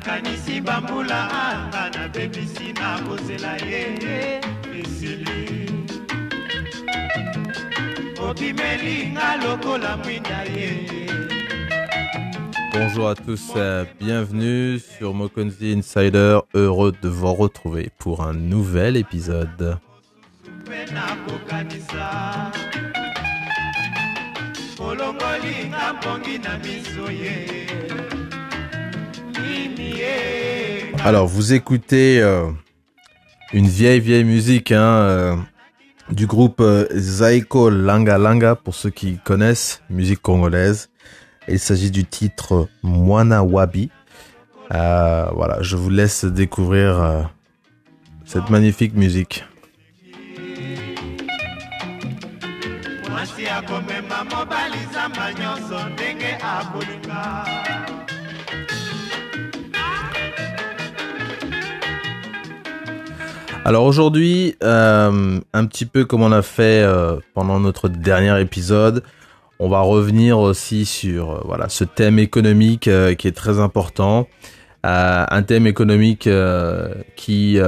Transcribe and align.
nakanisi 0.00 0.60
bambula 0.60 1.30
anga 1.30 1.90
nabebisi 1.90 2.72
na 2.72 2.98
kozela 2.98 3.56
ye 3.56 4.40
esili 4.80 5.70
obimelinga 8.28 9.36
lokola 9.36 9.96
mwinda 9.96 10.44
ye. 10.44 10.86
Bonjour 12.72 13.08
à 13.08 13.14
tous, 13.14 13.52
euh, 13.56 13.84
bienvenue 13.98 14.78
sur 14.78 15.12
Mokonzi 15.12 15.74
Insider, 15.76 16.40
heureux 16.54 16.92
de 17.02 17.08
vous 17.08 17.34
retrouver 17.34 17.90
pour 17.98 18.22
un 18.22 18.32
nouvel 18.32 18.96
épisode. 18.96 19.78
Alors, 31.02 31.26
vous 31.26 31.54
écoutez 31.54 32.20
euh, 32.20 32.50
une 33.54 33.66
vieille, 33.66 34.00
vieille 34.00 34.24
musique 34.24 34.70
hein, 34.70 34.82
euh, 34.82 35.36
du 36.10 36.26
groupe 36.26 36.60
euh, 36.60 36.86
Zaiko 36.94 37.70
Langa 37.70 38.18
Langa, 38.18 38.54
pour 38.54 38.74
ceux 38.74 38.90
qui 38.90 39.18
connaissent, 39.18 39.82
musique 39.88 40.20
congolaise. 40.20 40.90
Il 41.48 41.58
s'agit 41.58 41.90
du 41.90 42.04
titre 42.04 42.68
Mwana 42.82 43.42
Wabi. 43.42 43.90
Voilà, 44.70 45.62
je 45.62 45.76
vous 45.76 45.90
laisse 45.90 46.24
découvrir 46.24 47.30
cette 48.26 48.50
magnifique 48.50 48.94
musique. 48.94 49.44
Alors 63.66 63.84
aujourd'hui, 63.84 64.56
euh, 64.62 65.38
un 65.52 65.66
petit 65.66 65.84
peu 65.84 66.06
comme 66.06 66.22
on 66.22 66.32
a 66.32 66.40
fait 66.40 66.82
euh, 66.82 67.18
pendant 67.34 67.60
notre 67.60 67.88
dernier 67.88 68.40
épisode, 68.40 69.02
on 69.58 69.68
va 69.68 69.80
revenir 69.80 70.38
aussi 70.38 70.86
sur 70.86 71.30
euh, 71.30 71.40
voilà 71.44 71.68
ce 71.68 71.84
thème 71.84 72.18
économique 72.18 72.88
qui 73.18 73.28
est 73.28 73.36
très 73.36 73.60
important, 73.60 74.26
un 74.82 75.42
thème 75.42 75.66
économique 75.66 76.26
qui 77.16 77.58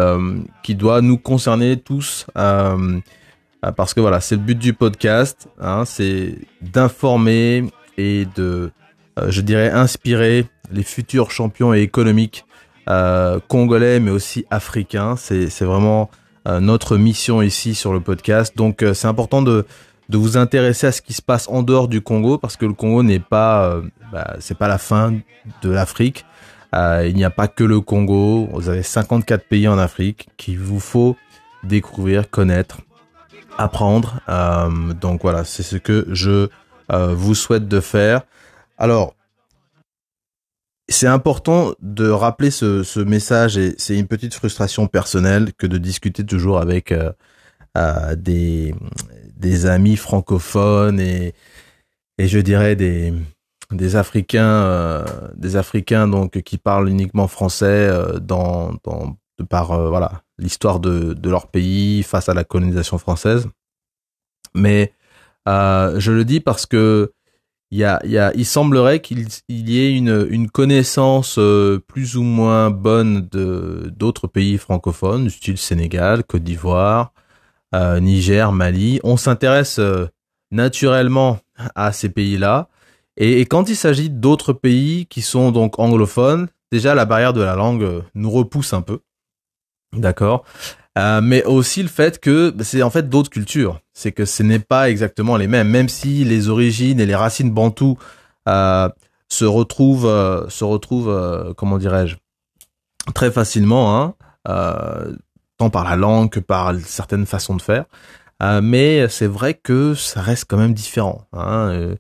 doit 0.71 1.03
nous 1.03 1.19
concerner 1.19 1.77
tous 1.77 2.27
parce 2.35 3.93
que 3.95 4.01
voilà 4.01 4.21
c'est 4.21 4.37
le 4.37 4.41
but 4.41 4.59
du 4.59 4.73
podcast, 4.73 5.47
hein, 5.61 5.85
c'est 5.85 6.39
d'informer 6.63 7.67
et 7.99 8.27
de 8.35 8.71
je 9.29 9.43
dirais 9.43 9.71
inspirer 9.71 10.47
les 10.73 10.85
futurs 10.85 11.31
champions 11.31 11.75
économiques 11.75 12.47
euh, 12.89 13.39
congolais 13.49 14.01
mais 14.01 14.11
aussi 14.11 14.45
africains. 14.51 15.17
C'est 15.17 15.65
vraiment 15.65 16.11
euh, 16.49 16.61
notre 16.61 16.97
mission 16.97 17.43
ici 17.43 17.75
sur 17.75 17.93
le 17.93 18.01
podcast. 18.01 18.57
Donc 18.57 18.83
euh, 18.83 18.95
c'est 18.95 19.09
important 19.09 19.43
de 19.43 19.65
de 20.09 20.19
vous 20.19 20.37
intéresser 20.37 20.89
à 20.89 20.93
ce 20.93 21.01
qui 21.01 21.15
se 21.15 21.23
passe 21.23 21.49
en 21.49 21.63
dehors 21.63 21.89
du 21.89 22.03
Congo 22.03 22.37
parce 22.37 22.57
que 22.57 22.67
le 22.67 22.75
Congo 22.75 23.03
n'est 23.03 23.19
pas 23.19 23.65
euh, 23.65 23.83
bah, 24.13 24.37
c'est 24.41 24.57
pas 24.57 24.69
la 24.69 24.79
fin 24.79 25.15
de 25.63 25.71
l'Afrique. 25.71 26.25
Euh, 26.75 27.07
il 27.09 27.17
n'y 27.17 27.25
a 27.25 27.31
pas 27.31 27.49
que 27.49 27.65
le 27.65 27.81
Congo. 27.81 28.49
Vous 28.53 28.69
avez 28.69 28.83
54 28.83 29.45
pays 29.45 29.69
en 29.69 29.79
Afrique 29.79 30.29
qu'il 30.37 30.59
vous 30.59 30.81
faut 30.81 31.17
découvrir, 31.65 32.31
connaître, 32.31 32.81
apprendre. 33.59 34.21
Euh, 34.29 34.93
donc 34.93 35.23
voilà, 35.23 35.45
c'est 35.45 35.63
ce 35.63 35.77
que 35.77 36.07
je 36.11 36.49
vous 36.91 37.35
souhaite 37.35 37.69
de 37.69 37.81
faire. 37.81 38.21
Alors, 38.77 39.15
c'est 40.89 41.07
important 41.07 41.73
de 41.81 42.09
rappeler 42.09 42.51
ce, 42.51 43.01
message 43.01 43.57
et 43.57 43.75
c'est 43.79 43.99
une 43.99 44.07
petite 44.07 44.35
frustration 44.35 44.87
personnelle 44.87 45.53
que 45.55 45.67
de 45.67 45.79
discuter 45.79 46.25
toujours 46.25 46.59
avec 46.59 46.93
euh, 46.93 47.13
euh, 47.77 48.17
des, 48.17 49.67
amis 49.67 49.97
francophones 49.97 51.01
et, 51.01 51.35
je 52.19 52.39
dirais 52.39 52.77
des, 52.77 53.15
Africains, 53.97 54.45
euh, 54.45 55.05
des 55.35 55.57
Africains 55.57 56.09
donc 56.09 56.41
qui 56.43 56.59
parlent 56.59 56.89
uniquement 56.89 57.27
français 57.29 57.91
dans, 58.21 58.73
de 58.73 59.45
par 59.45 59.89
voilà 59.89 60.23
l'histoire 60.39 60.81
de, 60.81 61.17
leur 61.29 61.49
pays 61.49 62.03
face 62.03 62.29
à 62.29 62.35
la 62.35 62.45
colonisation 62.45 62.99
française. 62.99 63.49
Mais 64.55 64.93
je 65.47 66.11
le 66.11 66.25
dis 66.25 66.41
parce 66.41 66.67
que 66.67 67.13
il 67.73 67.79
y 67.79 67.85
a, 68.19 68.33
semblerait 68.45 69.01
qu'il 69.01 69.27
il 69.49 69.71
y 69.71 69.81
ait 69.81 69.97
une, 69.97 70.51
connaissance 70.51 71.37
euh, 71.39 71.79
plus 71.79 72.19
ou 72.19 72.23
moins 72.23 72.69
bonne 72.71 73.27
de 73.33 73.91
d'autres 73.97 74.27
pays 74.27 74.59
francophones, 74.59 75.25
du 75.25 75.31
style 75.31 75.57
Sénégal, 75.57 76.23
Côte 76.23 76.43
d'Ivoire, 76.43 77.15
euh, 77.75 77.99
Niger, 77.99 78.53
Mali. 78.53 79.01
On 79.05 79.17
s'intéresse 79.17 79.79
euh, 79.79 80.07
naturellement 80.51 81.39
à 81.75 81.93
ces 81.93 82.11
pays-là. 82.11 82.69
Et, 83.17 83.41
quand 83.47 83.71
il 83.71 83.77
s'agit 83.77 84.11
d'autres 84.11 84.53
pays 84.53 85.07
qui 85.07 85.23
sont 85.23 85.51
donc 85.51 85.79
anglophones, 85.79 86.49
déjà 86.71 86.95
la 86.95 87.07
barrière 87.07 87.33
de 87.33 87.41
la 87.41 87.55
langue 87.57 88.03
nous 88.15 88.31
repousse 88.31 88.75
un 88.75 88.83
peu. 88.83 89.01
D'accord? 89.95 90.45
Euh, 90.99 91.21
mais 91.23 91.43
aussi 91.45 91.83
le 91.83 91.89
fait 91.89 92.21
que 92.21 92.51
bah, 92.51 92.65
c'est 92.65 92.83
en 92.83 92.91
fait 92.91 93.09
d'autres 93.09 93.31
cultures. 93.31 93.81
C'est 93.95 94.13
que 94.13 94.25
ce 94.25 94.43
n'est 94.43 94.59
pas 94.59 94.91
exactement 94.91 95.37
les 95.37 95.49
mêmes, 95.49 95.69
même 95.69 95.89
si 95.89 96.25
les 96.25 96.49
origines 96.49 97.01
et 97.01 97.07
les 97.07 97.15
racines 97.15 97.51
bantoues 97.51 97.99
euh, 98.49 98.89
se 99.29 99.45
retrouvent, 99.45 100.07
euh, 100.07 100.49
se 100.49 100.65
retrouvent, 100.65 101.55
comment 101.57 101.79
dirais-je, 101.79 102.17
très 103.15 103.31
facilement, 103.31 104.15
hein, 104.47 105.15
tant 105.59 105.71
par 105.71 105.85
la 105.85 105.97
langue 105.97 106.31
que 106.31 106.41
par 106.41 106.75
certaines 106.81 107.27
façons 107.27 107.57
de 107.57 107.63
faire. 107.63 107.87
Mais 108.63 109.09
c'est 109.09 109.29
vrai 109.29 109.55
que 109.55 109.95
ça 109.95 110.21
reste 110.21 110.47
quand 110.49 110.57
même 110.57 110.75
différent. 110.75 111.27
Hein. 111.33 111.95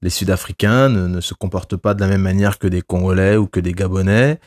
Les 0.00 0.10
Sud-Africains 0.10 0.88
ne 0.88 1.20
se 1.20 1.34
comportent 1.34 1.76
pas 1.76 1.94
de 1.94 2.00
la 2.00 2.06
même 2.06 2.22
manière 2.22 2.58
que 2.58 2.68
des 2.68 2.82
Congolais 2.82 3.36
ou 3.36 3.48
que 3.48 3.58
des 3.58 3.72
Gabonais. 3.72 4.38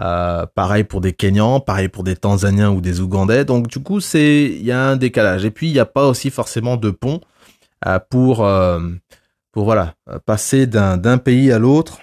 Euh, 0.00 0.46
pareil 0.54 0.84
pour 0.84 1.00
des 1.00 1.12
Kenyans, 1.12 1.58
pareil 1.60 1.88
pour 1.88 2.04
des 2.04 2.14
Tanzaniens 2.14 2.70
ou 2.70 2.80
des 2.80 3.00
Ougandais. 3.00 3.44
Donc 3.44 3.66
du 3.66 3.80
coup, 3.80 4.00
c'est 4.00 4.44
il 4.44 4.64
y 4.64 4.70
a 4.72 4.80
un 4.90 4.96
décalage. 4.96 5.44
Et 5.44 5.50
puis 5.50 5.68
il 5.68 5.72
n'y 5.72 5.80
a 5.80 5.86
pas 5.86 6.06
aussi 6.06 6.30
forcément 6.30 6.76
de 6.76 6.90
pont 6.90 7.20
euh, 7.86 7.98
pour 8.08 8.44
euh, 8.44 8.80
pour 9.52 9.64
voilà 9.64 9.94
euh, 10.08 10.20
passer 10.24 10.68
d'un 10.68 11.18
pays 11.18 11.50
à 11.50 11.58
l'autre, 11.58 11.98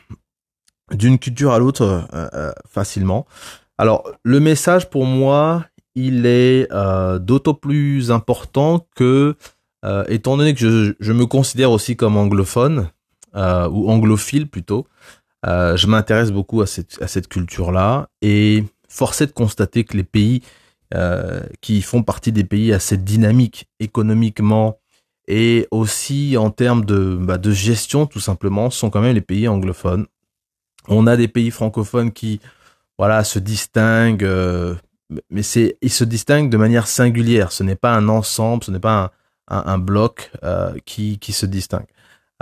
d'une 0.91 1.17
culture 1.17 1.53
à 1.53 1.59
l'autre 1.59 1.83
euh, 2.13 2.27
euh, 2.33 2.51
facilement. 2.69 3.25
Alors 3.77 4.09
le 4.23 4.41
message 4.41 4.89
pour 4.89 5.05
moi, 5.05 5.65
il 5.95 6.25
est 6.25 6.67
d'autant 7.19 7.53
plus 7.53 8.11
important 8.11 8.85
que 8.95 9.35
étant 10.09 10.35
donné 10.35 10.53
que 10.53 10.59
je, 10.59 10.93
je 10.99 11.13
me 11.13 11.25
considère 11.25 11.71
aussi 11.71 11.95
comme 11.95 12.17
anglophone 12.17 12.89
ou 13.33 13.89
anglophile 13.89 14.49
plutôt. 14.49 14.85
Euh, 15.45 15.77
je 15.77 15.87
m'intéresse 15.87 16.31
beaucoup 16.31 16.61
à 16.61 16.67
cette, 16.67 17.01
à 17.01 17.07
cette 17.07 17.27
culture-là 17.27 18.09
et 18.21 18.63
force 18.87 19.21
est 19.21 19.27
de 19.27 19.31
constater 19.31 19.83
que 19.83 19.95
les 19.95 20.03
pays 20.03 20.41
euh, 20.93 21.41
qui 21.61 21.81
font 21.81 22.03
partie 22.03 22.31
des 22.31 22.43
pays 22.43 22.73
assez 22.73 22.97
dynamiques 22.97 23.67
économiquement 23.79 24.79
et 25.27 25.67
aussi 25.71 26.35
en 26.37 26.49
termes 26.49 26.85
de, 26.85 27.17
bah, 27.19 27.37
de 27.37 27.51
gestion 27.51 28.05
tout 28.05 28.19
simplement 28.19 28.69
sont 28.69 28.89
quand 28.89 29.01
même 29.01 29.15
les 29.15 29.21
pays 29.21 29.47
anglophones. 29.47 30.07
On 30.87 31.05
a 31.07 31.17
des 31.17 31.27
pays 31.27 31.51
francophones 31.51 32.11
qui 32.11 32.39
voilà 32.97 33.23
se 33.23 33.39
distinguent, 33.39 34.23
euh, 34.23 34.75
mais 35.29 35.43
c'est 35.43 35.77
ils 35.81 35.91
se 35.91 36.03
distinguent 36.03 36.49
de 36.49 36.57
manière 36.57 36.87
singulière. 36.87 37.51
Ce 37.51 37.63
n'est 37.63 37.75
pas 37.75 37.93
un 37.93 38.07
ensemble, 38.07 38.63
ce 38.63 38.71
n'est 38.71 38.79
pas 38.79 39.11
un, 39.47 39.77
bloc 39.77 40.31
qui 40.85 41.19
se 41.21 41.45
distingue. 41.45 41.85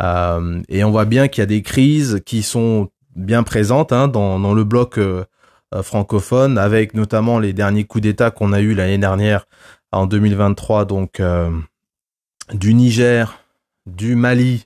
Euh, 0.01 0.61
et 0.69 0.83
on 0.83 0.91
voit 0.91 1.05
bien 1.05 1.27
qu'il 1.27 1.41
y 1.41 1.43
a 1.43 1.47
des 1.47 1.61
crises 1.61 2.21
qui 2.25 2.43
sont 2.43 2.89
bien 3.15 3.43
présentes 3.43 3.91
hein, 3.91 4.07
dans, 4.07 4.53
le 4.53 4.63
bloc 4.63 4.97
euh, 4.97 5.23
euh, 5.73 5.83
francophone, 5.83 6.57
avec 6.57 6.93
notamment 6.93 7.39
les 7.39 7.53
derniers 7.53 7.83
coups 7.83 8.01
d'État 8.01 8.31
qu'on 8.31 8.53
a 8.53 8.61
eu 8.61 8.73
l'année 8.73 8.97
dernière 8.97 9.45
en 9.91 10.07
2023, 10.07 10.85
donc 10.85 11.21
du 12.51 12.73
Niger, 12.73 13.39
du 13.85 14.15
Mali, 14.15 14.65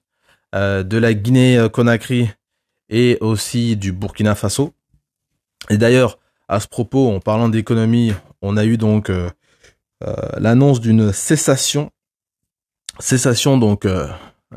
de 0.54 0.98
la 0.98 1.14
Guinée-Conakry 1.14 2.30
et 2.90 3.18
aussi 3.20 3.76
du 3.76 3.92
Burkina 3.92 4.36
Faso. 4.36 4.74
Et 5.70 5.78
d'ailleurs, 5.78 6.18
à 6.48 6.62
ce 6.62 6.70
propos, 6.70 7.14
en 7.14 7.20
parlant 7.20 7.50
d'économie, 7.50 8.14
on 8.42 8.56
a 8.56 8.64
eu 8.64 8.78
donc 8.78 9.12
l'annonce 10.38 10.80
d'une 10.80 11.12
cessation, 11.12 11.92
cessation 13.00 13.58
donc 13.58 13.86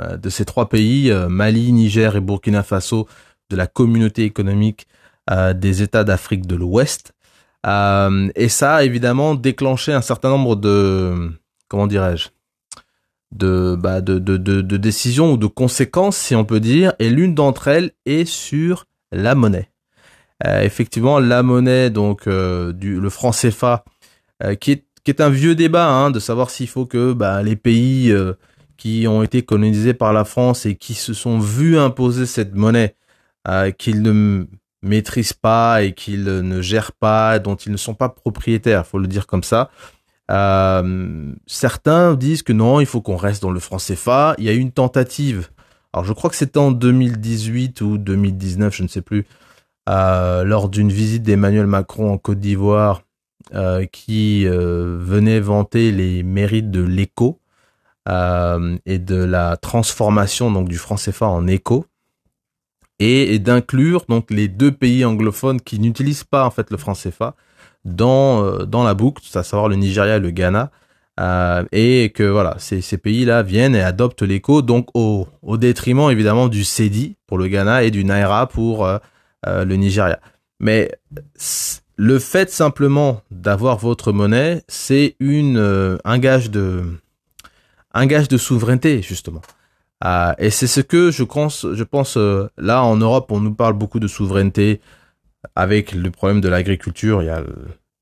de 0.00 0.30
ces 0.30 0.44
trois 0.44 0.68
pays, 0.68 1.10
euh, 1.10 1.28
Mali, 1.28 1.72
Niger 1.72 2.16
et 2.16 2.20
Burkina 2.20 2.62
Faso, 2.62 3.06
de 3.50 3.56
la 3.56 3.66
communauté 3.66 4.24
économique 4.24 4.86
euh, 5.30 5.52
des 5.52 5.82
États 5.82 6.04
d'Afrique 6.04 6.46
de 6.46 6.56
l'Ouest. 6.56 7.12
Euh, 7.66 8.30
et 8.34 8.48
ça 8.48 8.76
a 8.76 8.84
évidemment 8.84 9.34
déclenché 9.34 9.92
un 9.92 10.00
certain 10.00 10.30
nombre 10.30 10.56
de, 10.56 11.30
comment 11.68 11.86
dirais-je, 11.86 12.28
de, 13.32 13.76
bah, 13.78 14.00
de, 14.00 14.18
décisions 14.76 15.32
ou 15.32 15.36
de 15.36 15.46
conséquences, 15.46 16.16
si 16.16 16.34
on 16.34 16.44
peut 16.44 16.60
dire, 16.60 16.94
et 16.98 17.10
l'une 17.10 17.34
d'entre 17.34 17.68
elles 17.68 17.92
est 18.06 18.24
sur 18.24 18.86
la 19.12 19.34
monnaie. 19.34 19.70
effectivement, 20.44 21.18
la 21.20 21.42
monnaie, 21.42 21.90
donc 21.90 22.26
le 22.26 23.08
franc 23.10 23.32
CFA, 23.32 23.84
qui 24.58 24.72
est 24.72 24.84
qui 25.02 25.10
est 25.10 25.22
un 25.22 25.30
vieux 25.30 25.54
débat, 25.54 25.88
hein, 25.88 26.10
de 26.10 26.18
savoir 26.20 26.50
s'il 26.50 26.68
faut 26.68 26.84
que 26.84 27.14
bah, 27.14 27.42
les 27.42 27.56
pays 27.56 28.14
qui 28.80 29.06
ont 29.06 29.22
été 29.22 29.42
colonisés 29.42 29.92
par 29.92 30.14
la 30.14 30.24
France 30.24 30.64
et 30.64 30.74
qui 30.74 30.94
se 30.94 31.12
sont 31.12 31.38
vus 31.38 31.78
imposer 31.78 32.24
cette 32.24 32.54
monnaie 32.54 32.96
qu'ils 33.78 34.00
ne 34.00 34.46
maîtrisent 34.82 35.34
pas 35.34 35.82
et 35.82 35.92
qu'ils 35.92 36.24
ne 36.24 36.62
gèrent 36.62 36.92
pas, 36.92 37.38
dont 37.38 37.56
ils 37.56 37.72
ne 37.72 37.76
sont 37.76 37.94
pas 37.94 38.08
propriétaires, 38.08 38.86
faut 38.86 38.98
le 38.98 39.06
dire 39.06 39.26
comme 39.26 39.42
ça. 39.42 39.70
Euh, 40.30 41.32
certains 41.46 42.14
disent 42.14 42.42
que 42.42 42.54
non, 42.54 42.80
il 42.80 42.86
faut 42.86 43.02
qu'on 43.02 43.16
reste 43.16 43.42
dans 43.42 43.50
le 43.50 43.60
franc 43.60 43.76
CFA. 43.76 44.34
Il 44.38 44.44
y 44.44 44.48
a 44.48 44.52
eu 44.54 44.58
une 44.58 44.72
tentative. 44.72 45.50
Alors 45.92 46.06
je 46.06 46.14
crois 46.14 46.30
que 46.30 46.36
c'était 46.36 46.58
en 46.58 46.70
2018 46.70 47.82
ou 47.82 47.98
2019, 47.98 48.74
je 48.74 48.82
ne 48.82 48.88
sais 48.88 49.02
plus, 49.02 49.26
euh, 49.90 50.44
lors 50.44 50.70
d'une 50.70 50.90
visite 50.90 51.22
d'Emmanuel 51.22 51.66
Macron 51.66 52.12
en 52.12 52.16
Côte 52.16 52.38
d'Ivoire, 52.38 53.02
euh, 53.54 53.84
qui 53.86 54.46
euh, 54.46 54.96
venait 55.00 55.40
vanter 55.40 55.90
les 55.90 56.22
mérites 56.22 56.70
de 56.70 56.82
l'éco 56.82 57.39
euh, 58.08 58.78
et 58.86 58.98
de 58.98 59.16
la 59.16 59.58
transformation 59.58 60.50
donc 60.50 60.70
du 60.70 60.78
franc 60.78 60.94
CFA 60.94 61.26
en 61.26 61.46
éco 61.46 61.84
et, 62.98 63.38
d'inclure 63.38 64.06
donc 64.08 64.30
les 64.30 64.48
deux 64.48 64.72
pays 64.72 65.04
anglophones 65.04 65.60
qui 65.60 65.78
n'utilisent 65.78 66.24
pas 66.24 66.46
en 66.46 66.50
fait 66.50 66.70
le 66.70 66.78
franc 66.78 66.94
CFA 66.94 67.34
dans 67.84 68.42
euh, 68.42 68.64
dans 68.64 68.84
la 68.84 68.94
boucle, 68.94 69.22
à 69.34 69.42
savoir 69.42 69.68
le 69.68 69.76
Nigeria 69.76 70.16
et 70.16 70.20
le 70.20 70.30
Ghana, 70.30 70.70
euh, 71.20 71.64
et 71.72 72.10
que 72.14 72.22
voilà 72.22 72.56
ces, 72.58 72.80
ces 72.80 72.96
pays-là 72.96 73.42
viennent 73.42 73.74
et 73.74 73.82
adoptent 73.82 74.22
l'éco 74.22 74.62
donc 74.62 74.88
au, 74.94 75.28
au 75.42 75.58
détriment 75.58 76.10
évidemment 76.10 76.48
du 76.48 76.64
CEDI 76.64 77.16
pour 77.26 77.36
le 77.36 77.48
Ghana 77.48 77.82
et 77.82 77.90
du 77.90 78.02
Naira 78.02 78.46
pour 78.48 78.88
le 79.46 79.74
Nigeria. 79.76 80.20
Mais 80.58 80.90
le 81.96 82.18
fait 82.18 82.50
simplement 82.50 83.20
d'avoir 83.30 83.76
votre 83.76 84.12
monnaie, 84.12 84.62
c'est 84.68 85.16
une 85.20 85.98
un 86.04 86.18
gage 86.18 86.50
de 86.50 86.84
un 87.92 88.06
gage 88.06 88.28
de 88.28 88.36
souveraineté 88.36 89.02
justement. 89.02 89.42
Euh, 90.04 90.32
et 90.38 90.50
c'est 90.50 90.66
ce 90.66 90.80
que 90.80 91.10
je 91.10 91.22
pense, 91.22 91.66
euh, 92.16 92.50
là 92.56 92.82
en 92.84 92.96
Europe, 92.96 93.30
on 93.32 93.40
nous 93.40 93.54
parle 93.54 93.74
beaucoup 93.74 94.00
de 94.00 94.08
souveraineté 94.08 94.80
avec 95.54 95.92
le 95.92 96.10
problème 96.10 96.40
de 96.40 96.48
l'agriculture. 96.48 97.22
Il 97.22 97.26
y 97.26 97.30
a, 97.30 97.42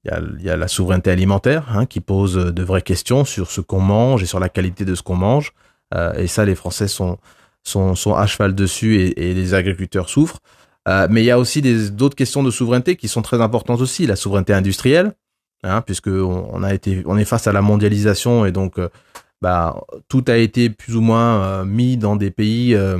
il 0.04 0.10
y 0.10 0.14
a, 0.14 0.20
il 0.38 0.44
y 0.44 0.50
a 0.50 0.56
la 0.56 0.68
souveraineté 0.68 1.10
alimentaire 1.10 1.66
hein, 1.76 1.86
qui 1.86 2.00
pose 2.00 2.34
de 2.34 2.62
vraies 2.62 2.82
questions 2.82 3.24
sur 3.24 3.50
ce 3.50 3.60
qu'on 3.60 3.80
mange 3.80 4.22
et 4.22 4.26
sur 4.26 4.40
la 4.40 4.48
qualité 4.48 4.84
de 4.84 4.94
ce 4.94 5.02
qu'on 5.02 5.16
mange. 5.16 5.52
Euh, 5.94 6.12
et 6.14 6.26
ça, 6.26 6.44
les 6.44 6.54
Français 6.54 6.88
sont, 6.88 7.18
sont, 7.64 8.14
à 8.14 8.26
cheval 8.26 8.54
dessus 8.54 9.12
et, 9.16 9.34
les 9.34 9.54
agriculteurs 9.54 10.08
souffrent. 10.08 10.40
Euh, 10.88 11.06
mais 11.10 11.22
il 11.22 11.26
y 11.26 11.30
a 11.30 11.38
aussi 11.38 11.60
d'autres 11.90 12.16
questions 12.16 12.42
de 12.42 12.50
souveraineté 12.50 12.96
qui 12.96 13.08
sont 13.08 13.22
très 13.22 13.40
importantes 13.40 13.80
aussi. 13.80 14.06
La 14.06 14.16
souveraineté 14.16 14.52
industrielle, 14.52 15.12
hein, 15.64 15.82
puisque 15.82 16.08
a 16.08 16.74
été, 16.74 17.02
on 17.06 17.18
est 17.18 17.24
face 17.24 17.46
à 17.46 17.52
la 17.52 17.60
mondialisation 17.60 18.46
et 18.46 18.52
donc 18.52 18.78
bah, 19.40 19.80
tout 20.08 20.24
a 20.28 20.36
été 20.36 20.70
plus 20.70 20.96
ou 20.96 21.00
moins 21.00 21.42
euh, 21.42 21.64
mis 21.64 21.96
dans 21.96 22.16
des 22.16 22.30
pays 22.30 22.74
euh, 22.74 22.98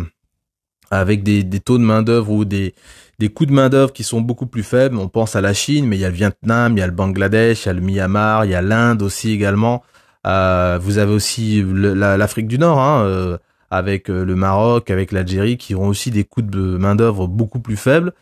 avec 0.91 1.23
des, 1.23 1.45
taux 1.61 1.79
de 1.79 1.83
main 1.83 2.03
d'œuvre 2.03 2.31
ou 2.31 2.45
des, 2.45 2.75
des 3.19 3.29
coûts 3.29 3.47
de 3.47 3.53
main 3.53 3.69
d'œuvre 3.69 3.93
qui 3.93 4.05
sont 4.05 4.21
beaucoup 4.21 4.47
plus 4.47 4.63
faibles. 4.63 4.97
On 4.97 5.09
pense 5.09 5.37
à 5.37 5.41
la 5.41 5.53
Chine, 5.53 5.87
mais 5.87 5.97
il 5.97 6.01
y 6.01 6.05
a 6.05 6.11
le 6.11 6.15
Vietnam, 6.15 6.77
il 6.77 6.81
y 6.81 6.83
a 6.83 6.87
le 6.87 6.93
Bangladesh, 6.93 7.65
il 7.65 7.67
y 7.67 7.71
a 7.71 7.73
le 7.73 7.81
Myanmar, 7.81 8.45
il 8.45 8.53
y 8.53 8.55
a 8.55 8.63
l'Inde 8.63 9.03
aussi 9.03 9.33
également. 9.33 9.83
Euh, 10.27 10.79
vous 10.81 10.99
avez 10.99 11.13
aussi 11.13 11.65
l'Afrique 11.65 12.49
du 12.49 12.59
Nord, 12.59 12.79
hein, 12.81 13.39
avec 13.71 14.09
le 14.09 14.35
Maroc, 14.35 14.91
avec 14.91 15.13
l'Algérie, 15.13 15.59
qui 15.59 15.75
ont 15.75 15.89
aussi 15.89 16.11
des 16.11 16.25
coûts 16.25 16.43
de 16.43 16.77
main 16.79 16.95
d'œuvre 16.95 17.27
beaucoup 17.27 17.61
plus 17.61 17.77
faibles 17.77 18.13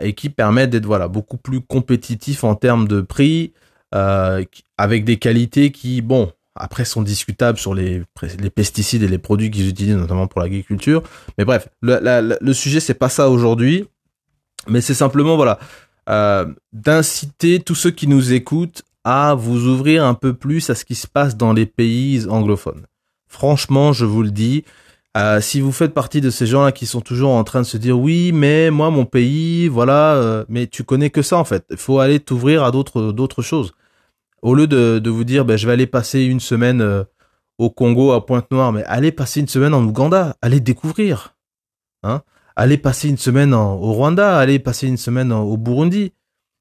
et 0.00 0.14
qui 0.14 0.30
permettent 0.30 0.70
d'être 0.70 0.86
voilà 0.86 1.08
beaucoup 1.08 1.36
plus 1.36 1.60
compétitifs 1.60 2.44
en 2.44 2.54
termes 2.54 2.88
de 2.88 3.00
prix, 3.00 3.52
avec 3.92 5.04
des 5.04 5.16
qualités 5.18 5.72
qui, 5.72 6.02
bon, 6.02 6.32
après 6.58 6.84
sont 6.84 7.02
discutables 7.02 7.58
sur 7.58 7.74
les, 7.74 8.02
les 8.38 8.50
pesticides 8.50 9.02
et 9.02 9.08
les 9.08 9.18
produits 9.18 9.50
qu'ils 9.50 9.68
utilisent 9.68 9.96
notamment 9.96 10.26
pour 10.26 10.40
l'agriculture. 10.40 11.02
Mais 11.38 11.44
bref, 11.44 11.68
le, 11.80 11.98
la, 12.00 12.20
le 12.20 12.52
sujet 12.52 12.80
c'est 12.80 12.94
pas 12.94 13.08
ça 13.08 13.30
aujourd'hui, 13.30 13.86
mais 14.66 14.80
c'est 14.80 14.94
simplement 14.94 15.36
voilà 15.36 15.58
euh, 16.08 16.46
d'inciter 16.72 17.60
tous 17.60 17.74
ceux 17.74 17.90
qui 17.90 18.06
nous 18.06 18.32
écoutent 18.32 18.82
à 19.04 19.34
vous 19.34 19.66
ouvrir 19.66 20.04
un 20.04 20.14
peu 20.14 20.34
plus 20.34 20.70
à 20.70 20.74
ce 20.74 20.84
qui 20.84 20.94
se 20.94 21.06
passe 21.06 21.36
dans 21.36 21.52
les 21.52 21.66
pays 21.66 22.26
anglophones. 22.28 22.86
Franchement, 23.26 23.92
je 23.92 24.04
vous 24.04 24.22
le 24.22 24.30
dis, 24.30 24.64
euh, 25.16 25.40
si 25.40 25.60
vous 25.60 25.72
faites 25.72 25.94
partie 25.94 26.20
de 26.20 26.30
ces 26.30 26.46
gens-là 26.46 26.72
qui 26.72 26.86
sont 26.86 27.00
toujours 27.00 27.30
en 27.30 27.44
train 27.44 27.60
de 27.60 27.66
se 27.66 27.76
dire 27.76 27.98
oui, 27.98 28.32
mais 28.32 28.70
moi 28.70 28.90
mon 28.90 29.04
pays, 29.04 29.68
voilà, 29.68 30.14
euh, 30.14 30.44
mais 30.48 30.66
tu 30.66 30.84
connais 30.84 31.10
que 31.10 31.22
ça 31.22 31.36
en 31.36 31.44
fait. 31.44 31.64
Il 31.70 31.76
faut 31.76 31.98
aller 31.98 32.20
t'ouvrir 32.20 32.64
à 32.64 32.70
d'autres 32.70 33.12
d'autres 33.12 33.42
choses. 33.42 33.72
Au 34.42 34.54
lieu 34.54 34.66
de, 34.66 35.08
vous 35.08 35.24
dire, 35.24 35.44
ben, 35.44 35.56
je 35.56 35.66
vais 35.66 35.72
aller 35.72 35.86
passer 35.86 36.22
une 36.22 36.40
semaine 36.40 36.80
euh, 36.80 37.04
au 37.58 37.70
Congo, 37.70 38.12
à 38.12 38.24
Pointe-Noire, 38.24 38.72
mais 38.72 38.84
allez 38.84 39.12
passer 39.12 39.40
une 39.40 39.48
semaine 39.48 39.74
en 39.74 39.82
Ouganda, 39.84 40.36
allez 40.42 40.60
découvrir. 40.60 41.34
Hein 42.02 42.22
allez 42.58 42.76
passer 42.76 43.08
une 43.08 43.16
semaine 43.16 43.54
en, 43.54 43.74
au 43.76 43.92
Rwanda, 43.92 44.36
allez 44.36 44.58
passer 44.58 44.88
une 44.88 44.96
semaine 44.96 45.32
au 45.32 45.56
Burundi. 45.56 46.12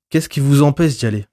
Qu'est-ce 0.09 0.29
qui 0.29 0.39
vous 0.39 0.61
empêche 0.61 0.97
d'y 0.97 1.05
aller? 1.07 1.25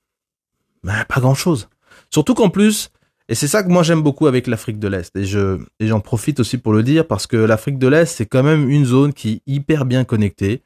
Ben, 0.82 1.04
Pas 1.04 1.20
grand-chose. 1.20 1.68
Surtout 2.10 2.34
qu'en 2.34 2.48
plus, 2.48 2.90
et 3.28 3.34
c'est 3.34 3.46
ça 3.46 3.62
que 3.62 3.68
moi 3.68 3.82
j'aime 3.82 4.02
beaucoup 4.02 4.26
avec 4.26 4.46
l'Afrique 4.46 4.78
de 4.78 4.88
l'Est, 4.88 5.14
et 5.16 5.24
je 5.24 5.58
j'en 5.80 6.00
profite 6.00 6.40
aussi 6.40 6.58
pour 6.58 6.72
le 6.72 6.82
dire 6.82 7.06
parce 7.06 7.26
que 7.26 7.36
l'Afrique 7.36 7.78
de 7.78 7.88
l'Est 7.88 8.16
c'est 8.16 8.26
quand 8.26 8.42
même 8.42 8.68
une 8.68 8.84
zone 8.84 9.12
qui 9.12 9.32
est 9.32 9.42
hyper 9.46 9.84
bien 9.84 10.04
connectée. 10.04 10.62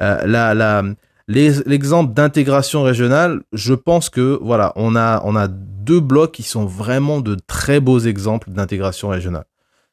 Euh, 0.00 0.26
la, 0.26 0.54
la, 0.54 0.82
L'exemple 1.28 2.14
d'intégration 2.14 2.84
régionale, 2.84 3.42
je 3.52 3.74
pense 3.74 4.10
que 4.10 4.38
voilà, 4.40 4.72
on 4.76 4.94
a 4.94 5.20
on 5.24 5.34
a 5.34 5.48
deux 5.48 5.98
blocs 6.00 6.32
qui 6.32 6.44
sont 6.44 6.66
vraiment 6.66 7.20
de 7.20 7.36
très 7.46 7.80
beaux 7.80 7.98
exemples 7.98 8.50
d'intégration 8.50 9.08
régionale. 9.08 9.46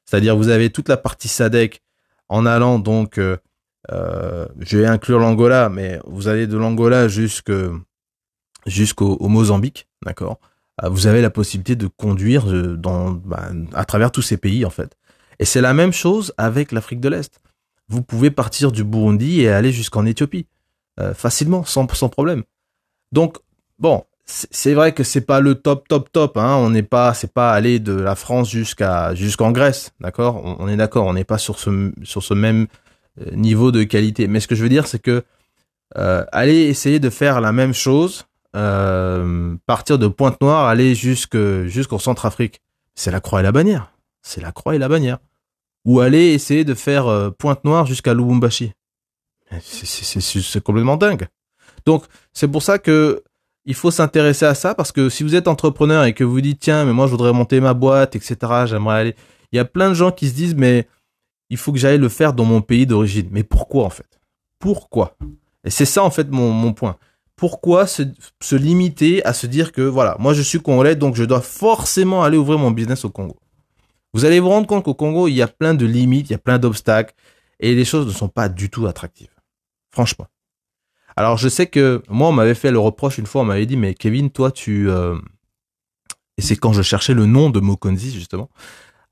C'est-à-dire 0.06 0.38
vous 0.38 0.50
avez 0.50 0.70
toute 0.70 0.90
la 0.90 0.98
partie 0.98 1.28
SADC 1.28 1.82
en 2.30 2.46
allant 2.46 2.78
donc, 2.78 3.18
euh, 3.18 3.38
euh 3.92 4.48
je 4.60 4.78
vais 4.78 4.86
inclure 4.86 5.20
l'Angola, 5.20 5.70
mais 5.70 6.00
vous 6.06 6.28
allez 6.28 6.46
de 6.46 6.58
l'Angola 6.58 7.08
jusqu'au 7.08 7.78
Mozambique, 9.28 9.88
d'accord? 10.06 10.40
Euh, 10.84 10.90
vous 10.90 11.08
avez 11.08 11.22
la 11.22 11.30
possibilité 11.32 11.76
de 11.76 11.88
conduire 11.88 12.46
bah, 12.78 13.50
à 13.74 13.86
travers 13.86 14.12
tous 14.12 14.22
ces 14.22 14.38
pays 14.38 14.66
en 14.66 14.70
fait. 14.70 14.96
Et 15.40 15.46
c'est 15.46 15.62
la 15.62 15.74
même 15.74 15.94
chose 15.94 16.32
avec 16.38 16.72
l'Afrique 16.72 17.00
de 17.00 17.10
l'Est. 17.10 17.40
Vous 17.90 18.02
pouvez 18.02 18.32
partir 18.32 18.72
du 18.72 18.84
Burundi 18.84 19.42
et 19.42 19.50
aller 19.50 19.72
jusqu'en 19.72 20.06
Éthiopie. 20.06 20.48
Euh, 21.00 21.14
facilement, 21.16 21.64
sans, 21.64 21.88
problème. 21.88 22.44
Donc, 23.12 23.38
bon, 23.80 24.04
c'est 24.26 24.76
vrai 24.76 24.94
que 24.94 25.04
c'est 25.04 25.22
pas 25.22 25.40
le 25.40 25.56
top, 25.56 25.88
top, 25.88 26.12
top. 26.12 26.38
Hein. 26.38 26.56
On 26.58 26.70
n'est 26.70 26.84
pas, 26.84 27.16
c'est 27.16 27.34
pas 27.34 27.52
aller 27.52 27.80
de 27.80 27.94
la 27.94 28.16
France 28.16 28.50
jusqu'à 28.50 29.16
jusqu'en 29.16 29.52
Grèce, 29.52 29.92
d'accord? 30.00 30.42
On, 30.44 30.68
est 30.68 30.78
d'accord. 30.78 31.08
On 31.08 31.14
n'est 31.14 31.24
pas 31.24 31.40
sur 31.40 31.58
ce 31.58 32.34
même 32.34 32.68
euh, 33.20 33.32
niveau 33.36 33.72
de 33.72 33.84
qualité. 33.84 34.28
Mais 34.28 34.40
ce 34.40 34.48
que 34.48 34.54
je 34.54 34.62
veux 34.62 34.70
dire, 34.70 34.86
c'est 34.86 35.00
que 35.00 35.24
euh, 35.98 36.26
aller 36.32 36.62
essayer 36.62 37.00
de 37.00 37.10
faire 37.10 37.42
la 37.42 37.52
même 37.52 37.74
chose, 37.74 38.26
partir 39.66 39.98
de 39.98 40.08
Pointe-Noire, 40.08 40.68
aller 40.68 40.94
jusque 40.94 41.38
jusqu'au 41.66 41.98
Centre-Afrique, 41.98 42.62
c'est 42.94 43.10
la 43.10 43.20
croix 43.20 43.40
et 43.40 43.44
la 43.44 43.52
bannière. 43.52 43.92
C'est 44.22 44.42
la 44.42 44.52
croix 44.52 44.76
et 44.76 44.78
la 44.78 44.90
bannière. 44.90 45.18
Ou 45.86 46.02
aller 46.02 46.34
essayer 46.34 46.64
de 46.64 46.76
faire 46.76 47.32
Pointe-Noire 47.40 47.88
jusqu'à 47.88 48.14
Lubumbashi. 48.14 48.74
C'est 49.62 50.64
complètement 50.64 50.98
dingue. 50.98 51.28
Donc, 51.86 52.06
c'est 52.34 52.48
pour 52.48 52.64
ça 52.64 52.80
que 52.80 53.24
il 53.66 53.76
faut 53.76 53.92
s'intéresser 53.92 54.46
à 54.46 54.56
ça 54.56 54.76
parce 54.76 54.92
que 54.92 55.10
si 55.10 55.24
vous 55.24 55.36
êtes 55.36 55.48
entrepreneur 55.48 56.04
et 56.04 56.14
que 56.14 56.24
vous 56.24 56.42
dites 56.42 56.60
tiens, 56.60 56.86
mais 56.86 56.94
moi 56.94 57.08
je 57.08 57.12
voudrais 57.12 57.34
monter 57.34 57.62
ma 57.62 57.74
boîte, 57.74 58.16
etc. 58.16 58.36
J'aimerais 58.66 59.00
aller. 59.00 59.16
Il 59.52 59.56
y 59.56 59.60
a 59.60 59.66
plein 59.66 59.90
de 59.90 59.94
gens 59.94 60.12
qui 60.12 60.28
se 60.28 60.34
disent 60.34 60.56
mais 60.56 60.88
il 61.50 61.58
faut 61.58 61.72
que 61.72 61.80
j'aille 61.80 61.98
le 61.98 62.10
faire 62.10 62.34
dans 62.34 62.46
mon 62.46 62.62
pays 62.62 62.86
d'origine. 62.86 63.28
Mais 63.32 63.44
pourquoi 63.44 63.86
en 63.86 63.90
fait? 63.90 64.20
Pourquoi? 64.60 65.16
Et 65.64 65.70
c'est 65.70 65.86
ça 65.86 66.04
en 66.04 66.10
fait 66.10 66.30
mon, 66.30 66.74
point. 66.74 66.98
Pourquoi 67.36 67.88
se, 67.88 68.04
se, 68.42 68.56
limiter 68.56 69.24
à 69.26 69.34
se 69.34 69.48
dire 69.48 69.72
que 69.72 69.82
voilà, 69.82 70.18
moi 70.20 70.34
je 70.34 70.42
suis 70.42 70.60
congolais 70.60 70.96
donc 70.96 71.16
je 71.16 71.24
dois 71.24 71.42
forcément 71.42 72.24
aller 72.24 72.38
ouvrir 72.38 72.60
mon 72.60 72.72
business 72.72 73.06
au 73.06 73.10
Congo? 73.10 73.38
Vous 74.14 74.26
allez 74.26 74.40
vous 74.40 74.50
rendre 74.50 74.68
compte 74.68 74.84
qu'au 74.84 74.94
Congo 74.94 75.28
il 75.28 75.36
y 75.36 75.42
a 75.42 75.48
plein 75.48 75.74
de 75.74 75.86
limites, 75.86 76.30
il 76.30 76.34
y 76.34 76.36
a 76.36 76.40
plein 76.40 76.60
d'obstacles 76.60 77.14
et 77.60 77.76
les 77.76 77.86
choses 77.86 78.08
ne 78.08 78.12
sont 78.12 78.28
pas 78.30 78.50
du 78.50 78.70
tout 78.70 78.88
attractives. 78.88 79.33
Franchement. 79.94 80.26
Alors 81.16 81.38
je 81.38 81.48
sais 81.48 81.68
que 81.68 82.02
moi 82.10 82.28
on 82.30 82.32
m'avait 82.32 82.56
fait 82.56 82.72
le 82.72 82.80
reproche 82.80 83.20
une 83.20 83.28
fois, 83.28 83.44
on 83.44 83.46
m'avait 83.46 83.68
dit 83.68 83.78
mais 83.78 83.94
Kevin 83.94 84.32
toi 84.32 84.52
tu 84.52 84.90
euh... 84.90 85.16
et 86.38 86.42
c'est 86.42 86.56
quand 86.56 86.74
je 86.74 86.82
cherchais 86.82 87.14
le 87.14 87.28
nom 87.28 87.52
de 87.52 87.60
Mokonzi 87.60 88.12
justement. 88.12 88.50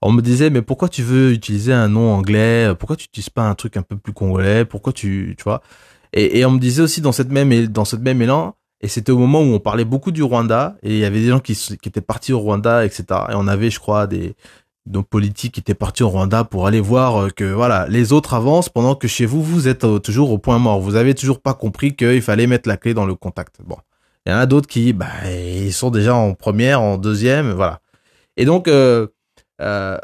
On 0.02 0.12
me 0.12 0.24
disait 0.24 0.50
mais 0.50 0.64
pourquoi 0.64 0.90
tu 0.90 1.04
veux 1.04 1.32
utiliser 1.32 1.72
un 1.72 1.88
nom 1.88 2.12
anglais? 2.12 2.74
Pourquoi 2.80 2.96
tu 2.96 3.04
n'utilises 3.04 3.30
pas 3.30 3.44
un 3.48 3.54
truc 3.54 3.78
un 3.78 3.84
peu 3.84 3.96
plus 3.96 4.14
congolais? 4.14 4.66
Pourquoi 4.66 4.92
tu 4.94 5.36
tu 5.38 5.44
vois? 5.44 5.62
Et, 6.14 6.44
on 6.46 6.52
me 6.52 6.60
disait 6.60 6.82
aussi 6.82 7.00
dans 7.02 7.14
cette 7.14 7.30
même 7.30 7.52
élan 7.54 8.56
et 8.82 8.88
c'était 8.88 9.12
au 9.12 9.18
moment 9.20 9.42
où 9.42 9.54
on 9.54 9.60
parlait 9.60 9.86
beaucoup 9.86 10.12
du 10.12 10.24
Rwanda 10.24 10.76
et 10.84 10.94
il 10.94 10.98
y 10.98 11.06
avait 11.06 11.22
des 11.22 11.30
gens 11.30 11.40
qui 11.40 11.54
étaient 11.86 12.02
partis 12.02 12.34
au 12.34 12.40
Rwanda 12.40 12.84
etc. 12.84 13.06
Et 13.30 13.36
on 13.36 13.48
avait 13.48 13.70
je 13.70 13.80
crois 13.80 14.08
des 14.08 14.36
nos 14.88 15.04
politiques 15.04 15.58
étaient 15.58 15.76
partis 15.76 16.04
au 16.04 16.10
Rwanda 16.10 16.44
pour 16.44 16.68
aller 16.68 16.80
voir 16.80 17.34
que 17.36 17.44
voilà 17.44 17.88
les 17.88 18.14
autres 18.14 18.34
avancent 18.34 18.70
pendant 18.70 18.96
que 18.96 19.08
chez 19.08 19.26
vous 19.26 19.44
vous 19.44 19.68
êtes 19.68 19.86
toujours 20.02 20.32
au 20.32 20.38
point 20.38 20.60
mort. 20.60 20.82
Vous 20.82 20.96
avez 20.96 21.14
toujours 21.14 21.40
pas 21.40 21.54
compris 21.54 21.96
qu'il 21.96 22.22
fallait 22.22 22.48
mettre 22.48 22.68
la 22.68 22.78
clé 22.78 22.94
dans 22.94 23.06
le 23.06 23.16
contact. 23.16 23.58
Bon, 23.64 23.78
il 24.26 24.32
y 24.32 24.36
en 24.36 24.40
a 24.40 24.46
d'autres 24.46 24.68
qui 24.68 24.94
bah 24.94 25.08
ils 25.30 25.74
sont 25.74 25.92
déjà 25.92 26.16
en 26.16 26.34
première, 26.34 26.82
en 26.82 26.98
deuxième, 26.98 27.52
voilà. 27.52 27.82
Et 28.38 28.46
donc 28.46 28.68
euh, 28.68 29.08
euh, 29.62 29.98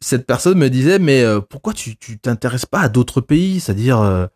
cette 0.00 0.26
personne 0.26 0.58
me 0.58 0.68
disait 0.68 0.98
mais 0.98 1.22
euh, 1.22 1.40
pourquoi 1.40 1.74
tu 1.74 1.96
t'intéresses 1.96 2.66
pas 2.66 2.80
à 2.80 2.88
d'autres 2.88 3.20
pays, 3.20 3.60
c'est-à-dire 3.60 4.30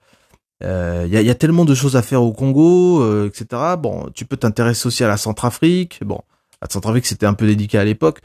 il 0.63 0.67
euh, 0.69 1.07
y, 1.07 1.31
a, 1.31 1.35
tellement 1.35 1.67
de 1.67 1.75
choses 1.75 1.97
à 1.97 2.03
faire 2.03 2.23
au 2.23 2.33
Congo, 2.33 3.03
euh, 3.03 3.29
etc. 3.29 3.75
Bon, 3.79 4.09
tu 4.15 4.25
peux 4.25 4.39
t'intéresser 4.39 4.87
aussi 4.87 5.05
à 5.05 5.09
la 5.09 5.19
Centrafrique. 5.19 6.01
Bon, 6.03 6.23
la 6.63 6.69
Centrafrique 6.71 7.05
c'était 7.05 7.27
un 7.27 7.35
peu 7.35 7.47
délicat 7.47 7.83
à 7.83 7.85
l'époque, 7.85 8.21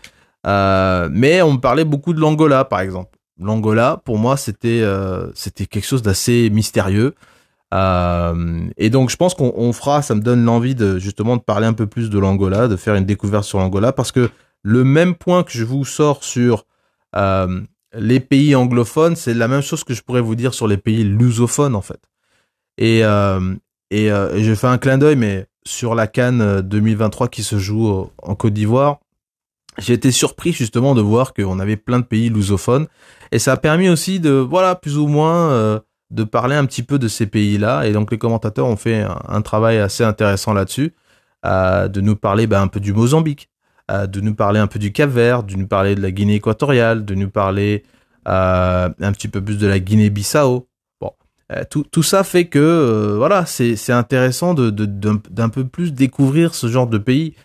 euh, 0.48 1.10
mais 1.12 1.42
on 1.42 1.54
me 1.54 1.60
parlait 1.60 1.86
beaucoup 1.86 2.14
de 2.14 2.20
l'Angola, 2.20 2.66
par 2.66 2.80
exemple. 2.80 3.18
L'Angola, 3.40 4.02
pour 4.06 4.18
moi, 4.18 4.38
c'était 4.38 4.84
c'était 5.34 5.66
quelque 5.66 5.86
chose 5.86 6.02
d'assez 6.04 6.50
mystérieux. 6.52 7.16
et 7.74 8.90
donc, 8.90 9.10
je 9.10 9.16
pense 9.16 9.34
qu'on 9.34 9.74
fera. 9.74 10.02
Ça 10.02 10.14
me 10.14 10.22
donne 10.22 10.46
l'envie 10.46 10.76
de 10.76 11.00
justement 11.00 11.38
de 11.38 11.42
parler 11.42 11.66
un 11.66 11.74
peu 11.74 11.88
plus 11.88 12.10
de 12.12 12.20
l'Angola, 12.20 12.68
de 12.68 12.76
faire 12.76 12.96
une 12.96 13.06
découverte 13.06 13.46
sur 13.46 13.60
l'Angola, 13.60 13.94
parce 13.94 14.12
que 14.12 14.30
le 14.62 14.84
même 14.84 15.16
point 15.16 15.44
que 15.44 15.52
je 15.52 15.64
vous 15.64 15.86
sors 15.86 16.24
sur 16.24 16.66
les 17.94 18.20
pays 18.20 18.56
anglophones, 18.56 19.16
c'est 19.16 19.34
la 19.34 19.48
même 19.48 19.62
chose 19.62 19.84
que 19.84 19.94
je 19.94 20.02
pourrais 20.02 20.22
vous 20.22 20.36
dire 20.36 20.54
sur 20.54 20.68
les 20.68 20.78
pays 20.78 21.04
lusophones, 21.04 21.76
en 21.76 21.82
fait. 21.82 22.00
Et, 22.78 23.04
euh, 23.04 23.56
et, 23.90 24.12
euh, 24.12 24.36
et 24.36 24.44
je 24.44 24.56
fais 24.56 24.68
un 24.68 24.78
clin 24.78 24.98
d'œil, 24.98 25.16
mais 25.16 25.46
sur 25.66 25.96
la 25.96 26.08
Cannes 26.08 26.62
2023 26.62 27.28
qui 27.28 27.44
se 27.44 27.60
joue 27.60 28.10
en 28.22 28.36
Côte 28.36 28.54
d'Ivoire, 28.54 29.00
j'ai 29.78 29.94
été 29.94 30.12
surpris 30.12 30.52
justement 30.52 30.96
de 30.96 31.02
voir 31.02 31.34
qu'on 31.34 31.60
avait 31.60 31.78
plein 31.78 32.00
de 32.00 32.06
pays 32.06 32.30
lusophones. 32.30 32.88
Et 33.32 33.40
ça 33.40 33.54
a 33.54 33.58
permis 33.58 33.90
aussi 33.90 34.20
de, 34.20 34.32
voilà, 34.32 34.76
plus 34.76 34.98
ou 34.98 35.08
moins, 35.08 35.52
euh, 35.52 35.80
de 36.10 36.24
parler 36.24 36.56
un 36.56 36.66
petit 36.66 36.84
peu 36.84 37.00
de 37.00 37.08
ces 37.08 37.26
pays-là. 37.26 37.88
Et 37.88 37.94
donc 37.94 38.12
les 38.12 38.18
commentateurs 38.18 38.68
ont 38.68 38.76
fait 38.76 39.06
un, 39.28 39.42
travail 39.42 39.78
assez 39.78 40.04
intéressant 40.04 40.54
là-dessus, 40.54 40.94
euh, 41.46 41.88
de 41.88 42.02
nous 42.02 42.16
parler 42.16 42.48
bah, 42.48 42.62
un 42.62 42.68
peu 42.68 42.80
du 42.80 42.94
Mozambique, 42.94 43.50
euh, 43.90 44.08
de 44.08 44.20
nous 44.22 44.36
parler 44.36 44.60
un 44.60 44.68
peu 44.68 44.80
du 44.80 44.92
Cap-Vert, 44.92 45.44
de 45.44 45.56
nous 45.56 45.68
parler 45.68 45.96
de 45.96 46.02
la 46.02 46.12
Guinée 46.12 46.36
équatoriale, 46.36 47.06
de 47.06 47.16
nous 47.16 47.30
parler 47.30 47.84
un 48.26 48.92
petit 49.14 49.28
peu 49.28 49.42
plus 49.42 49.58
de 49.58 49.66
la 49.66 49.80
Guinée-Bissau, 49.80 50.68
euh, 51.52 51.64
tout, 51.70 51.84
tout, 51.84 52.04
ça 52.04 52.24
fait 52.24 52.46
que 52.46 53.16
voilà, 53.18 53.46
c'est 53.46 53.92
intéressant 53.92 54.54
de 54.54 54.70
d'un 54.70 55.50
peu 55.50 55.66
plus 55.66 55.92
découvrir 55.92 56.56
ce 56.56 56.68
genre 56.68 56.88
de 56.88 56.98
pays 56.98 57.36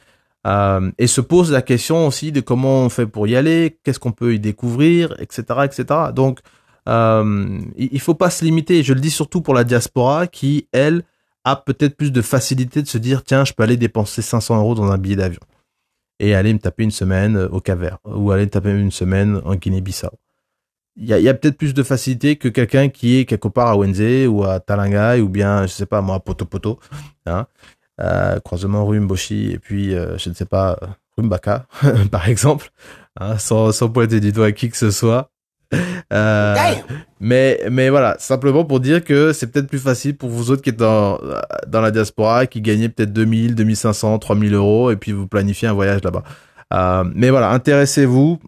euh, 0.47 0.93
et 0.99 1.07
se 1.09 1.21
pose 1.21 1.51
la 1.51 1.61
question 1.61 2.07
aussi 2.07 2.31
de 2.31 2.41
comment 2.41 2.83
on 2.83 2.89
fait 2.89 3.07
pour 3.07 3.27
y 3.27 3.37
aller, 3.37 3.79
qu'est-ce 3.83 3.99
qu'on 3.99 4.13
peut 4.13 4.35
y 4.35 4.41
découvrir, 4.41 5.15
etc., 5.21 5.43
etc. 5.65 5.85
Donc 6.15 6.41
euh, 6.89 7.61
il 7.77 8.01
faut 8.01 8.15
pas 8.15 8.31
se 8.31 8.45
limiter. 8.45 8.83
Je 8.83 8.95
le 8.95 9.01
dis 9.01 9.11
surtout 9.11 9.41
pour 9.41 9.55
la 9.55 9.65
diaspora 9.65 10.29
qui 10.29 10.69
elle 10.73 11.03
a 11.45 11.57
peut-être 11.57 11.97
plus 11.97 12.13
de 12.13 12.23
facilité 12.23 12.83
de 12.83 12.89
se 12.89 12.99
dire 12.99 13.25
tiens 13.25 13.45
je 13.45 13.53
peux 13.53 13.65
aller 13.65 13.77
dépenser 13.77 14.23
500 14.23 14.59
euros 14.59 14.75
dans 14.75 14.91
un 14.91 14.99
billet 14.99 15.17
d'avion 15.17 15.41
et 16.21 16.35
aller 16.35 16.53
me 16.53 16.59
taper 16.59 16.85
une 16.85 16.91
semaine 16.91 17.37
au 17.37 17.61
Cap-Vert 17.61 17.99
ou 18.05 18.31
aller 18.31 18.45
me 18.45 18.51
taper 18.51 18.71
une 18.71 18.91
semaine 18.91 19.41
en 19.45 19.55
Guinée-Bissau 19.57 20.11
il 20.97 21.07
y 21.07 21.29
a, 21.29 21.35
peut-être 21.35 21.59
plus 21.59 21.75
de 21.75 21.83
facilité 21.83 22.37
que 22.37 22.49
quelqu'un 22.49 22.89
qui 22.89 23.19
est 23.19 23.27
quelque 23.27 23.49
part 23.49 23.69
à 23.69 23.77
Wenze 23.77 24.27
ou 24.29 24.45
à 24.45 24.61
Talangai 24.61 25.21
ou 25.21 25.29
bien, 25.29 25.67
je 25.67 25.73
sais 25.73 25.87
pas 25.87 26.01
moi, 26.01 26.17
à 26.17 26.21
Poto 26.21 26.47
Poto, 26.47 26.81
hein, 27.27 27.41
euh, 27.41 27.76
croisement 28.45 28.87
rue 28.87 29.01
Mboshi 29.01 29.53
et 29.53 29.59
puis, 29.59 29.95
euh, 29.95 30.19
je 30.19 30.29
ne 30.29 30.35
sais 30.35 30.45
pas, 30.45 30.79
rue 31.17 31.25
Mbaka, 31.25 31.67
par 32.11 32.29
exemple, 32.29 32.71
hein, 33.19 33.39
sans, 33.39 33.73
sans 33.73 33.89
pointer 33.89 34.21
du 34.21 34.33
doigt 34.33 34.47
à 34.47 34.53
qui 34.53 34.71
que 34.71 34.77
ce 34.77 34.91
soit. 34.91 35.31
Euh, 36.13 36.55
mais 37.19 37.61
mais 37.69 37.91
voilà 37.91 38.15
simplement 38.21 38.65
pour 38.65 38.79
dire 38.79 39.03
que 39.03 39.33
c'est 39.33 39.49
peut-être 39.49 39.67
plus 39.67 39.81
facile 39.81 40.17
pour 40.17 40.29
vous 40.29 40.53
autres 40.53 40.63
qui 40.63 40.71
êtes 40.71 40.77
dans 40.77 41.19
dans 41.67 41.81
la 41.81 41.91
diaspora 41.91 42.47
qui 42.47 42.61
gagnez 42.61 42.89
peut-être 42.89 43.13
2000 43.13 43.57
2500 43.57 44.21
3000 44.21 44.55
euros 44.55 44.93
et 44.93 44.97
puis 44.97 45.11
vous 45.11 45.27
planifiez 45.27 45.67
un 45.67 45.73
voyage 45.73 46.05
là-bas 46.05 46.23
euh, 46.73 47.03
mais 47.13 47.31
voilà 47.31 47.51
intéressez-vous 47.51 48.39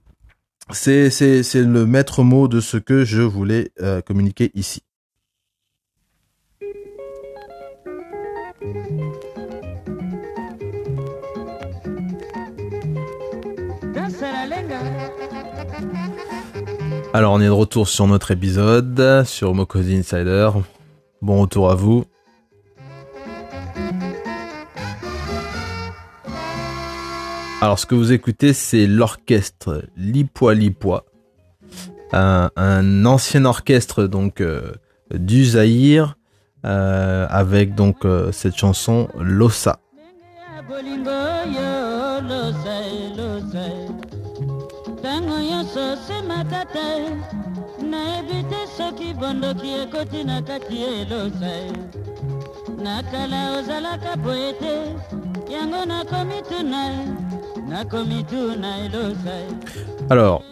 c'est, 0.70 1.10
c'est, 1.10 1.42
c'est 1.42 1.62
le 1.62 1.86
maître 1.86 2.22
mot 2.22 2.48
de 2.48 2.60
ce 2.60 2.76
que 2.76 3.04
je 3.04 3.22
voulais 3.22 3.70
euh, 3.80 4.00
communiquer 4.02 4.50
ici. 4.54 4.82
Alors 17.18 17.32
on 17.32 17.40
est 17.40 17.46
de 17.46 17.50
retour 17.50 17.88
sur 17.88 18.06
notre 18.06 18.30
épisode, 18.30 19.24
sur 19.24 19.52
Mokozi 19.52 19.96
Insider. 19.96 20.50
Bon 21.20 21.40
retour 21.40 21.68
à 21.68 21.74
vous. 21.74 22.04
Alors, 27.60 27.76
ce 27.80 27.86
que 27.86 27.96
vous 27.96 28.12
écoutez, 28.12 28.52
c'est 28.52 28.86
l'orchestre 28.86 29.82
Lipois 29.96 30.54
Lipois, 30.54 31.06
un, 32.12 33.04
ancien 33.04 33.46
orchestre 33.46 34.04
donc 34.04 34.40
euh, 34.40 34.70
du 35.12 35.44
Zaïre, 35.44 36.16
euh, 36.64 37.26
avec 37.30 37.74
donc 37.74 38.04
euh, 38.04 38.30
cette 38.30 38.56
chanson 38.56 39.08
Alors, 60.10 60.44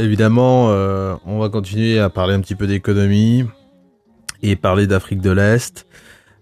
évidemment, 0.00 0.70
euh, 0.70 1.14
on 1.24 1.38
va 1.38 1.48
continuer 1.48 2.00
à 2.00 2.10
parler 2.10 2.34
un 2.34 2.40
petit 2.40 2.56
peu 2.56 2.66
d'économie 2.66 3.44
et 4.42 4.56
parler 4.56 4.88
d'Afrique 4.88 5.20
de 5.20 5.30
l'Est 5.30 5.86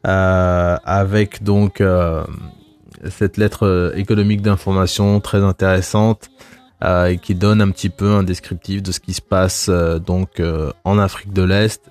euh, 0.06 0.76
avec 0.86 1.42
donc 1.42 1.82
euh, 1.82 2.24
cette 3.10 3.36
lettre 3.36 3.92
économique 3.94 4.40
d'information 4.40 5.20
très 5.20 5.44
intéressante 5.44 6.30
et 6.84 7.18
qui 7.18 7.34
donne 7.34 7.62
un 7.62 7.70
petit 7.70 7.88
peu 7.88 8.10
un 8.10 8.22
descriptif 8.22 8.82
de 8.82 8.92
ce 8.92 9.00
qui 9.00 9.14
se 9.14 9.22
passe 9.22 9.70
donc 9.70 10.42
en 10.84 10.98
Afrique 10.98 11.32
de 11.32 11.42
l'Est 11.42 11.90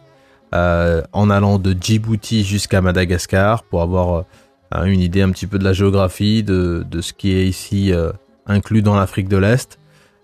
en 0.51 1.29
allant 1.29 1.57
de 1.57 1.75
Djibouti 1.79 2.43
jusqu'à 2.43 2.81
Madagascar 2.81 3.63
pour 3.63 3.81
avoir 3.81 4.25
Hein, 4.71 4.85
une 4.85 5.01
idée 5.01 5.21
un 5.21 5.31
petit 5.31 5.47
peu 5.47 5.59
de 5.59 5.63
la 5.63 5.73
géographie, 5.73 6.43
de, 6.43 6.85
de 6.89 7.01
ce 7.01 7.13
qui 7.13 7.33
est 7.33 7.47
ici 7.47 7.93
euh, 7.93 8.11
inclus 8.47 8.81
dans 8.81 8.95
l'Afrique 8.95 9.27
de 9.27 9.37
l'Est. 9.37 9.79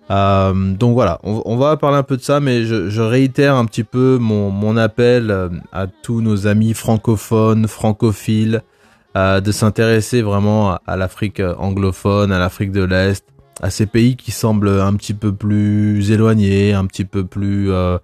Euh, 0.10 0.74
donc 0.74 0.94
voilà, 0.94 1.20
on, 1.24 1.42
on, 1.46 1.58
va 1.58 1.78
parler 1.78 1.98
un 1.98 2.04
peu 2.04 2.18
de 2.18 2.22
ça, 2.22 2.40
mais 2.40 2.66
je, 2.66 2.90
je 2.90 3.02
réitère 3.02 3.56
un 3.56 3.66
petit 3.66 3.84
peu 3.84 4.18
mon, 4.20 4.50
mon 4.50 4.76
appel 4.78 5.32
euh, 5.32 5.50
à 5.72 5.88
tous 5.88 6.22
nos 6.22 6.48
amis 6.48 6.74
francophones, 6.74 7.68
francophiles, 7.68 8.62
euh, 9.16 9.40
de 9.40 9.52
s'intéresser 9.52 10.22
vraiment 10.22 10.78
à, 10.86 10.98
l'Afrique 10.98 11.42
anglophone, 11.58 12.32
à 12.32 12.40
l'Afrique 12.40 12.72
de 12.72 12.84
l'Est, 12.84 13.26
à 13.62 13.70
ces 13.70 13.86
pays 13.86 14.16
qui 14.16 14.32
semblent 14.32 14.82
un 14.82 14.96
petit 14.96 15.14
peu 15.14 15.34
plus 15.34 16.12
éloignés, 16.12 16.74
un 16.74 16.86
petit 16.86 17.06
peu 17.06 17.26
plus 17.26 17.72
euh, 17.72 17.98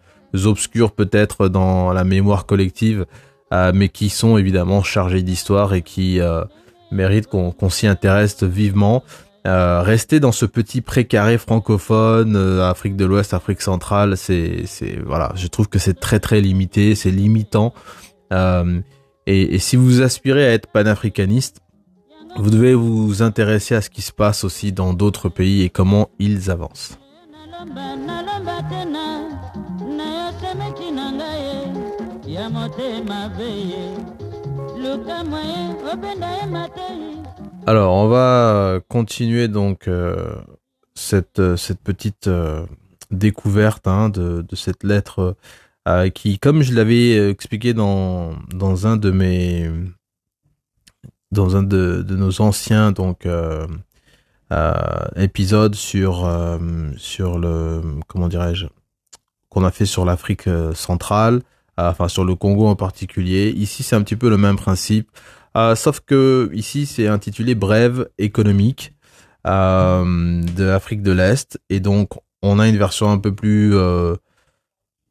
obscurs 0.46 0.92
peut-être 0.92 1.50
dans 1.50 1.92
la 1.92 2.04
mémoire 2.04 2.46
collective. 2.46 3.06
Euh, 3.54 3.72
mais 3.74 3.88
qui 3.88 4.10
sont 4.10 4.38
évidemment 4.38 4.84
chargés 4.84 5.22
d'histoire 5.22 5.74
et 5.74 5.82
qui 5.82 6.20
euh, 6.20 6.44
méritent 6.92 7.28
qu'on 7.28 7.70
s'y 7.70 7.88
intéresse 7.88 8.44
vivement. 8.44 9.04
Euh, 9.46 9.82
rester 9.82 10.20
dans 10.20 10.34
ce 10.34 10.46
petit 10.46 10.82
précaré 10.82 11.38
francophone, 11.38 12.36
Afrique 12.36 12.98
de 12.98 13.06
l'Ouest, 13.06 13.34
Afrique 13.34 13.62
centrale, 13.62 14.18
c'est, 14.18 14.66
voilà, 15.06 15.32
je 15.36 15.48
trouve 15.48 15.70
que 15.70 15.80
c'est 15.80 15.98
très 15.98 16.20
très 16.20 16.42
limité, 16.42 16.94
c'est 16.96 17.12
limitant. 17.12 17.74
Et, 18.32 19.56
et, 19.56 19.60
si 19.60 19.78
vous 19.78 20.02
aspirez 20.02 20.46
à 20.46 20.52
être 20.52 20.68
panafricaniste, 20.68 21.62
vous 22.36 22.50
devez 22.50 22.74
vous 22.74 23.22
intéresser 23.22 23.76
à 23.76 23.82
ce 23.82 23.90
qui 23.90 24.02
se 24.02 24.12
passe 24.12 24.44
aussi 24.44 24.72
dans 24.72 24.94
d'autres 24.94 25.30
pays 25.30 25.64
et 25.64 25.70
comment 25.70 26.10
ils 26.20 26.52
avancent. 26.52 26.98
Alors, 37.66 37.94
on 37.96 38.08
va 38.08 38.80
continuer 38.88 39.48
donc 39.48 39.88
euh, 39.88 40.36
cette, 40.94 41.56
cette 41.56 41.82
petite 41.82 42.28
euh, 42.28 42.66
découverte 43.12 43.88
hein, 43.88 44.10
de, 44.10 44.42
de, 44.42 44.56
cette 44.56 44.84
lettre 44.84 45.36
euh, 45.88 46.10
qui, 46.10 46.40
comme 46.40 46.62
je 46.62 46.74
l'avais 46.74 47.30
expliqué 47.30 47.74
dans, 47.74 48.36
dans 48.54 48.88
un 48.88 48.98
de 48.98 49.12
mes 49.12 49.70
dans 51.32 51.56
un 51.56 51.64
de, 51.64 52.02
de 52.02 52.16
nos 52.16 52.42
anciens 52.42 52.92
donc 52.92 53.28
épisode 55.16 55.76
sur 55.76 56.30
sur 56.98 57.38
le 57.38 57.82
comment 58.08 58.28
dirais-je 58.28 58.68
qu'on 59.50 59.64
a 59.64 59.72
fait 59.72 59.86
sur 59.86 60.06
l'Afrique 60.06 60.50
centrale, 60.74 61.42
enfin 61.78 62.08
sur 62.08 62.26
le 62.26 62.36
Congo 62.36 62.68
en 62.68 62.76
particulier. 62.76 63.50
Ici, 63.56 63.84
c'est 63.84 63.96
un 63.96 64.02
petit 64.04 64.16
peu 64.16 64.30
le 64.30 64.38
même 64.38 64.56
principe, 64.58 65.10
sauf 65.76 66.00
que 66.02 66.50
ici, 66.54 66.86
c'est 66.86 67.08
intitulé 67.08 67.56
Brève 67.56 68.10
économique 68.18 68.94
de 69.46 70.64
l'Afrique 70.64 71.02
de 71.02 71.12
l'Est, 71.12 71.60
et 71.70 71.80
donc 71.80 72.12
on 72.42 72.60
a 72.60 72.68
une 72.68 72.78
version 72.78 73.10
un 73.10 73.18
peu 73.18 73.34
plus 73.34 73.74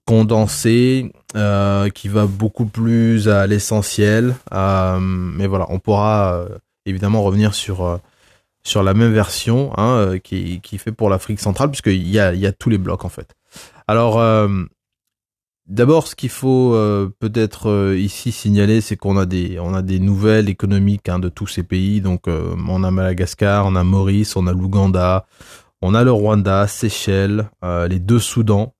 condensée 0.06 1.12
euh, 1.34 1.90
qui 1.90 2.08
va 2.08 2.26
beaucoup 2.26 2.64
plus 2.64 3.28
à 3.28 3.46
l'essentiel. 3.46 4.34
Euh, 4.54 4.98
mais 5.00 5.46
voilà, 5.46 5.66
on 5.68 5.78
pourra 5.78 6.34
euh, 6.34 6.48
évidemment 6.86 7.22
revenir 7.22 7.54
sur 7.54 8.00
sur 8.62 8.82
la 8.82 8.94
même 8.94 9.12
version 9.12 9.72
hein, 9.76 10.18
qui 10.22 10.60
qui 10.62 10.78
fait 10.78 10.92
pour 10.92 11.10
l'Afrique 11.10 11.40
centrale 11.40 11.70
puisqu'il 11.70 12.08
y 12.08 12.18
a 12.18 12.32
y 12.32 12.46
a 12.46 12.52
tous 12.52 12.70
les 12.70 12.78
blocs 12.78 13.04
en 13.04 13.10
fait. 13.10 13.34
Alors 13.86 14.48
D'abord, 15.68 16.06
ce 16.06 16.14
qu'il 16.14 16.30
faut 16.30 16.78
peut-être 17.18 17.92
ici 17.96 18.30
signaler, 18.30 18.80
c'est 18.80 18.96
qu'on 18.96 19.16
a 19.16 19.26
des 19.26 19.58
on 19.58 19.74
a 19.74 19.82
des 19.82 19.98
nouvelles 19.98 20.48
économiques 20.48 21.08
hein, 21.08 21.18
de 21.18 21.28
tous 21.28 21.48
ces 21.48 21.64
pays. 21.64 22.00
Donc, 22.00 22.28
on 22.28 22.84
a 22.84 22.90
Madagascar, 22.92 23.66
on 23.66 23.74
a 23.74 23.82
Maurice, 23.82 24.36
on 24.36 24.46
a 24.46 24.52
l'Ouganda, 24.52 25.26
on 25.82 25.92
a 25.94 26.04
le 26.04 26.12
Rwanda, 26.12 26.68
Seychelles, 26.68 27.50
les 27.64 27.98
deux 27.98 28.20
Soudans, 28.20 28.75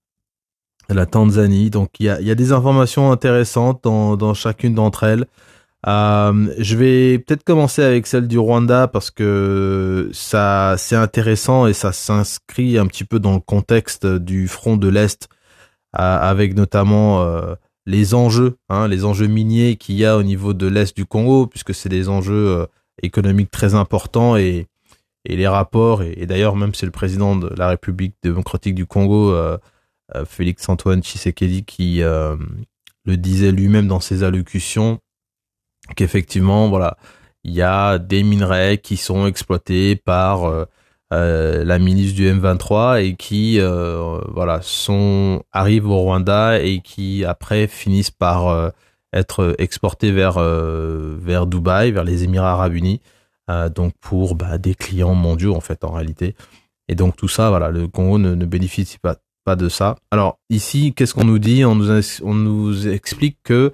la 0.89 1.07
Tanzanie. 1.07 1.71
Donc 1.71 1.91
il 2.01 2.07
y 2.07 2.09
a, 2.09 2.21
y 2.21 2.31
a, 2.31 2.35
des 2.35 2.53
informations 2.53 3.13
intéressantes 3.13 3.81
dans, 3.85 4.17
dans 4.17 4.35
chacune 4.35 4.75
d'entre 4.75 5.05
elles. 5.05 5.27
Euh, 5.87 6.53
je 6.59 6.77
vais 6.77 7.19
peut-être 7.19 7.45
commencer 7.45 7.83
avec 7.83 8.07
celle 8.09 8.27
du 8.27 8.39
Rwanda 8.39 8.89
parce 8.89 9.13
que 9.13 10.11
ça 10.13 10.75
c'est 10.79 10.97
intéressant 10.97 11.69
et 11.69 11.75
ça 11.75 11.93
s'inscrit 11.93 12.77
un 12.77 12.87
petit 12.87 13.05
peu 13.05 13.21
dans 13.21 13.35
le 13.35 13.41
contexte 13.41 14.05
du 14.05 14.49
front 14.49 14.77
de 14.77 14.89
l'Est 14.89 15.29
euh, 15.97 16.19
avec 16.21 16.57
notamment 16.57 17.23
euh, 17.23 17.55
les 17.85 18.15
enjeux, 18.15 18.57
hein, 18.69 18.89
les 18.89 19.05
enjeux 19.05 19.29
miniers 19.29 19.77
qu'il 19.77 19.95
y 19.95 20.05
a 20.05 20.17
au 20.17 20.25
niveau 20.25 20.55
de 20.55 20.67
l'Est 20.67 20.97
du 20.97 21.07
Congo 21.07 21.47
puisque 21.47 21.73
c'est 21.73 21.89
des 21.89 22.09
enjeux 22.09 22.67
économiques 23.03 23.53
très 23.53 23.75
importants 23.77 24.37
et, 24.37 24.67
et 25.25 25.37
les 25.37 25.47
rapports 25.47 26.03
et, 26.03 26.15
et 26.17 26.27
d'ailleurs 26.27 26.57
même 26.57 26.75
c'est 26.75 26.87
le 26.87 26.93
président 26.93 27.37
de 27.37 27.49
la 27.57 27.69
République 27.69 28.15
démocratique 28.25 28.75
du 28.75 28.87
Congo 28.87 29.33
Félix 30.25 30.69
Antoine 30.69 31.03
Tshisekedi 31.03 31.65
qui 31.65 32.03
euh, 32.03 32.37
le 33.05 33.17
disait 33.17 33.53
lui-même 33.53 33.89
dans 33.89 34.01
ses 34.01 34.23
allocutions 34.23 34.99
qu'effectivement 35.97 36.69
voilà 36.69 36.97
il 37.45 37.53
y 37.53 37.63
a 37.63 37.99
des 37.99 38.23
minerais 38.23 38.79
qui 38.79 38.97
sont 38.97 39.27
exploités 39.27 39.97
par 39.97 40.45
euh, 40.45 40.65
la 41.13 41.79
ministre 41.79 42.17
du 42.17 42.29
M23 42.29 43.05
et 43.05 43.15
qui 43.15 43.61
voilà 43.61 44.61
sont 44.63 45.43
arrivent 45.53 45.89
au 45.89 45.99
Rwanda 45.99 46.61
et 46.61 46.81
qui 46.81 47.25
après 47.25 47.69
finissent 47.69 48.11
par 48.11 48.73
être 49.13 49.55
exportés 49.59 50.11
vers 50.11 50.41
vers 50.41 51.47
Dubaï, 51.47 51.93
vers 51.93 52.03
les 52.03 52.25
Émirats 52.25 52.53
Arabes 52.53 52.75
Unis, 52.75 53.01
donc 53.77 53.93
pour 54.01 54.35
bah, 54.35 54.59
des 54.59 54.75
clients 54.75 55.15
mondiaux 55.15 55.55
en 55.55 55.61
fait 55.61 55.85
en 55.85 55.93
réalité. 55.93 56.35
Et 56.89 56.97
donc 56.97 57.17
tout 57.17 57.29
ça, 57.29 57.51
voilà, 57.51 57.71
le 57.71 57.87
Congo 57.87 58.19
ne 58.19 58.45
bénéficie 58.45 58.99
pas 58.99 59.17
de 59.55 59.69
ça. 59.69 59.95
Alors 60.11 60.39
ici, 60.51 60.93
qu'est-ce 60.95 61.15
qu'on 61.15 61.25
nous 61.25 61.39
dit? 61.39 61.65
On 61.65 61.77
nous, 61.77 62.89
explique 62.89 63.39
que 63.45 63.73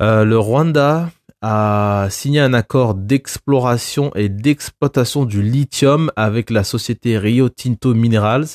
euh, 0.00 0.24
le 0.24 0.38
Rwanda 0.38 1.10
a 1.42 2.06
signé 2.10 2.40
un 2.40 2.54
accord 2.54 2.94
d'exploration 2.94 4.10
et 4.14 4.28
d'exploitation 4.28 5.24
du 5.24 5.42
lithium 5.42 6.10
avec 6.16 6.50
la 6.50 6.64
société 6.64 7.18
Rio 7.18 7.48
Tinto 7.48 7.94
Minerals 7.94 8.46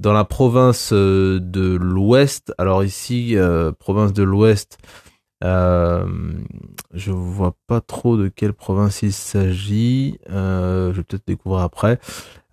dans 0.00 0.12
la 0.12 0.24
province 0.24 0.90
euh, 0.92 1.38
de 1.40 1.76
l'Ouest. 1.76 2.52
Alors 2.58 2.82
ici, 2.82 3.36
euh, 3.36 3.70
province 3.72 4.12
de 4.12 4.24
l'Ouest, 4.24 4.78
je 5.42 7.10
vois 7.12 7.54
pas 7.68 7.80
trop 7.80 8.16
de 8.16 8.28
quelle 8.28 8.52
province 8.52 9.02
il 9.02 9.12
s'agit. 9.12 10.18
je 10.28 10.90
vais 10.90 11.04
peut-être 11.04 11.26
découvrir 11.28 11.62
après. 11.62 12.00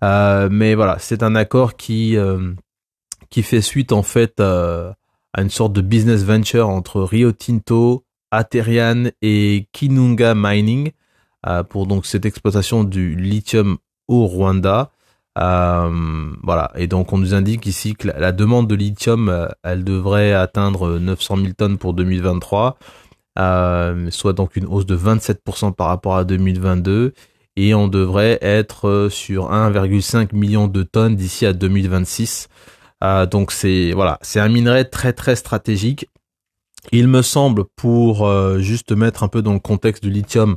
mais 0.02 0.76
voilà, 0.76 0.96
c'est 1.00 1.24
un 1.24 1.34
accord 1.34 1.76
qui 1.76 2.16
qui 3.36 3.42
fait 3.42 3.60
suite 3.60 3.92
en 3.92 4.02
fait 4.02 4.40
à, 4.40 4.96
une 5.36 5.50
sorte 5.50 5.74
de 5.74 5.82
business 5.82 6.24
venture 6.24 6.70
entre 6.70 7.02
Rio 7.02 7.32
Tinto, 7.32 8.02
Aterian 8.30 9.10
et 9.20 9.68
Kinunga 9.72 10.32
Mining 10.34 10.92
euh, 11.46 11.62
pour 11.62 11.86
donc 11.86 12.06
cette 12.06 12.24
exploitation 12.24 12.82
du 12.82 13.14
lithium 13.14 13.76
au 14.08 14.26
Rwanda. 14.26 14.90
Euh, 15.36 16.30
voilà, 16.42 16.72
et 16.76 16.86
donc 16.86 17.12
on 17.12 17.18
nous 17.18 17.34
indique 17.34 17.66
ici 17.66 17.94
que 17.94 18.08
la, 18.08 18.32
demande 18.32 18.68
de 18.68 18.74
lithium, 18.74 19.28
euh, 19.28 19.48
elle 19.62 19.84
devrait 19.84 20.32
atteindre 20.32 20.98
900 20.98 21.36
000 21.36 21.48
tonnes 21.58 21.76
pour 21.76 21.92
2023, 21.92 22.78
soit 24.08 24.32
donc 24.32 24.56
une 24.56 24.64
hausse 24.64 24.86
de 24.86 24.96
27% 24.96 25.74
par 25.74 25.88
rapport 25.88 26.16
à 26.16 26.24
2022, 26.24 27.12
et 27.56 27.74
on 27.74 27.86
devrait 27.86 28.38
être 28.40 29.08
sur 29.10 29.52
1,5 29.52 30.34
million 30.34 30.68
de 30.68 30.82
tonnes 30.82 31.16
d'ici 31.16 31.44
à 31.44 31.52
2026. 31.52 32.48
Euh, 33.04 33.26
donc 33.26 33.52
c'est 33.52 33.92
voilà, 33.92 34.18
c'est 34.22 34.40
un 34.40 34.48
minerai 34.48 34.88
très 34.88 35.12
très 35.12 35.36
stratégique. 35.36 36.08
Il 36.92 37.08
me 37.08 37.22
semble, 37.22 37.64
pour 37.76 38.26
euh, 38.26 38.60
juste 38.60 38.92
mettre 38.92 39.24
un 39.24 39.28
peu 39.28 39.42
dans 39.42 39.52
le 39.52 39.58
contexte 39.58 40.04
du 40.04 40.10
lithium, 40.10 40.56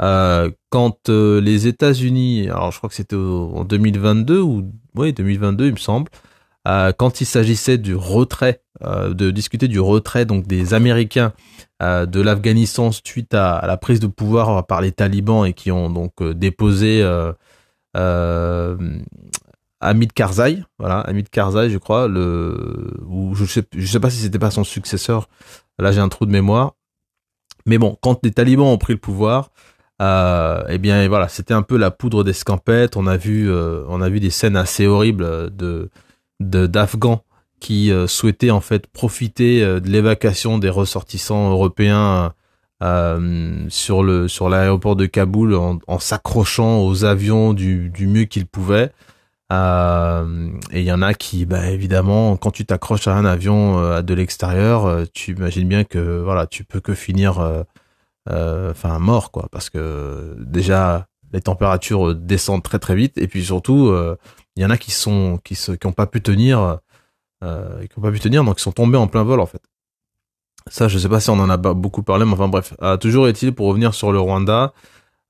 euh, 0.00 0.50
quand 0.70 1.08
les 1.08 1.66
États-Unis, 1.68 2.48
alors 2.48 2.72
je 2.72 2.78
crois 2.78 2.88
que 2.88 2.96
c'était 2.96 3.16
en 3.16 3.64
2022 3.64 4.40
ou 4.40 4.72
oui 4.96 5.12
2022 5.12 5.66
il 5.66 5.72
me 5.72 5.76
semble, 5.76 6.10
quand 6.64 7.20
il 7.20 7.26
s'agissait 7.26 7.78
du 7.78 7.94
retrait, 7.94 8.62
de 8.82 9.30
discuter 9.30 9.68
du 9.68 9.80
retrait 9.80 10.24
donc 10.24 10.46
des 10.46 10.74
Américains 10.74 11.32
de 11.80 12.20
l'Afghanistan 12.20 12.90
suite 12.92 13.34
à, 13.34 13.64
la 13.66 13.76
prise 13.76 14.00
de 14.00 14.06
pouvoir 14.06 14.66
par 14.66 14.80
les 14.80 14.92
talibans 14.92 15.44
et 15.46 15.52
qui 15.54 15.70
ont 15.70 15.90
donc 15.90 16.22
déposé 16.22 17.02
Hamid 19.82 20.12
Karzai, 20.12 20.62
voilà, 20.78 21.00
Hamid 21.00 21.28
Karzai, 21.28 21.70
je 21.70 21.78
crois, 21.78 22.08
le, 22.08 22.94
ou 23.06 23.34
je 23.34 23.44
sais, 23.44 23.62
sais 23.84 24.00
pas 24.00 24.10
si 24.10 24.18
c'était 24.18 24.38
pas 24.38 24.50
son 24.50 24.64
successeur. 24.64 25.28
Là, 25.78 25.92
j'ai 25.92 26.00
un 26.00 26.08
trou 26.08 26.26
de 26.26 26.30
mémoire. 26.30 26.74
Mais 27.66 27.78
bon, 27.78 27.96
quand 28.00 28.20
les 28.24 28.32
talibans 28.32 28.66
ont 28.66 28.78
pris 28.78 28.92
le 28.92 28.98
pouvoir, 28.98 29.50
euh, 30.00 30.62
eh 30.68 30.78
bien, 30.78 31.06
voilà, 31.08 31.28
c'était 31.28 31.54
un 31.54 31.62
peu 31.62 31.76
la 31.76 31.90
poudre 31.90 32.24
d'escampette. 32.24 32.96
On 32.96 33.06
a 33.06 33.16
vu, 33.16 33.50
euh, 33.50 33.84
on 33.88 34.00
a 34.00 34.08
vu 34.08 34.20
des 34.20 34.30
scènes 34.30 34.56
assez 34.56 34.86
horribles 34.86 35.54
de, 35.54 35.90
d'Afghans 36.40 37.24
qui 37.60 37.92
euh, 37.92 38.06
souhaitaient 38.08 38.50
en 38.50 38.60
fait 38.60 38.88
profiter 38.88 39.60
de 39.60 39.88
l'évacuation 39.88 40.58
des 40.58 40.70
ressortissants 40.70 41.50
européens 41.50 42.34
sur 43.68 44.02
le 44.02 44.26
sur 44.26 44.48
l'aéroport 44.48 44.96
de 44.96 45.06
Kaboul 45.06 45.54
en, 45.54 45.98
s'accrochant 46.00 46.80
aux 46.84 47.04
avions 47.04 47.52
du 47.52 47.92
mieux 48.08 48.24
qu'ils 48.24 48.46
pouvaient. 48.46 48.90
Euh, 49.52 50.50
et 50.70 50.80
il 50.80 50.86
y 50.86 50.92
en 50.92 51.02
a 51.02 51.14
qui, 51.14 51.44
bah, 51.44 51.68
évidemment, 51.70 52.36
quand 52.36 52.50
tu 52.50 52.64
t'accroches 52.64 53.06
à 53.06 53.14
un 53.14 53.24
avion 53.24 53.78
euh, 53.78 54.00
de 54.00 54.14
l'extérieur, 54.14 54.86
euh, 54.86 55.04
tu 55.12 55.32
imagines 55.32 55.68
bien 55.68 55.84
que 55.84 56.20
voilà, 56.22 56.46
tu 56.46 56.64
peux 56.64 56.80
que 56.80 56.94
finir, 56.94 57.64
enfin 58.28 58.98
mort 58.98 59.30
quoi, 59.30 59.48
parce 59.52 59.68
que 59.68 60.36
déjà 60.38 61.06
les 61.32 61.40
températures 61.40 62.14
descendent 62.14 62.62
très 62.62 62.78
très 62.78 62.94
vite, 62.94 63.18
et 63.18 63.26
puis 63.28 63.44
surtout, 63.44 63.94
il 64.56 64.62
y 64.62 64.66
en 64.66 64.70
a 64.70 64.76
qui 64.78 64.90
sont 64.90 65.38
qui 65.44 65.86
ont 65.86 65.92
pas 65.92 66.06
pu 66.06 66.22
tenir, 66.22 66.78
qui 67.42 67.98
ont 67.98 68.02
pas 68.02 68.12
pu 68.12 68.20
tenir, 68.20 68.44
donc 68.44 68.58
ils 68.60 68.62
sont 68.62 68.72
tombés 68.72 68.98
en 68.98 69.08
plein 69.08 69.24
vol 69.24 69.40
en 69.40 69.46
fait. 69.46 69.62
Ça, 70.70 70.88
je 70.88 70.98
sais 70.98 71.08
pas 71.08 71.20
si 71.20 71.30
on 71.30 71.40
en 71.40 71.50
a 71.50 71.56
beaucoup 71.56 72.02
parlé, 72.02 72.24
mais 72.24 72.32
enfin 72.32 72.48
bref. 72.48 72.74
toujours 73.00 73.28
est-il 73.28 73.52
pour 73.54 73.66
revenir 73.66 73.94
sur 73.94 74.12
le 74.12 74.20
Rwanda. 74.20 74.72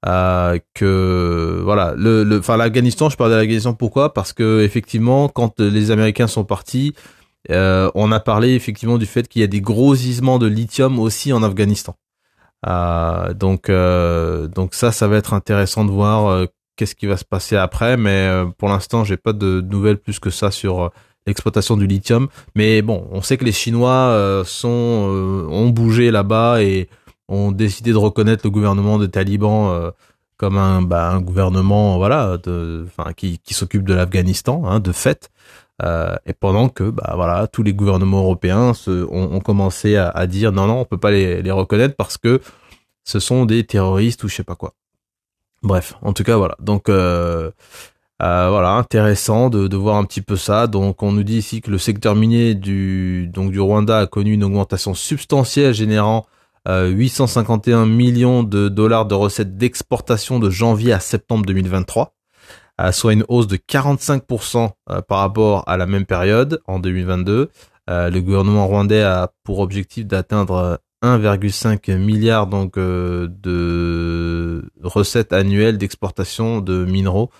Euh, 0.05 0.59
que 0.75 1.61
voilà 1.63 1.95
le 1.97 2.39
enfin 2.41 2.57
l'Afghanistan 2.57 3.09
je 3.09 3.17
parle 3.17 3.31
de 3.31 3.37
l'Afghanistan 3.37 3.73
pourquoi? 3.73 4.13
Parce 4.13 4.33
que 4.33 4.63
effectivement 4.63 5.29
quand 5.29 5.61
les 5.61 5.93
Américains 5.93 6.27
sont 6.27 6.43
partis 6.43 6.93
euh, 7.51 7.89
on 7.95 8.11
a 8.11 8.19
parlé 8.19 8.55
effectivement 8.55 8.99
du 8.99 9.07
fait 9.07 9.29
qu'il 9.29 9.43
y 9.43 9.45
a 9.45 9.49
des 9.49 9.61
gros 9.61 9.95
gisements 9.95 10.41
de 10.41 10.47
lithium 10.47 10.99
aussi 10.99 11.33
en 11.33 11.43
Afghanistan. 11.45 11.95
Euh, 12.67 13.35
donc 13.35 13.69
euh, 13.69 14.47
donc 14.49 14.75
ça 14.75 14.93
ça 14.93 15.09
va 15.09 15.17
être 15.17 15.35
intéressant 15.35 15.85
de 15.85 15.91
voir 15.91 16.27
euh, 16.27 16.47
qu'est-ce 16.77 16.95
qui 16.95 17.07
va 17.07 17.17
se 17.17 17.25
passer 17.25 17.57
après 17.57 17.97
mais 17.97 18.29
pour 18.57 18.69
l'instant 18.69 19.03
j'ai 19.03 19.17
pas 19.17 19.33
de 19.33 19.61
nouvelles 19.61 19.99
plus 19.99 20.21
que 20.21 20.31
ça 20.31 20.51
sur 20.53 20.91
l'exploitation 21.27 21.77
du 21.77 21.87
lithium. 21.87 22.29
Mais 22.57 22.83
bon 22.83 23.07
on 23.13 23.23
sait 23.23 23.37
que 23.37 23.45
les 23.45 23.53
Chinois 23.53 24.43
sont 24.45 24.69
ont 25.49 25.69
bougé 25.71 26.11
là-bas 26.11 26.61
et 26.63 26.89
ont 27.33 27.51
décidé 27.51 27.93
de 27.93 27.97
reconnaître 27.97 28.43
le 28.45 28.51
gouvernement 28.51 28.99
des 28.99 29.09
talibans 29.09 29.71
euh, 29.71 29.91
comme 30.37 30.59
un, 30.59 30.83
bah, 30.83 31.11
un 31.11 31.21
gouvernement 31.21 31.97
voilà 31.97 32.37
de, 32.37 32.87
qui, 33.17 33.41
s'occupe 33.51 33.85
de 33.85 33.95
l'Afghanistan 33.95 34.63
hein, 34.67 34.81
de 34.81 34.93
fait 34.93 35.31
euh, 35.83 36.15
et 36.27 36.35
pendant 36.35 36.69
que 36.69 36.85
bah 36.91 37.13
voilà 37.15 37.47
tous 37.47 37.63
les 37.63 37.73
gouvernements 37.73 38.19
européens 38.19 38.73
ont, 38.87 39.41
commencé 39.41 39.97
à, 39.97 40.27
dire 40.27 40.53
non 40.53 40.67
non 40.67 40.81
on 40.81 40.85
peut 40.85 40.99
pas 40.99 41.11
les, 41.11 41.51
reconnaître 41.51 41.97
parce 41.97 42.19
que 42.19 42.41
ce 43.05 43.19
sont 43.19 43.47
des 43.47 43.65
terroristes 43.65 44.23
ou 44.25 44.29
je 44.29 44.37
sais 44.37 44.45
pas 44.45 44.55
quoi 44.55 44.75
Bref, 45.63 45.95
en 46.03 46.13
tout 46.13 46.25
cas 46.25 46.37
voilà. 46.37 46.57
Donc 46.59 46.89
euh, 46.89 47.53
voilà, 48.19 48.73
intéressant 48.73 49.49
de, 49.49 49.69
de, 49.69 49.77
voir 49.77 49.97
un 49.97 50.05
petit 50.05 50.23
peu 50.23 50.37
ça. 50.37 50.67
Donc, 50.67 51.03
on 51.03 51.13
nous 51.13 51.23
dit 51.23 51.39
ici 51.39 51.61
que 51.61 51.71
le 51.71 51.79
secteur 51.79 52.15
minier 52.15 52.55
du 52.55 53.29
donc 53.29 53.51
du 53.51 53.61
Rwanda 53.61 53.99
a 53.99 54.07
connu 54.07 54.33
une 54.33 54.45
augmentation 54.45 54.95
substantielle, 54.95 55.75
générant 55.75 56.27
euh, 56.69 56.89
851 56.89 57.87
millions 57.87 58.43
de 58.43 58.69
dollars 58.69 59.07
de 59.07 59.15
recettes 59.15 59.57
d'exportation 59.57 60.39
de 60.39 60.51
janvier 60.51 60.93
à 60.93 61.01
septembre 61.01 61.45
2023, 61.47 62.15
euh, 62.81 62.93
soit 62.93 63.13
une 63.13 63.25
hausse 63.29 63.47
de 63.47 63.57
45% 63.57 64.71
euh, 64.91 65.01
par 65.03 65.19
rapport 65.19 65.69
à 65.69 65.77
la 65.77 65.87
même 65.87 66.07
période 66.07 66.61
en 66.67 66.79
2022. 66.79 67.51
Euh, 67.91 68.11
le 68.11 68.21
gouvernement 68.21 68.67
rwandais 68.67 69.03
a 69.03 69.33
pour 69.45 69.59
objectif 69.59 70.07
d'atteindre 70.07 70.81
1,5 71.03 71.97
milliard 71.97 72.47
donc 72.47 72.77
de 72.77 74.65
recettes 74.83 75.33
annuelles 75.33 75.79
d'exportation 75.79 76.61
de 76.61 76.85
minéraux 76.85 77.31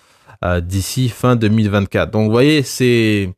euh, 0.45 0.61
d'ici 0.61 1.09
fin 1.09 1.37
2024. 1.37 2.11
Donc 2.11 2.27
vous 2.27 2.33
voyez, 2.33 2.65
c'est 2.65 3.29
euh, 3.29 3.33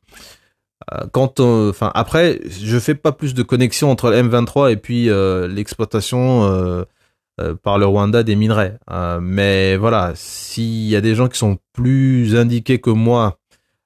quand 1.13 1.41
enfin 1.41 1.91
après, 1.95 2.41
je 2.49 2.79
fais 2.79 2.95
pas 2.95 3.13
plus 3.13 3.35
de 3.35 3.43
connexion 3.43 3.91
entre 3.91 4.11
le 4.11 4.23
M23 4.23 4.71
et 4.71 4.77
puis 4.77 5.09
euh, 5.09 5.49
l'exploitation 5.49 6.85
par 7.63 7.79
le 7.79 7.87
Rwanda 7.87 8.23
des 8.23 8.37
minerais. 8.37 8.79
mais 9.21 9.77
voilà, 9.77 10.13
s'il 10.15 10.89
y 10.89 10.97
a 10.97 11.01
des 11.01 11.15
gens 11.15 11.29
qui 11.29 11.39
sont 11.39 11.59
plus 11.73 12.37
indiqués 12.37 12.81
que 12.81 12.91
moi 12.91 13.39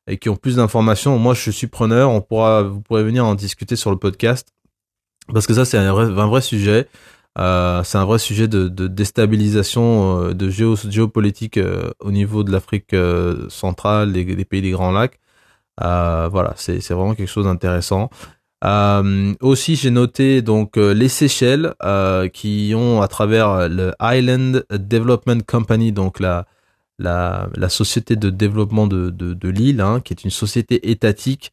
et 0.06 0.18
qui 0.18 0.28
ont 0.28 0.37
plus 0.37 0.56
d'informations, 0.56 1.18
moi 1.18 1.34
je 1.34 1.50
suis 1.50 1.66
preneur. 1.66 2.11
On 2.11 2.20
pourra, 2.20 2.62
vous 2.62 2.80
pourrez 2.80 3.04
venir 3.04 3.24
en 3.24 3.34
discuter 3.34 3.76
sur 3.76 3.90
le 3.90 3.96
podcast 3.96 4.48
parce 5.32 5.46
que 5.46 5.54
ça 5.54 5.64
c'est 5.64 5.78
un 5.78 5.92
vrai 5.92 6.40
sujet. 6.40 6.88
Euh, 7.38 7.84
c'est 7.84 7.98
un 7.98 8.04
vrai 8.04 8.18
sujet 8.18 8.48
de, 8.48 8.68
déstabilisation 8.68 10.22
euh, 10.22 10.34
de 10.34 10.50
géo, 10.50 10.74
géopolitique 10.76 11.56
euh, 11.56 11.90
au 12.00 12.11
niveau 12.11 12.42
de 12.42 12.50
l'Afrique 12.50 12.94
centrale, 13.48 14.12
des, 14.12 14.44
pays 14.44 14.62
des 14.62 14.70
Grands 14.70 14.92
Lacs. 14.92 15.18
Voilà, 15.78 16.54
c'est 16.56 16.90
vraiment 16.90 17.14
quelque 17.14 17.28
chose 17.28 17.46
d'intéressant. 17.46 18.10
aussi, 19.40 19.76
j'ai 19.76 19.90
noté 19.90 20.42
donc 20.42 20.76
les 20.76 21.08
Seychelles 21.08 21.74
qui 22.32 22.72
ont 22.76 23.02
à 23.02 23.08
travers 23.08 23.68
le 23.68 23.92
Island 24.00 24.64
Development 24.70 25.40
Company, 25.46 25.92
donc 25.92 26.20
la 26.20 26.46
la, 26.98 27.68
société 27.68 28.16
de 28.16 28.30
développement 28.30 28.86
de, 28.86 29.10
de, 29.10 29.48
l'île, 29.48 29.80
hein, 29.80 30.00
qui 30.00 30.12
est 30.12 30.24
une 30.24 30.30
société 30.30 30.90
étatique 30.90 31.52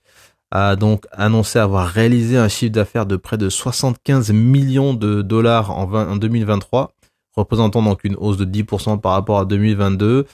a 0.51 0.75
donc 0.75 1.05
annoncé 1.11 1.59
avoir 1.59 1.87
réalisé 1.87 2.37
un 2.37 2.47
chiffre 2.47 2.71
d'affaires 2.71 3.05
de 3.05 3.15
près 3.15 3.37
de 3.37 3.49
75 3.49 4.31
millions 4.31 4.93
de 4.93 5.21
dollars 5.21 5.71
en, 5.71 6.15
2023, 6.15 6.93
représentant 7.35 7.81
donc 7.81 8.03
une 8.03 8.15
hausse 8.15 8.37
de 8.37 8.45
10% 8.45 9.01
par 9.01 9.13
rapport 9.13 9.39
à 9.39 9.45
2022. 9.45 10.25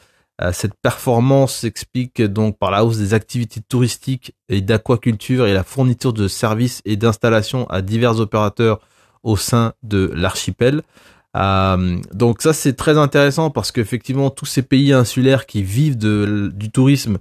Euh, 0.41 0.51
cette 0.53 0.73
performance 0.81 1.57
s'explique 1.57 2.21
donc 2.21 2.57
par 2.57 2.71
la 2.71 2.83
hausse 2.83 2.97
des 2.97 3.13
activités 3.13 3.61
touristiques 3.61 4.33
et 4.49 4.61
d'aquaculture 4.61 5.45
et 5.45 5.53
la 5.53 5.63
fourniture 5.63 6.13
de 6.13 6.27
services 6.27 6.81
et 6.85 6.95
d'installations 6.95 7.69
à 7.69 7.81
divers 7.81 8.19
opérateurs 8.19 8.79
au 9.23 9.37
sein 9.37 9.73
de 9.83 10.11
l'archipel. 10.15 10.81
Euh, 11.37 11.99
donc 12.13 12.41
ça 12.41 12.53
c'est 12.53 12.73
très 12.73 12.97
intéressant 12.97 13.51
parce 13.51 13.71
qu'effectivement 13.71 14.29
tous 14.31 14.47
ces 14.47 14.63
pays 14.63 14.93
insulaires 14.93 15.45
qui 15.45 15.63
vivent 15.63 15.97
de, 15.97 16.51
du 16.53 16.71
tourisme 16.71 17.19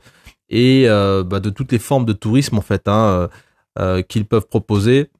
et 0.49 0.89
euh, 0.89 1.23
bah, 1.23 1.41
de 1.41 1.51
toutes 1.51 1.71
les 1.73 1.79
formes 1.79 2.07
de 2.07 2.13
tourisme 2.13 2.59
en 2.59 2.63
fait 2.63 2.89
hein, 2.89 3.29
qu'ils 4.09 4.25
peuvent 4.25 4.49
proposer 4.49 5.11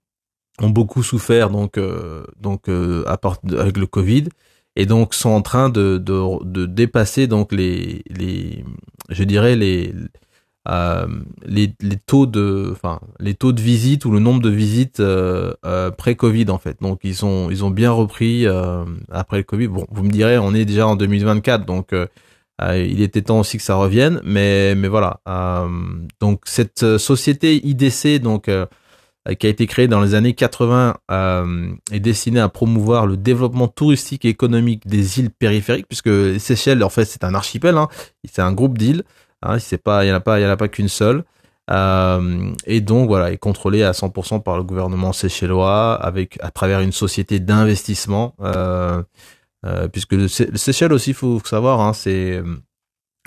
ont 0.59 0.71
beaucoup 0.71 1.03
souffert 1.03 1.51
donc 1.51 1.79
avec 1.79 3.77
le 3.77 3.87
Covid 3.87 4.25
et 4.77 4.87
donc 4.87 5.15
sont 5.15 5.31
en 5.31 5.43
train 5.43 5.69
de, 5.69 5.99
de, 5.99 6.45
de 6.45 6.67
dépasser 6.67 7.27
donc 7.27 7.53
les 7.53 8.03
les 8.11 8.65
je 9.09 9.25
dirais 9.25 9.57
les 9.57 9.95
euh, 10.69 11.07
les, 11.47 11.73
les 11.81 11.97
taux 11.97 12.27
de 12.27 12.69
enfin 12.71 13.01
les 13.19 13.35
taux 13.35 13.53
de 13.53 13.63
visite 13.63 14.05
ou 14.05 14.11
le 14.11 14.19
nombre 14.19 14.43
de 14.43 14.51
visites 14.51 15.01
euh, 15.01 15.55
euh, 15.65 15.91
pré 15.91 16.17
Covid 16.17 16.51
en 16.51 16.59
fait 16.59 16.77
donc 16.83 17.01
ils 17.03 17.25
ont 17.25 17.51
ils 17.51 17.65
ont 17.65 17.71
bien 17.71 17.91
repris 17.91 18.47
après 19.11 19.39
le 19.39 19.43
Covid 19.43 19.69
bon 19.69 19.87
vous 19.91 20.05
me 20.05 20.11
direz 20.11 20.39
on 20.39 20.55
est 20.55 20.67
déjà 20.67 20.87
en 20.87 20.97
2024 20.97 21.65
donc 21.65 21.95
il 22.63 23.01
était 23.01 23.23
temps 23.23 23.41
aussi 23.41 23.57
que 23.57 23.63
ça 23.63 23.77
revienne, 23.77 24.21
mais 24.23 24.75
mais 24.75 24.89
voilà. 24.89 25.21
Donc 26.21 26.43
cette 26.45 26.99
société 26.99 27.67
IDC, 27.67 28.21
donc 28.21 28.51
qui 29.39 29.47
a 29.47 29.51
été 29.51 29.67
créée 29.67 29.87
dans 29.87 30.01
les 30.01 30.15
années 30.15 30.35
80, 30.35 30.97
est 31.93 32.01
destinée 32.01 32.41
à 32.41 32.49
promouvoir 32.49 33.07
le 33.07 33.17
développement 33.17 33.69
touristique 33.69 34.25
et 34.25 34.29
économique 34.29 34.87
des 34.87 35.21
îles 35.21 35.31
périphériques, 35.31 35.87
puisque 35.89 36.07
les 36.07 36.39
Seychelles, 36.39 36.83
en 36.83 36.89
fait, 36.89 37.05
c'est 37.05 37.25
un 37.25 37.35
archipel, 37.35 37.77
hein, 37.77 37.89
c'est 38.25 38.43
un 38.43 38.53
groupe 38.53 38.79
d'îles. 38.79 39.05
Hein, 39.43 39.59
il 39.59 40.09
y 40.09 40.13
en 40.13 40.15
a 40.15 40.21
pas, 40.21 40.41
il 40.41 40.69
qu'une 40.71 40.89
seule. 40.89 41.25
Euh, 41.71 42.51
et 42.67 42.81
donc 42.81 43.09
voilà, 43.09 43.31
est 43.31 43.39
contrôlé 43.39 43.83
à 43.85 43.93
100% 43.93 44.43
par 44.43 44.57
le 44.57 44.65
gouvernement 44.65 45.13
séchellois 45.13 45.95
avec 45.95 46.37
à 46.43 46.51
travers 46.51 46.81
une 46.81 46.91
société 46.91 47.39
d'investissement 47.39 48.35
euh, 48.41 49.03
euh, 49.67 49.89
puisque 49.89 50.13
le, 50.13 50.29
Seychelles 50.29 50.93
aussi, 50.93 51.13
faut 51.13 51.41
savoir, 51.45 51.81
hein, 51.81 51.93
c'est 51.93 52.37
euh, 52.37 52.57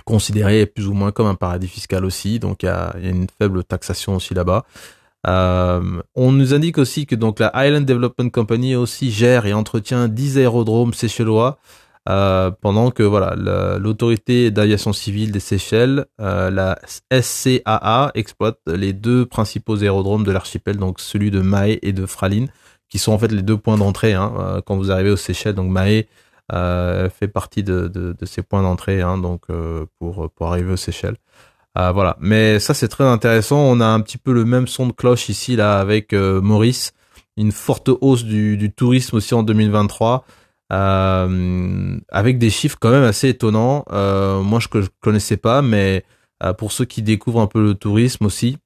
considéré 0.05 0.65
plus 0.65 0.87
ou 0.87 0.93
moins 0.93 1.11
comme 1.11 1.27
un 1.27 1.35
paradis 1.35 1.67
fiscal 1.67 2.05
aussi, 2.05 2.39
donc 2.39 2.63
il 2.63 2.67
y 2.67 2.69
a, 2.69 2.95
une 3.01 3.27
faible 3.37 3.63
taxation 3.63 4.15
aussi 4.15 4.33
là-bas. 4.33 4.65
Euh, 5.27 6.01
on 6.15 6.31
nous 6.31 6.53
indique 6.53 6.77
aussi 6.77 7.05
que 7.05 7.15
donc 7.15 7.39
la 7.39 7.51
Island 7.55 7.85
Development 7.85 8.29
Company 8.29 8.75
aussi 8.75 9.11
gère 9.11 9.45
et 9.45 9.53
entretient 9.53 10.07
10 10.07 10.37
aérodromes 10.37 10.93
séchellois, 10.93 11.59
euh, 12.09 12.51
pendant 12.51 12.91
que 12.91 13.03
voilà 13.03 13.35
l'autorité 13.79 14.51
d'aviation 14.51 14.91
civile 14.91 15.31
des 15.31 15.39
Seychelles, 15.39 16.05
euh, 16.19 16.49
la 16.51 16.77
SCAA, 17.11 18.11
exploite 18.15 18.59
les 18.67 18.91
deux 18.91 19.25
principaux 19.25 19.81
aérodromes 19.81 20.25
de 20.25 20.31
l'archipel, 20.31 20.77
donc 20.77 20.99
celui 20.99 21.31
de 21.31 21.39
Mahé 21.39 21.79
et 21.87 21.93
de 21.93 22.05
Fraline, 22.05 22.49
qui 22.89 22.99
sont 22.99 23.13
en 23.13 23.17
fait 23.17 23.31
les 23.31 23.41
deux 23.41 23.57
points 23.57 23.77
d'entrée 23.77 24.13
hein, 24.13 24.61
quand 24.65 24.75
vous 24.75 24.91
arrivez 24.91 25.11
aux 25.11 25.17
Seychelles. 25.17 25.55
Donc 25.55 25.73
fait 26.51 27.27
partie 27.29 27.63
de, 27.63 28.15
ces 28.25 28.43
points 28.43 28.63
d'entrée 28.63 29.01
hein, 29.01 29.17
donc 29.17 29.43
pour 29.99 30.29
pour 30.31 30.47
arriver 30.47 30.73
aux 30.73 30.77
Seychelles. 30.77 31.17
Euh, 31.77 31.91
voilà, 31.91 32.17
mais 32.19 32.59
ça 32.59 32.73
c'est 32.73 32.87
très 32.87 33.03
intéressant. 33.03 33.57
On 33.57 33.79
a 33.79 33.85
un 33.85 34.01
petit 34.01 34.17
peu 34.17 34.33
le 34.33 34.45
même 34.45 34.67
son 34.67 34.87
de 34.87 34.91
cloche 34.93 35.29
ici 35.29 35.55
là 35.55 35.79
avec 35.79 36.13
Maurice, 36.13 36.93
une 37.37 37.51
forte 37.51 37.89
hausse 38.01 38.23
du, 38.23 38.57
du, 38.57 38.71
tourisme 38.71 39.17
aussi 39.17 39.33
en 39.33 39.43
2023. 39.43 40.25
Euh, 40.71 41.99
avec 42.09 42.39
des 42.39 42.49
chiffres 42.49 42.77
quand 42.79 42.89
même 42.89 43.03
assez 43.03 43.29
étonnants. 43.29 43.85
Euh, 43.91 44.41
moi, 44.41 44.59
je, 44.59 44.67
je 44.81 44.87
connaissais 45.01 45.37
pas, 45.37 45.61
mais 45.61 46.03
pour 46.57 46.73
ceux 46.73 46.83
qui 46.83 47.01
découvrent 47.01 47.39
un 47.39 47.47
peu 47.47 47.63
le 47.63 47.73
tourisme 47.73 48.25
aussi, 48.25 48.57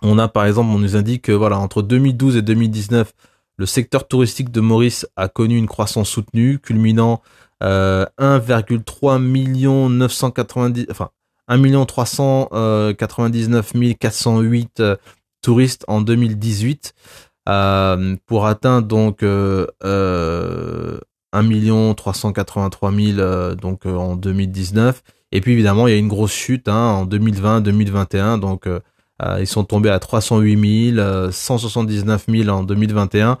on 0.00 0.18
a 0.18 0.28
par 0.28 0.46
exemple, 0.46 0.70
on 0.70 0.78
nous 0.78 0.96
indique 0.96 1.22
que 1.22 1.32
voilà 1.32 1.58
entre 1.58 1.82
2012 1.82 2.36
et 2.36 2.42
2019, 2.42 3.12
le 3.56 3.66
secteur 3.66 4.08
touristique 4.08 4.50
de 4.50 4.60
Maurice 4.60 5.06
a 5.16 5.28
connu 5.28 5.56
une 5.56 5.66
croissance 5.66 6.08
soutenue, 6.08 6.58
culminant 6.58 7.22
euh, 7.62 8.06
1,3 8.18 9.22
million 9.22 9.88
990, 9.88 10.86
enfin 10.90 11.10
1 11.48 11.58
million 11.58 11.84
399 11.84 13.72
408 13.98 14.80
euh, 14.80 14.96
touristes 15.42 15.84
en 15.88 16.00
2018 16.00 16.94
euh, 17.48 18.16
pour 18.26 18.46
atteindre 18.46 18.86
donc 18.86 19.22
euh, 19.22 19.66
1 19.82 19.86
euh, 19.86 20.98
million 21.42 21.94
383 21.94 22.92
000 22.92 23.18
euh, 23.18 23.54
donc 23.54 23.86
en 23.86 24.16
2019 24.16 25.02
et 25.32 25.40
puis 25.40 25.52
évidemment 25.52 25.86
il 25.86 25.92
y 25.92 25.94
a 25.94 25.98
une 25.98 26.08
grosse 26.08 26.32
chute 26.32 26.68
hein, 26.68 26.74
en 26.74 27.04
2020 27.04 27.60
2021 27.60 28.38
donc 28.38 28.66
euh, 29.22 29.38
ils 29.40 29.46
sont 29.46 29.64
tombés 29.64 29.90
à 29.90 29.98
308 29.98 30.94
000, 30.96 31.30
179 31.30 32.26
000 32.28 32.48
en 32.48 32.64
2021, 32.64 33.38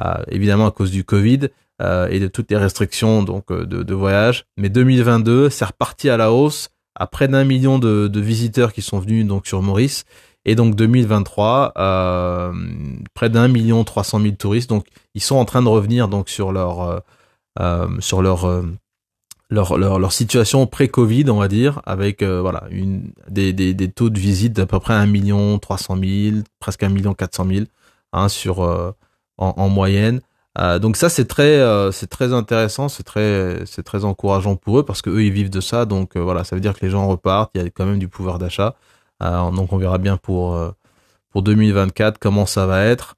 euh, 0.00 0.14
évidemment 0.28 0.66
à 0.66 0.70
cause 0.70 0.90
du 0.90 1.04
Covid 1.04 1.48
euh, 1.82 2.08
et 2.08 2.20
de 2.20 2.28
toutes 2.28 2.50
les 2.50 2.56
restrictions 2.56 3.22
donc 3.22 3.52
de, 3.52 3.82
de 3.82 3.94
voyage. 3.94 4.44
Mais 4.56 4.68
2022, 4.68 5.50
c'est 5.50 5.64
reparti 5.64 6.08
à 6.08 6.16
la 6.16 6.32
hausse 6.32 6.70
à 6.96 7.06
près 7.06 7.28
d'un 7.28 7.44
million 7.44 7.78
de, 7.78 8.20
visiteurs 8.20 8.72
qui 8.72 8.82
sont 8.82 8.98
venus 8.98 9.26
donc 9.26 9.46
sur 9.46 9.62
Maurice. 9.62 10.04
Et 10.44 10.54
donc 10.54 10.76
2023, 10.76 11.72
euh, 11.76 12.52
près 13.14 13.30
d'un 13.30 13.48
million 13.48 13.82
trois 13.84 14.04
cent 14.04 14.18
mille 14.18 14.36
touristes. 14.36 14.70
Donc 14.70 14.86
ils 15.14 15.22
sont 15.22 15.36
en 15.36 15.44
train 15.44 15.62
de 15.62 15.68
revenir 15.68 16.08
donc 16.08 16.28
sur 16.28 16.52
leur 16.52 17.02
euh, 17.58 17.88
sur 18.00 18.22
leur 18.22 18.46
leur, 19.48 19.78
leur, 19.78 19.98
leur 19.98 20.12
situation 20.12 20.66
pré-Covid, 20.66 21.30
on 21.30 21.38
va 21.38 21.48
dire, 21.48 21.80
avec 21.86 22.22
euh, 22.22 22.40
voilà 22.40 22.64
une 22.70 23.12
des, 23.28 23.52
des, 23.52 23.74
des, 23.74 23.88
taux 23.88 24.10
de 24.10 24.18
visite 24.18 24.52
d'à 24.52 24.66
peu 24.66 24.80
près 24.80 24.94
1 24.94 25.06
million 25.06 25.58
300 25.58 25.96
000, 26.02 26.36
presque 26.58 26.82
1 26.82 26.88
million 26.88 27.14
400 27.14 27.46
000 27.48 27.66
hein, 28.12 28.28
sur 28.28 28.62
euh, 28.62 28.92
en, 29.38 29.68
moyenne. 29.68 30.20
Euh, 30.58 30.78
donc 30.78 30.96
ça 30.96 31.08
c'est 31.08 31.26
très 31.26 31.58
euh, 31.60 31.92
c'est 31.92 32.06
très 32.08 32.32
intéressant, 32.32 32.88
c'est 32.88 33.02
très 33.02 33.64
c'est 33.66 33.82
très 33.82 34.04
encourageant 34.04 34.56
pour 34.56 34.78
eux 34.78 34.84
parce 34.84 35.02
que 35.02 35.10
eux 35.10 35.24
ils 35.24 35.32
vivent 35.32 35.50
de 35.50 35.60
ça, 35.60 35.84
donc 35.84 36.16
voilà 36.16 36.44
ça 36.44 36.56
veut 36.56 36.62
dire 36.62 36.74
que 36.74 36.84
les 36.84 36.90
gens 36.90 37.06
repartent, 37.06 37.50
il 37.54 37.62
y 37.62 37.64
a 37.66 37.70
quand 37.70 37.86
même 37.86 37.98
du 37.98 38.08
pouvoir 38.08 38.38
d'achat. 38.38 38.74
donc 39.20 39.72
on 39.72 39.76
verra 39.78 39.98
bien 39.98 40.16
pour 40.16 40.58
pour 41.30 41.42
2024 41.42 42.18
comment 42.18 42.46
ça 42.46 42.66
va 42.66 42.84
être. 42.84 43.16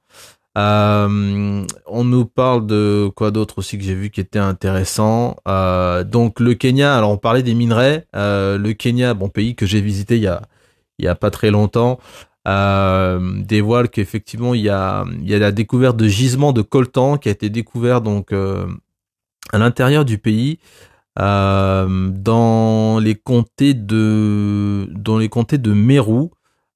Euh, 0.57 1.65
on 1.85 2.03
nous 2.03 2.25
parle 2.25 2.65
de 2.65 3.09
quoi 3.15 3.31
d'autre 3.31 3.59
aussi 3.59 3.77
que 3.77 3.83
j'ai 3.83 3.93
vu 3.93 4.09
qui 4.09 4.19
était 4.19 4.39
intéressant. 4.39 5.37
Euh, 5.47 6.03
donc 6.03 6.39
le 6.39 6.53
Kenya, 6.55 6.97
alors 6.97 7.11
on 7.11 7.17
parlait 7.17 7.43
des 7.43 7.53
minerais. 7.53 8.07
Euh, 8.15 8.57
le 8.57 8.73
Kenya, 8.73 9.13
bon 9.13 9.29
pays 9.29 9.55
que 9.55 9.65
j'ai 9.65 9.81
visité 9.81 10.17
il 10.17 10.23
y 10.23 11.03
y 11.03 11.07
a 11.07 11.15
pas 11.15 11.31
très 11.31 11.49
longtemps, 11.51 11.99
dévoile 12.45 13.89
qu'effectivement 13.89 14.53
il 14.53 14.61
y 14.61 14.69
a 14.69 15.05
il 15.21 15.29
y 15.29 15.35
a 15.35 15.39
la 15.39 15.51
découverte 15.51 15.97
de 15.97 16.07
gisements 16.07 16.53
de 16.53 16.61
coltan 16.61 17.17
qui 17.17 17.29
a 17.29 17.31
été 17.31 17.49
découvert 17.49 18.01
donc 18.01 18.31
à 18.31 19.57
l'intérieur 19.57 20.05
du 20.05 20.17
pays. 20.17 20.59
dans 21.15 22.99
les 23.01 23.15
comtés 23.15 23.73
de 23.73 24.87
dans 24.91 25.17
les 25.17 25.29
comtés 25.29 25.57
de 25.57 25.73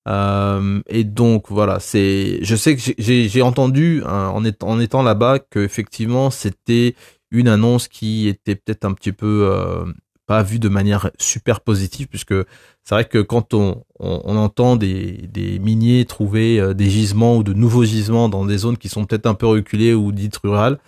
euh, 0.08 0.82
et 0.88 1.04
donc 1.04 1.50
voilà, 1.50 1.80
c'est, 1.80 2.40
je 2.44 2.56
sais 2.56 2.76
que 2.76 2.82
j'ai 2.98 3.42
entendu 3.42 4.02
hein, 4.06 4.32
en, 4.34 4.44
étant, 4.44 4.68
en 4.70 4.80
étant 4.80 5.04
là-bas 5.04 5.40
que 5.40 5.60
effectivement 5.60 6.30
c'était 6.30 6.96
une 7.32 7.48
annonce 7.48 7.88
qui 7.88 8.28
était 8.28 8.56
peut-être 8.56 8.86
un 8.86 8.94
petit 8.94 9.14
peu 9.14 9.48
euh, 9.50 9.86
pas 10.26 10.44
vue 10.44 10.60
de 10.60 10.70
manière 10.70 11.10
super 11.20 11.62
positive 11.62 12.08
puisque 12.08 12.34
c'est 12.84 12.96
vrai 12.96 13.06
que 13.06 13.20
quand 13.20 13.54
on, 13.54 13.84
on, 14.00 14.38
entend 14.38 14.76
des, 14.76 15.28
des 15.28 15.60
miniers 15.60 16.06
trouver 16.06 16.60
euh, 16.60 16.74
des 16.74 16.90
gisements 16.90 17.38
ou 17.38 17.44
de 17.44 17.54
nouveaux 17.54 17.84
gisements 17.84 18.30
dans 18.30 18.46
des 18.46 18.58
zones 18.58 18.78
qui 18.78 18.90
sont 18.90 19.06
peut-être 19.06 19.26
un 19.26 19.34
peu 19.34 19.48
reculées 19.48 19.94
ou 19.94 20.12
dites 20.12 20.38
rurales 20.38 20.80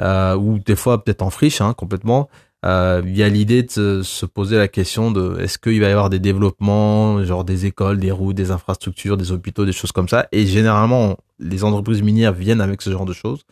ou 0.00 0.58
des 0.58 0.76
fois 0.76 1.04
peut-être 1.04 1.22
en 1.22 1.30
friche 1.30 1.60
hein, 1.60 1.72
complètement, 1.72 2.28
euh, 2.64 3.02
il 3.04 3.16
y 3.16 3.22
a 3.22 3.28
l'idée 3.28 3.62
de 3.62 4.00
se 4.02 4.24
poser 4.24 4.56
la 4.56 4.68
question 4.68 5.10
de 5.10 5.38
est-ce 5.40 5.58
qu'il 5.58 5.80
va 5.80 5.88
y 5.88 5.90
avoir 5.90 6.08
des 6.08 6.18
développements, 6.18 7.22
genre 7.22 7.44
des 7.44 7.66
écoles, 7.66 7.98
des 7.98 8.10
routes, 8.10 8.36
des 8.36 8.50
infrastructures, 8.50 9.18
des 9.18 9.32
hôpitaux, 9.32 9.66
des 9.66 9.72
choses 9.72 9.92
comme 9.92 10.08
ça. 10.08 10.28
Et 10.32 10.46
généralement, 10.46 11.18
les 11.38 11.62
entreprises 11.62 12.00
minières 12.02 12.32
viennent 12.32 12.62
avec 12.62 12.80
ce 12.80 12.90
genre 12.90 13.04
de 13.04 13.12
choses. 13.12 13.44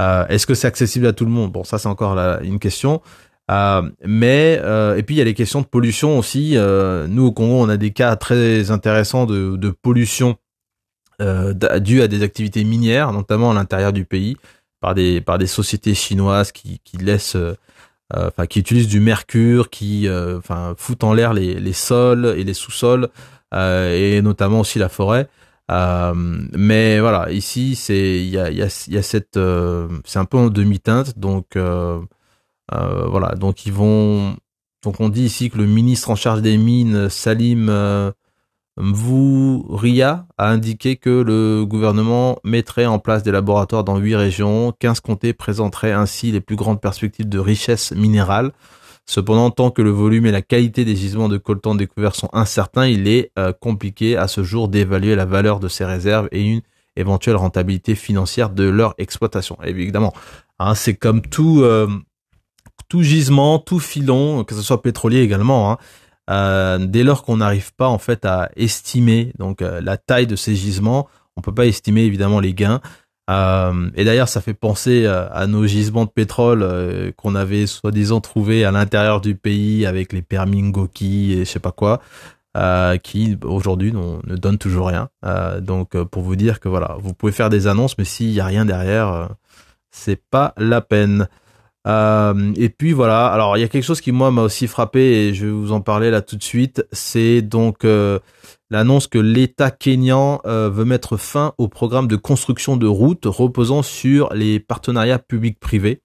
Euh, 0.00 0.26
est-ce 0.28 0.46
que 0.46 0.54
c'est 0.54 0.66
accessible 0.66 1.06
à 1.06 1.12
tout 1.12 1.26
le 1.26 1.30
monde? 1.30 1.52
Bon, 1.52 1.64
ça 1.64 1.78
c'est 1.78 1.88
encore 1.88 2.16
une 2.42 2.58
question. 2.58 3.02
Euh, 3.50 3.82
mais 4.04 4.54
et 4.96 5.02
puis 5.02 5.14
il 5.16 5.18
y 5.18 5.20
a 5.20 5.24
les 5.24 5.34
questions 5.34 5.60
de 5.60 5.66
pollution 5.66 6.18
aussi. 6.18 6.56
nous 6.56 7.26
au 7.26 7.32
Congo, 7.32 7.54
on 7.54 7.68
a 7.68 7.76
des 7.76 7.92
cas 7.92 8.16
très 8.16 8.70
intéressants 8.70 9.26
de, 9.26 9.70
pollution 9.70 10.36
euh, 11.22 11.54
due 11.80 12.02
à 12.02 12.08
des 12.08 12.22
activités 12.22 12.64
minières, 12.64 13.12
notamment 13.12 13.50
à 13.50 13.54
l'intérieur 13.54 13.92
du 13.92 14.04
pays, 14.04 14.36
par 14.80 14.94
des 14.94 15.20
par 15.20 15.38
des 15.38 15.46
sociétés 15.46 15.94
chinoises 15.94 16.52
qui, 16.52 16.80
qui 16.84 16.98
laissent 16.98 17.38
euh, 18.14 18.28
enfin 18.28 18.46
qui 18.46 18.60
utilisent 18.60 18.86
du 18.86 19.00
mercure, 19.00 19.68
qui 19.68 20.06
euh, 20.06 20.38
enfin 20.38 20.74
foutent 20.76 21.02
en 21.02 21.12
l'air 21.12 21.34
les, 21.34 21.54
les 21.54 21.72
sols 21.72 22.34
et 22.36 22.44
les 22.44 22.54
sous-sols 22.54 23.08
euh, 23.52 23.92
et 23.96 24.22
notamment 24.22 24.60
aussi 24.60 24.78
la 24.78 24.88
forêt. 24.88 25.28
mais 25.68 27.00
voilà, 27.00 27.32
ici 27.32 27.74
c'est 27.74 28.18
il 28.20 28.28
y 28.28 28.38
a 28.38 28.50
y 28.50 28.58
y 28.58 28.96
a 28.96 29.02
cette 29.02 29.38
c'est 30.04 30.18
un 30.20 30.24
peu 30.24 30.38
en 30.38 30.48
demi-teinte 30.48 31.18
donc 31.18 31.56
voilà 32.72 33.34
donc 33.34 33.66
ils 33.66 33.72
vont 33.72 34.36
donc 34.82 35.00
on 35.00 35.08
dit 35.08 35.24
ici 35.24 35.50
que 35.50 35.58
le 35.58 35.66
ministre 35.66 36.10
en 36.10 36.16
charge 36.16 36.42
des 36.42 36.56
mines 36.56 37.08
Salim 37.08 37.70
Mvouria 38.78 40.26
a 40.36 40.50
indiqué 40.50 40.96
que 40.96 41.08
le 41.08 41.64
gouvernement 41.64 42.38
mettrait 42.44 42.86
en 42.86 42.98
place 42.98 43.22
des 43.22 43.30
laboratoires 43.32 43.84
dans 43.84 43.96
huit 43.96 44.16
régions. 44.16 44.72
15 44.78 45.00
comtés 45.00 45.32
présenteraient 45.32 45.92
ainsi 45.92 46.30
les 46.30 46.42
plus 46.42 46.56
grandes 46.56 46.80
perspectives 46.80 47.28
de 47.28 47.38
richesse 47.38 47.92
minérale. 47.92 48.52
Cependant, 49.06 49.50
tant 49.50 49.70
que 49.70 49.82
le 49.82 49.90
volume 49.90 50.26
et 50.26 50.32
la 50.32 50.42
qualité 50.42 50.84
des 50.84 50.96
gisements 50.96 51.28
de 51.28 51.38
coltan 51.38 51.74
découverts 51.74 52.16
sont 52.16 52.28
incertains, 52.32 52.86
il 52.86 53.06
est 53.08 53.30
euh, 53.38 53.52
compliqué 53.52 54.16
à 54.16 54.26
ce 54.26 54.42
jour 54.42 54.68
d'évaluer 54.68 55.14
la 55.14 55.24
valeur 55.24 55.60
de 55.60 55.68
ces 55.68 55.84
réserves 55.84 56.28
et 56.32 56.42
une 56.42 56.60
éventuelle 56.96 57.36
rentabilité 57.36 57.94
financière 57.94 58.50
de 58.50 58.64
leur 58.64 58.94
exploitation. 58.98 59.56
évidemment, 59.62 60.12
hein, 60.58 60.74
c'est 60.74 60.94
comme 60.94 61.22
tout, 61.22 61.60
euh, 61.62 61.86
tout 62.88 63.02
gisement, 63.02 63.58
tout 63.58 63.80
filon, 63.80 64.44
que 64.44 64.54
ce 64.54 64.62
soit 64.62 64.82
pétrolier 64.82 65.20
également. 65.20 65.72
Hein, 65.72 65.78
euh, 66.28 66.78
dès 66.78 67.04
lors 67.04 67.22
qu'on 67.22 67.36
n'arrive 67.36 67.72
pas 67.74 67.88
en 67.88 67.98
fait 67.98 68.24
à 68.24 68.50
estimer 68.56 69.32
donc 69.38 69.62
euh, 69.62 69.80
la 69.80 69.96
taille 69.96 70.26
de 70.26 70.34
ces 70.34 70.56
gisements, 70.56 71.08
on 71.36 71.40
peut 71.40 71.54
pas 71.54 71.66
estimer 71.66 72.02
évidemment 72.02 72.40
les 72.40 72.54
gains. 72.54 72.80
Euh, 73.28 73.90
et 73.96 74.04
d'ailleurs, 74.04 74.28
ça 74.28 74.40
fait 74.40 74.54
penser 74.54 75.04
à 75.06 75.46
nos 75.48 75.66
gisements 75.66 76.04
de 76.04 76.10
pétrole 76.10 77.12
qu'on 77.16 77.34
avait 77.34 77.66
soi-disant 77.66 78.20
trouvés 78.20 78.64
à 78.64 78.70
l'intérieur 78.70 79.20
du 79.20 79.34
pays 79.34 79.84
avec 79.84 80.12
les 80.12 80.22
permis 80.22 80.62
Ngoki 80.62 81.32
et 81.32 81.38
je 81.40 81.50
sais 81.50 81.58
pas 81.58 81.72
quoi, 81.72 82.00
qui 83.02 83.36
aujourd'hui 83.42 83.92
ne 83.92 84.36
donnent 84.36 84.58
toujours 84.58 84.86
rien. 84.86 85.08
donc, 85.60 86.00
pour 86.04 86.22
vous 86.22 86.36
dire 86.36 86.60
que 86.60 86.68
voilà, 86.68 86.96
vous 87.00 87.14
pouvez 87.14 87.32
faire 87.32 87.50
des 87.50 87.66
annonces, 87.66 87.98
mais 87.98 88.04
s'il 88.04 88.30
y 88.30 88.38
a 88.38 88.46
rien 88.46 88.64
derrière, 88.64 89.30
c'est 89.90 90.22
pas 90.30 90.54
la 90.56 90.80
peine. 90.80 91.26
Euh, 91.86 92.52
et 92.56 92.68
puis 92.68 92.92
voilà, 92.92 93.26
alors 93.26 93.56
il 93.56 93.60
y 93.60 93.64
a 93.64 93.68
quelque 93.68 93.84
chose 93.84 94.00
qui 94.00 94.10
moi 94.10 94.30
m'a 94.32 94.42
aussi 94.42 94.66
frappé 94.66 95.00
et 95.00 95.34
je 95.34 95.46
vais 95.46 95.52
vous 95.52 95.70
en 95.70 95.80
parler 95.80 96.10
là 96.10 96.20
tout 96.20 96.36
de 96.36 96.42
suite, 96.42 96.84
c'est 96.90 97.42
donc 97.42 97.84
euh, 97.84 98.18
l'annonce 98.70 99.06
que 99.06 99.18
l'État 99.18 99.70
kényan 99.70 100.40
euh, 100.46 100.68
veut 100.68 100.84
mettre 100.84 101.16
fin 101.16 101.54
au 101.58 101.68
programme 101.68 102.08
de 102.08 102.16
construction 102.16 102.76
de 102.76 102.88
routes 102.88 103.26
reposant 103.26 103.82
sur 103.82 104.32
les 104.34 104.58
partenariats 104.58 105.20
publics-privés. 105.20 106.02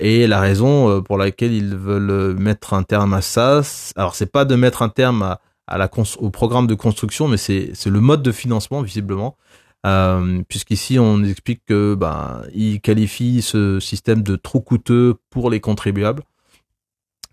et 0.00 0.26
la 0.26 0.40
raison 0.40 1.02
pour 1.02 1.16
laquelle 1.16 1.54
ils 1.54 1.74
veulent 1.74 2.34
mettre 2.38 2.74
un 2.74 2.82
terme 2.82 3.14
à 3.14 3.22
ça, 3.22 3.62
alors 3.96 4.14
c'est 4.14 4.30
pas 4.30 4.44
de 4.44 4.54
mettre 4.54 4.82
un 4.82 4.90
terme 4.90 5.38
à, 5.66 5.78
la 5.78 5.88
au 6.18 6.28
programme 6.28 6.66
de 6.66 6.74
construction, 6.74 7.28
mais 7.28 7.38
c'est 7.38 7.86
le 7.86 8.00
mode 8.00 8.22
de 8.22 8.32
financement 8.32 8.82
visiblement. 8.82 9.38
Euh, 9.84 10.42
puisqu'ici 10.48 10.98
on 10.98 11.22
explique 11.24 11.62
que 11.66 11.94
ben 11.94 12.42
il 12.54 12.80
qualifie 12.80 13.42
ce 13.42 13.80
système 13.80 14.22
de 14.22 14.36
trop 14.36 14.60
coûteux 14.60 15.16
pour 15.30 15.50
les 15.50 15.60
contribuables. 15.60 16.22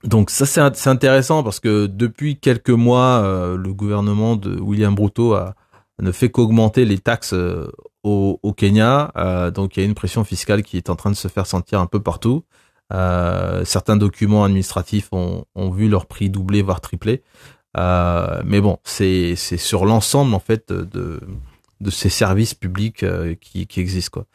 Donc 0.04 0.30
ça 0.32 0.46
c'est 0.46 0.90
intéressant 0.90 1.44
parce 1.44 1.60
que 1.60 1.86
depuis 1.86 2.38
quelques 2.38 2.72
mois 2.72 3.22
euh, 3.24 3.56
le 3.56 3.74
gouvernement 3.74 4.36
de 4.36 4.60
William 4.60 4.94
Bruto 4.94 5.38
ne 6.00 6.12
fait 6.12 6.30
qu'augmenter 6.30 6.86
les 6.86 6.98
taxes 6.98 7.34
euh, 7.34 7.72
au, 8.04 8.54
Kenya. 8.58 9.14
Donc 9.54 9.78
il 9.78 9.82
y 9.82 9.84
a 9.84 9.86
une 9.86 9.94
pression 9.96 10.24
fiscale 10.24 10.64
qui 10.64 10.78
est 10.78 10.90
en 10.90 10.96
train 10.96 11.12
de 11.12 11.16
se 11.16 11.28
faire 11.28 11.46
sentir 11.46 11.80
un 11.80 11.86
peu 11.86 12.02
partout. 12.02 12.44
certains 13.64 13.96
documents 13.96 14.44
administratifs 14.44 15.08
ont, 15.14 15.46
ont, 15.56 15.70
vu 15.70 15.88
leur 15.88 16.08
prix 16.08 16.30
doubler 16.30 16.64
voire 16.64 16.82
tripler. 16.82 17.22
mais 17.78 18.60
bon, 18.62 18.80
c'est 18.84 19.36
sur 19.36 19.86
l'ensemble 19.86 20.34
en 20.34 20.40
fait 20.40 20.74
de 20.74 21.22
de 21.82 21.90
ces 21.90 22.10
services 22.10 22.54
publics 22.54 23.04
euh, 23.04 23.36
qui, 23.36 23.68
qui 23.68 23.80
existent 23.80 24.22
quoi. 24.22 24.26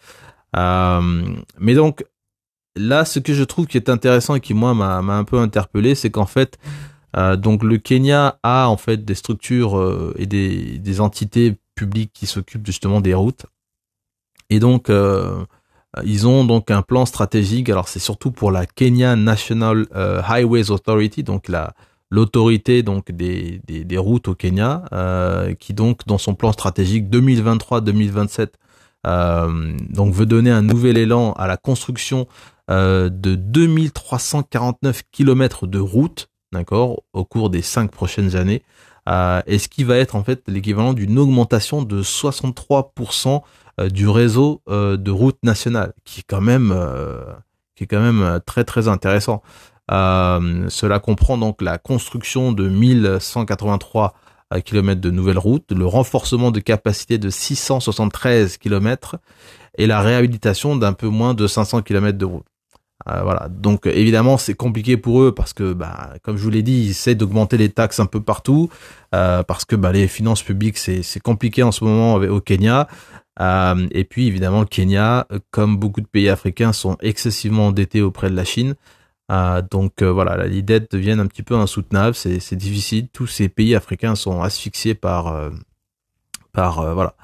Euh, 0.56 1.36
mais 1.58 1.74
donc 1.74 2.04
là, 2.76 3.04
ce 3.04 3.18
que 3.18 3.34
je 3.34 3.44
trouve 3.44 3.66
qui 3.66 3.76
est 3.76 3.88
intéressant 3.88 4.34
et 4.34 4.40
qui 4.40 4.54
moi 4.54 4.74
m'a 4.74 4.98
un 4.98 5.24
peu 5.24 5.38
interpellé, 5.38 5.94
c'est 5.94 6.10
qu'en 6.10 6.26
fait, 6.26 6.58
euh, 7.16 7.36
donc 7.36 7.62
le 7.62 7.78
Kenya 7.78 8.38
a 8.42 8.68
en 8.68 8.76
fait 8.76 9.04
des 9.04 9.14
structures 9.14 10.12
et 10.16 10.26
des, 10.26 10.78
des, 10.78 11.00
entités 11.00 11.56
publiques 11.74 12.12
qui 12.12 12.26
s'occupent 12.26 12.66
justement 12.66 13.00
des 13.00 13.14
routes. 13.14 13.46
Et 14.50 14.60
donc 14.60 14.90
ils 16.04 16.26
ont 16.26 16.44
donc 16.44 16.70
un 16.70 16.82
plan 16.82 17.06
stratégique. 17.06 17.68
Alors 17.68 17.88
c'est 17.88 17.98
surtout 18.00 18.30
pour 18.30 18.50
la 18.50 18.66
Kenya 18.66 19.16
National 19.16 19.86
Highways 19.92 20.70
Authority, 20.70 21.22
donc 21.22 21.48
la 21.48 21.74
l'autorité 22.16 22.82
donc 22.82 23.12
des, 23.12 23.60
des, 23.66 23.98
routes 23.98 24.28
au 24.28 24.34
Kenya, 24.34 24.84
euh, 24.92 25.54
qui 25.54 25.74
donc 25.74 26.00
dans 26.06 26.18
son 26.18 26.34
plan 26.34 26.52
stratégique 26.52 27.08
2023-2027 27.10 28.48
euh, 29.06 29.76
donc 29.90 30.12
veut 30.12 30.26
donner 30.26 30.50
un 30.50 30.62
nouvel 30.62 30.96
élan 30.96 31.32
à 31.34 31.46
la 31.46 31.56
construction 31.56 32.26
euh, 32.70 33.08
de 33.08 33.36
2349 33.36 35.02
km 35.12 35.66
de 35.66 35.78
routes, 35.78 36.28
d'accord, 36.52 37.02
au 37.12 37.24
cours 37.24 37.50
des 37.50 37.62
cinq 37.62 37.90
prochaines 37.90 38.34
années, 38.34 38.62
et 39.46 39.58
ce 39.58 39.68
qui 39.68 39.84
va 39.84 39.96
être 39.98 40.16
en 40.16 40.24
fait 40.24 40.42
l'équivalent 40.48 40.92
d'une 40.92 41.18
augmentation 41.18 41.82
de 41.82 42.02
63% 42.02 43.42
euh, 43.78 43.88
du 43.88 44.08
réseau 44.08 44.62
de 44.66 45.10
routes 45.10 45.38
nationales, 45.44 45.92
qui 46.04 46.20
est 46.20 46.24
quand 46.26 46.40
même 46.40 46.74
qui 47.76 47.84
est 47.84 47.86
quand 47.86 48.00
même 48.00 48.40
très 48.46 48.64
très 48.64 48.88
intéressant. 48.88 49.42
Euh, 49.90 50.66
cela 50.68 50.98
comprend 50.98 51.38
donc 51.38 51.62
la 51.62 51.78
construction 51.78 52.52
de 52.52 52.68
1183 52.68 54.14
euh, 54.54 54.60
km 54.60 55.00
de 55.00 55.10
nouvelles 55.10 55.38
routes, 55.38 55.70
le 55.72 55.86
renforcement 55.86 56.50
de 56.50 56.60
capacité 56.60 57.18
de 57.18 57.30
673 57.30 58.56
km 58.58 59.16
et 59.78 59.86
la 59.86 60.00
réhabilitation 60.00 60.76
d'un 60.76 60.92
peu 60.92 61.08
moins 61.08 61.34
de 61.34 61.46
500 61.46 61.82
km 61.82 62.18
de 62.18 62.24
route. 62.24 62.46
Euh, 63.08 63.22
voilà. 63.22 63.48
Donc 63.48 63.86
évidemment 63.86 64.38
c'est 64.38 64.54
compliqué 64.54 64.96
pour 64.96 65.22
eux 65.22 65.32
parce 65.32 65.52
que 65.52 65.72
bah, 65.72 66.14
comme 66.22 66.36
je 66.36 66.42
vous 66.42 66.50
l'ai 66.50 66.62
dit, 66.62 66.84
ils 66.86 66.90
essaient 66.90 67.14
d'augmenter 67.14 67.56
les 67.56 67.68
taxes 67.68 68.00
un 68.00 68.06
peu 68.06 68.20
partout 68.20 68.68
parce 69.10 69.64
que 69.64 69.76
bah, 69.76 69.92
les 69.92 70.08
finances 70.08 70.42
publiques 70.42 70.76
c'est 70.76 71.20
compliqué 71.20 71.62
en 71.62 71.72
ce 71.72 71.84
moment 71.84 72.14
au 72.14 72.40
Kenya. 72.40 72.88
Et 73.40 74.04
puis 74.04 74.26
évidemment 74.26 74.60
le 74.60 74.66
Kenya, 74.66 75.26
comme 75.50 75.76
beaucoup 75.78 76.02
de 76.02 76.06
pays 76.06 76.28
africains, 76.28 76.72
sont 76.74 76.98
excessivement 77.00 77.68
endettés 77.68 78.02
auprès 78.02 78.28
de 78.28 78.36
la 78.36 78.44
Chine. 78.44 78.74
Euh, 79.30 79.62
donc 79.62 80.02
euh, 80.02 80.12
voilà, 80.12 80.46
les 80.46 80.62
dettes 80.62 80.92
deviennent 80.92 81.20
un 81.20 81.26
petit 81.26 81.42
peu 81.42 81.56
insoutenables, 81.56 82.14
c'est 82.14 82.54
difficile. 82.54 83.08
Tous 83.08 83.26
ces 83.26 83.48
pays 83.48 83.74
africains 83.74 84.14
sont 84.14 84.42
asphyxiés 84.42 84.94
par 84.94 85.28
euh, 85.28 85.50
par 86.52 86.94
voilà 86.94 87.14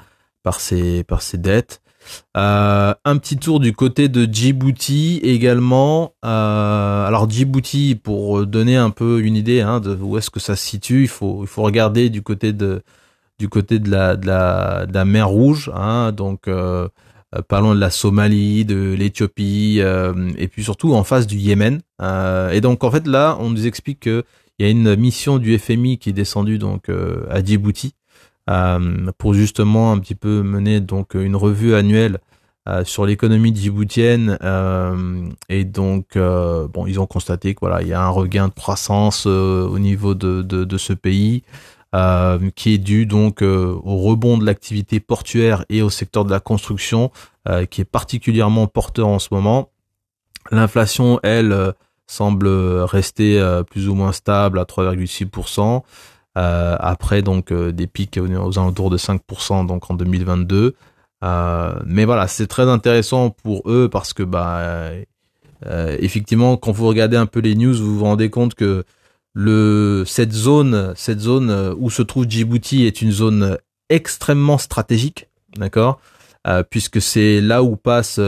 par 0.42 0.60
ces 0.60 1.04
par 1.04 1.22
ces 1.22 1.38
dettes. 1.38 1.80
Euh, 2.36 2.94
un 3.04 3.18
petit 3.18 3.36
tour 3.36 3.60
du 3.60 3.72
côté 3.72 4.08
de 4.08 4.24
Djibouti 4.24 5.20
également. 5.22 6.14
Euh, 6.24 7.06
alors 7.06 7.30
Djibouti, 7.30 7.94
pour 7.94 8.46
donner 8.46 8.76
un 8.76 8.90
peu 8.90 9.20
une 9.20 9.36
idée 9.36 9.60
hein, 9.60 9.78
de 9.80 9.94
où 9.94 10.18
est-ce 10.18 10.30
que 10.30 10.40
ça 10.40 10.56
se 10.56 10.66
situe, 10.66 11.02
il 11.02 11.08
faut 11.08 11.42
il 11.42 11.46
faut 11.46 11.62
regarder 11.62 12.10
du 12.10 12.22
côté 12.22 12.52
de 12.52 12.82
du 13.38 13.48
côté 13.48 13.78
de 13.78 13.90
la 13.90 14.16
de 14.16 14.26
la, 14.26 14.86
de 14.86 14.94
la 14.94 15.04
mer 15.04 15.28
Rouge, 15.28 15.70
hein, 15.74 16.12
donc 16.12 16.48
euh, 17.35 17.42
pas 17.42 17.61
loin 17.61 17.75
de 17.75 17.81
la 17.81 17.90
Somalie, 17.90 18.64
de 18.64 18.95
l'Éthiopie, 18.99 19.81
et 20.38 20.49
puis 20.49 20.64
surtout 20.64 20.95
en 20.95 21.05
face 21.05 21.27
du 21.27 21.37
Yémen. 21.37 21.81
et 22.53 22.61
donc 22.61 22.85
en 22.85 22.90
fait 22.90 23.07
là, 23.07 23.37
on 23.40 23.51
nous 23.51 23.66
explique 23.66 24.01
que 24.01 24.25
il 24.59 24.66
y 24.66 24.68
a 24.68 24.71
une 24.71 24.97
mission 24.97 25.38
du 25.38 25.59
FMI 25.59 25.99
qui 25.99 26.11
est 26.11 26.12
descendue 26.12 26.59
donc 26.59 26.88
à 26.88 27.42
Djibouti 27.42 27.95
euh, 28.51 29.12
pour 29.18 29.35
justement 29.35 29.92
un 29.92 29.99
petit 30.01 30.16
peu 30.16 30.42
mener 30.42 30.81
donc 30.81 31.14
une 31.14 31.37
revue 31.37 31.77
annuelle 31.77 32.18
euh, 32.68 32.85
sur 32.85 33.07
l'économie 33.07 33.55
djiboutienne 33.55 34.37
euh, 34.42 35.29
et 35.49 35.64
donc 35.64 36.18
bon 36.18 36.87
ils 36.88 36.99
ont 36.99 37.07
constaté 37.07 37.55
que 37.55 37.61
voilà 37.61 37.83
il 37.83 37.88
y 37.88 37.92
a 37.92 38.03
un 38.03 38.09
regain 38.09 38.49
de 38.49 38.53
croissance 38.53 39.27
au 39.27 39.79
niveau 39.79 40.16
de, 40.16 40.42
de, 40.42 40.64
de 40.64 40.77
ce 40.77 40.92
pays 40.92 41.45
qui 42.55 42.74
est 42.74 42.78
dû 42.78 43.05
donc 43.05 43.42
au 43.42 43.96
rebond 43.98 44.38
de 44.38 44.46
l'activité 44.46 44.98
portuaire 44.98 45.64
et 45.68 45.83
au 45.83 45.90
secteur 45.90 46.24
de 46.24 46.31
la 46.31 46.40
construction 46.40 47.11
qui 47.70 47.83
est 47.83 47.85
particulièrement 47.85 48.66
porteur 48.66 49.09
en 49.09 49.18
ce 49.18 49.28
moment 49.31 49.68
l'inflation 50.50 51.20
elle 51.22 51.74
semble 52.07 52.48
rester 52.48 53.62
plus 53.70 53.90
ou 53.90 53.94
moins 53.94 54.12
stable 54.12 54.59
à 54.59 54.64
3,6%. 54.64 55.83
Euh, 56.38 56.76
après 56.81 57.20
donc 57.20 57.52
euh, 57.52 57.72
des 57.72 57.87
pics 57.87 58.18
aux, 58.18 58.59
alentours 58.59 58.88
de 58.88 58.96
5% 58.96 59.66
donc 59.66 59.90
en 59.90 59.94
2022. 59.94 60.74
Euh, 61.24 61.74
mais 61.85 62.07
voilà, 62.07 62.26
c'est 62.26 62.46
très 62.46 62.68
intéressant 62.68 63.31
pour 63.31 63.70
eux 63.70 63.88
parce 63.90 64.12
que 64.12 64.22
bah 64.22 64.90
effectivement 66.00 66.57
quand 66.57 66.72
vous 66.72 66.88
regardez 66.88 67.16
un 67.16 67.26
peu 67.26 67.40
les 67.40 67.55
news, 67.55 67.74
vous 67.74 67.98
vous 67.98 68.05
rendez 68.05 68.31
compte 68.31 68.55
que 68.55 68.85
cette 69.35 70.33
zone 70.33 70.92
cette 70.97 71.21
zone 71.21 71.75
où 71.79 71.90
se 71.90 72.03
trouve 72.03 72.29
Djibouti 72.29 72.85
est 72.85 73.01
une 73.03 73.12
zone 73.12 73.59
extrêmement 73.88 74.59
stratégique, 74.59 75.29
d'accord 75.57 76.01
Puisque 76.71 77.01
c'est 77.01 77.40
là 77.40 77.62
où 77.62 77.77
passe 77.77 78.21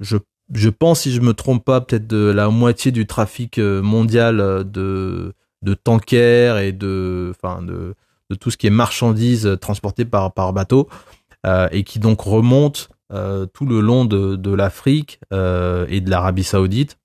je 0.00 0.68
pense 0.68 1.00
si 1.00 1.12
je 1.12 1.20
me 1.20 1.32
trompe 1.32 1.64
pas 1.64 1.80
peut-être 1.80 2.06
de 2.06 2.30
la 2.30 2.48
moitié 2.50 2.92
du 2.92 3.06
trafic 3.06 3.58
mondial 3.58 4.70
de 4.70 5.34
de 5.62 5.74
tankers 5.74 6.58
et 6.58 6.72
de, 6.72 7.32
enfin, 7.34 7.62
de, 7.62 7.94
de 8.30 8.34
tout 8.34 8.50
ce 8.50 8.56
qui 8.56 8.66
est 8.66 8.70
marchandises 8.70 9.58
transportées 9.60 10.04
par, 10.04 10.32
par 10.32 10.52
bateau, 10.52 10.88
euh, 11.46 11.68
et 11.72 11.84
qui 11.84 11.98
donc 11.98 12.20
remonte 12.20 12.88
euh, 13.12 13.46
tout 13.46 13.66
le 13.66 13.80
long 13.80 14.04
de, 14.04 14.36
de 14.36 14.54
l'Afrique 14.54 15.20
euh, 15.32 15.86
et 15.88 16.00
de 16.00 16.10
l'Arabie 16.10 16.44
Saoudite 16.44 16.98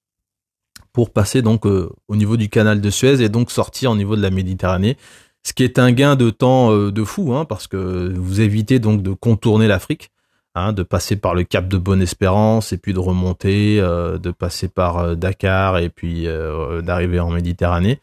pour 0.95 1.11
passer 1.11 1.41
donc 1.41 1.65
au 1.65 2.15
niveau 2.15 2.37
du 2.37 2.49
canal 2.49 2.81
de 2.81 2.89
Suez 2.89 3.21
et 3.21 3.29
donc 3.29 3.51
sortir 3.51 3.91
au 3.91 3.95
niveau 3.95 4.15
de 4.15 4.21
la 4.21 4.31
Méditerranée. 4.31 4.97
Ce 5.43 5.53
qui 5.53 5.63
est 5.63 5.77
un 5.77 5.91
gain 5.91 6.15
de 6.15 6.29
temps 6.31 6.75
de 6.75 7.03
fou, 7.03 7.35
hein, 7.35 7.45
parce 7.45 7.67
que 7.67 8.11
vous 8.15 8.41
évitez 8.41 8.79
donc 8.79 9.03
de 9.03 9.11
contourner 9.11 9.67
l'Afrique, 9.67 10.09
hein, 10.55 10.73
de 10.73 10.81
passer 10.81 11.17
par 11.17 11.35
le 11.35 11.43
Cap 11.43 11.67
de 11.67 11.77
Bonne-Espérance 11.77 12.71
et 12.73 12.77
puis 12.77 12.93
de 12.93 12.99
remonter, 12.99 13.77
de 13.77 14.31
passer 14.31 14.69
par 14.69 15.17
Dakar 15.17 15.77
et 15.79 15.89
puis 15.89 16.27
d'arriver 16.81 17.19
en 17.19 17.29
Méditerranée. 17.29 17.99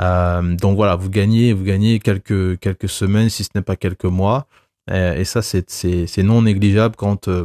Euh, 0.00 0.56
donc 0.56 0.76
voilà, 0.76 0.96
vous 0.96 1.10
gagnez, 1.10 1.52
vous 1.52 1.64
gagnez 1.64 1.98
quelques 1.98 2.88
semaines, 2.88 3.28
si 3.28 3.44
ce 3.44 3.50
n'est 3.54 3.62
pas 3.62 3.76
quelques 3.76 4.04
mois, 4.04 4.46
et, 4.90 5.24
ça 5.24 5.42
c'est 5.42 6.22
non 6.22 6.42
négligeable 6.42 6.96
quand 6.96 7.28
euh, 7.28 7.44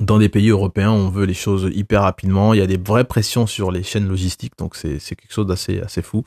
dans 0.00 0.18
des 0.18 0.28
pays 0.28 0.48
européens 0.48 0.90
on 0.90 1.08
veut 1.10 1.24
les 1.24 1.34
choses 1.34 1.70
hyper 1.74 2.02
rapidement. 2.02 2.54
Il 2.54 2.60
y 2.60 2.62
a 2.62 2.66
des 2.66 2.78
vraies 2.78 3.04
pressions 3.04 3.46
sur 3.46 3.70
les 3.70 3.82
chaînes 3.82 4.08
logistiques, 4.08 4.56
donc 4.58 4.76
c'est 4.76 4.98
quelque 4.98 5.32
chose 5.32 5.46
d'assez 5.46 5.80
assez 5.80 6.02
fou. 6.02 6.24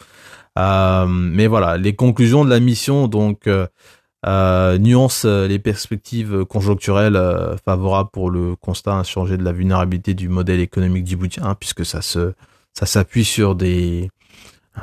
Euh, 0.57 1.05
mais 1.07 1.47
voilà, 1.47 1.77
les 1.77 1.95
conclusions 1.95 2.45
de 2.45 2.49
la 2.49 2.59
mission 2.59 3.07
donc 3.07 3.47
euh, 3.47 4.77
nuance 4.77 5.25
les 5.25 5.59
perspectives 5.59 6.45
conjoncturelles 6.45 7.19
favorables 7.65 8.09
pour 8.11 8.29
le 8.29 8.55
constat 8.55 8.93
insurgé 8.93 9.37
de 9.37 9.43
la 9.43 9.51
vulnérabilité 9.51 10.13
du 10.13 10.29
modèle 10.29 10.59
économique 10.59 11.07
djiboutien, 11.07 11.55
puisque 11.59 11.85
ça 11.85 12.01
se 12.01 12.33
ça 12.73 12.85
s'appuie 12.85 13.25
sur 13.25 13.55
des 13.55 14.11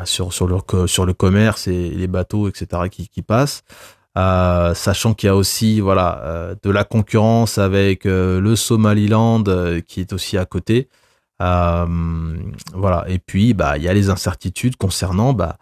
sur 0.04 0.32
sur 0.32 0.46
le 0.46 0.86
sur 0.86 1.06
le 1.06 1.12
commerce 1.12 1.68
et 1.68 1.90
les 1.90 2.06
bateaux 2.06 2.48
etc 2.48 2.88
qui, 2.90 3.08
qui 3.08 3.22
passent 3.22 3.62
euh, 4.18 4.74
sachant 4.74 5.14
qu'il 5.14 5.28
y 5.28 5.30
a 5.30 5.36
aussi 5.36 5.80
voilà 5.80 6.20
euh, 6.24 6.54
de 6.62 6.70
la 6.70 6.84
concurrence 6.84 7.56
avec 7.56 8.04
euh, 8.04 8.40
le 8.42 8.56
Somaliland 8.56 9.42
qui 9.86 10.00
est 10.00 10.12
aussi 10.12 10.36
à 10.36 10.44
côté. 10.44 10.88
Voilà. 11.38 13.04
Et 13.08 13.18
puis 13.18 13.54
bah 13.54 13.78
il 13.78 13.84
y 13.84 13.88
a 13.88 13.94
les 13.94 14.10
incertitudes 14.10 14.76
concernant 14.76 15.32
bah 15.32 15.58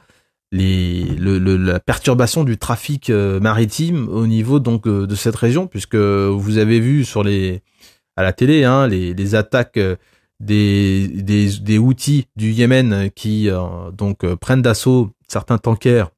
les 0.52 1.04
le, 1.04 1.38
la 1.38 1.80
perturbation 1.80 2.44
du 2.44 2.58
trafic 2.58 3.08
maritime 3.10 4.08
au 4.08 4.26
niveau 4.26 4.58
donc 4.58 4.86
de 4.88 5.14
cette 5.14 5.36
région 5.36 5.66
puisque 5.66 5.96
vous 5.96 6.58
avez 6.58 6.80
vu 6.80 7.04
sur 7.04 7.22
les 7.22 7.62
à 8.16 8.22
la 8.24 8.32
télé 8.32 8.64
hein, 8.64 8.88
les, 8.88 9.34
attaques 9.36 9.78
des, 10.40 11.08
des, 11.08 11.78
outils 11.78 12.26
du 12.36 12.50
Yémen 12.50 13.10
qui 13.14 13.48
donc 13.92 14.26
prennent 14.34 14.62
d'assaut 14.62 15.10
certains 15.28 15.58
tankers 15.58 16.10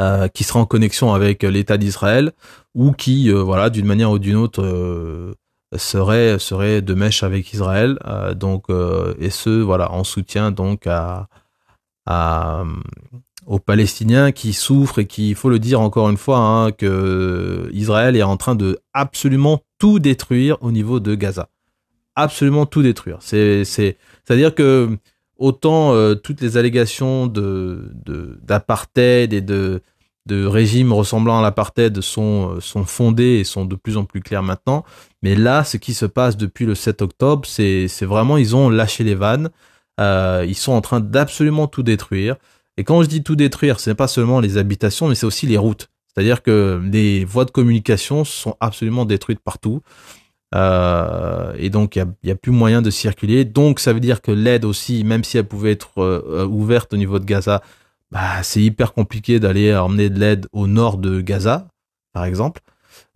euh, 0.00 0.28
qui 0.28 0.44
seraient 0.44 0.60
en 0.60 0.66
connexion 0.66 1.12
avec 1.12 1.42
l'État 1.42 1.76
d'Israël 1.76 2.32
ou 2.74 2.92
qui, 2.92 3.30
voilà, 3.30 3.70
d'une 3.70 3.86
manière 3.86 4.10
ou 4.10 4.18
d'une 4.18 4.36
autre, 4.36 5.34
seraient, 5.76 6.38
seraient 6.38 6.82
de 6.82 6.94
mèche 6.94 7.22
avec 7.22 7.52
Israël. 7.52 7.98
donc, 8.36 8.66
et 9.18 9.30
ce, 9.30 9.50
voilà, 9.50 9.90
en 9.92 10.04
soutien 10.04 10.52
donc 10.52 10.86
à, 10.86 11.26
aux 13.46 13.58
Palestiniens 13.58 14.30
qui 14.30 14.52
souffrent 14.52 15.00
et 15.00 15.06
qui, 15.06 15.30
il 15.30 15.34
faut 15.34 15.50
le 15.50 15.58
dire 15.58 15.80
encore 15.80 16.08
une 16.08 16.16
fois, 16.16 16.38
hein, 16.38 16.70
que 16.70 17.68
Israël 17.72 18.14
est 18.14 18.22
en 18.22 18.36
train 18.36 18.54
de 18.54 18.78
absolument 18.92 19.60
tout 19.78 19.98
détruire 19.98 20.58
au 20.60 20.70
niveau 20.70 21.00
de 21.00 21.14
Gaza 21.16 21.48
absolument 22.18 22.66
tout 22.66 22.82
détruire. 22.82 23.18
C'est 23.20 23.64
c'est 23.64 23.96
à 24.28 24.36
dire 24.36 24.54
que 24.54 24.98
autant 25.38 25.94
euh, 25.94 26.14
toutes 26.14 26.40
les 26.40 26.56
allégations 26.56 27.26
d'apartheid 28.46 29.32
et 29.32 29.40
de 29.40 29.82
de 30.26 30.44
régimes 30.44 30.92
ressemblant 30.92 31.38
à 31.38 31.42
l'apartheid 31.42 32.02
sont 32.02 32.56
euh, 32.56 32.60
sont 32.60 32.84
fondées 32.84 33.38
et 33.40 33.44
sont 33.44 33.64
de 33.64 33.76
plus 33.76 33.96
en 33.96 34.04
plus 34.04 34.20
claires 34.20 34.42
maintenant. 34.42 34.84
Mais 35.22 35.34
là, 35.34 35.64
ce 35.64 35.78
qui 35.78 35.94
se 35.94 36.04
passe 36.04 36.36
depuis 36.36 36.66
le 36.66 36.74
7 36.74 37.00
octobre, 37.02 37.46
c'est 37.46 37.88
vraiment 38.02 38.36
ils 38.36 38.54
ont 38.54 38.68
lâché 38.68 39.04
les 39.04 39.14
vannes. 39.14 39.48
Euh, 40.00 40.44
ils 40.46 40.54
sont 40.54 40.72
en 40.72 40.82
train 40.82 41.00
d'absolument 41.00 41.66
tout 41.66 41.82
détruire. 41.82 42.36
Et 42.76 42.84
quand 42.84 43.02
je 43.02 43.08
dis 43.08 43.22
tout 43.22 43.36
détruire, 43.36 43.80
c'est 43.80 43.94
pas 43.94 44.06
seulement 44.06 44.38
les 44.38 44.58
habitations, 44.58 45.08
mais 45.08 45.14
c'est 45.14 45.26
aussi 45.26 45.46
les 45.46 45.56
routes. 45.56 45.88
C'est-à-dire 46.06 46.42
que 46.42 46.80
les 46.84 47.24
voies 47.24 47.44
de 47.44 47.50
communication 47.50 48.24
sont 48.24 48.54
absolument 48.60 49.04
détruites 49.04 49.40
partout. 49.40 49.80
Euh, 50.54 51.52
et 51.58 51.68
donc 51.68 51.96
il 51.96 52.06
y 52.22 52.30
a, 52.30 52.34
plus 52.34 52.52
moyen 52.52 52.82
de 52.82 52.90
circuler. 52.90 53.44
Donc 53.44 53.80
ça 53.80 53.92
veut 53.92 54.00
dire 54.00 54.22
que 54.22 54.30
l'aide 54.30 54.64
aussi, 54.64 55.04
même 55.04 55.24
si 55.24 55.38
elle 55.38 55.46
pouvait 55.46 55.72
être 55.72 55.98
euh, 55.98 56.46
ouverte 56.46 56.92
au 56.92 56.96
niveau 56.96 57.18
de 57.18 57.24
Gaza, 57.24 57.62
bah, 58.10 58.42
c'est 58.42 58.62
hyper 58.62 58.94
compliqué 58.94 59.40
d'aller 59.40 59.74
emmener 59.76 60.10
de 60.10 60.18
l'aide 60.18 60.46
au 60.52 60.66
nord 60.66 60.98
de 60.98 61.20
Gaza, 61.20 61.68
par 62.12 62.24
exemple, 62.24 62.62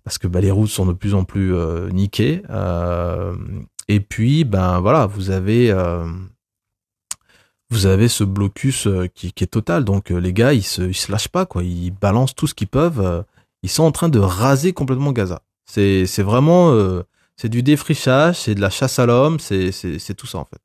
parce 0.04 0.18
que 0.18 0.28
bah, 0.28 0.40
les 0.40 0.50
routes 0.50 0.68
sont 0.68 0.86
de 0.86 0.92
plus 0.92 1.14
en 1.14 1.24
plus 1.24 1.54
euh, 1.54 1.88
niquées. 1.90 2.42
et 3.88 4.00
puis 4.00 4.44
ben 4.44 4.80
voilà, 4.80 5.06
vous 5.06 5.30
avez 5.30 5.74
vous 7.70 7.86
avez 7.86 8.08
ce 8.08 8.22
blocus 8.24 8.86
qui, 9.14 9.32
qui 9.32 9.44
est 9.44 9.46
total. 9.46 9.84
Donc 9.84 10.10
les 10.10 10.32
gars, 10.34 10.52
ils 10.52 10.62
se, 10.62 10.82
ils 10.82 10.94
se 10.94 11.10
lâchent 11.10 11.28
pas 11.28 11.46
quoi, 11.46 11.62
ils 11.62 11.90
balancent 11.90 12.34
tout 12.34 12.46
ce 12.46 12.54
qu'ils 12.54 12.68
peuvent. 12.68 13.24
ils 13.62 13.70
sont 13.70 13.84
en 13.84 13.92
train 13.92 14.10
de 14.10 14.18
raser 14.18 14.72
complètement 14.74 15.12
Gaza. 15.12 15.40
C'est 15.64 16.06
c'est 16.06 16.22
vraiment 16.22 16.74
c'est 17.42 17.48
du 17.48 17.64
défrichage, 17.64 18.36
c'est 18.36 18.54
de 18.54 18.60
la 18.60 18.70
chasse 18.70 19.00
à 19.00 19.06
l'homme, 19.06 19.40
c'est 19.40 20.14
tout 20.16 20.28
ça 20.28 20.38
en 20.38 20.44
fait. 20.44 20.60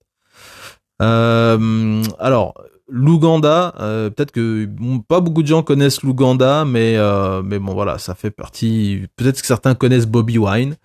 Euh, 1.02 2.04
alors 2.20 2.54
l'Ouganda, 2.88 3.74
euh, 3.80 4.12
peut-être 4.12 4.32
que 4.32 4.70
pas 5.08 5.20
beaucoup 5.20 5.42
de 5.42 5.48
gens 5.48 5.64
connaissent 5.64 6.04
l'Ouganda, 6.04 6.66
mais 6.66 6.96
euh, 6.98 7.42
mais 7.44 7.58
bon 7.58 7.74
voilà, 7.74 7.98
ça 7.98 8.14
fait 8.14 8.30
partie. 8.30 9.08
Peut-être 9.16 9.42
que 9.42 9.48
certains 9.48 9.74
connaissent 9.74 10.06
Bobby 10.06 10.38
Wine, 10.38 10.76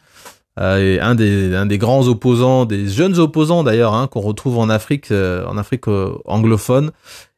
un 0.57 1.15
des 1.15 1.79
grands 1.79 2.09
opposants, 2.09 2.65
des 2.65 2.89
jeunes 2.89 3.19
opposants 3.19 3.63
d'ailleurs, 3.63 3.93
hein, 3.93 4.07
qu'on 4.07 4.23
retrouve 4.23 4.57
en 4.57 4.71
Afrique, 4.71 5.13
en 5.13 5.59
Afrique 5.59 5.89
anglophone. 6.25 6.91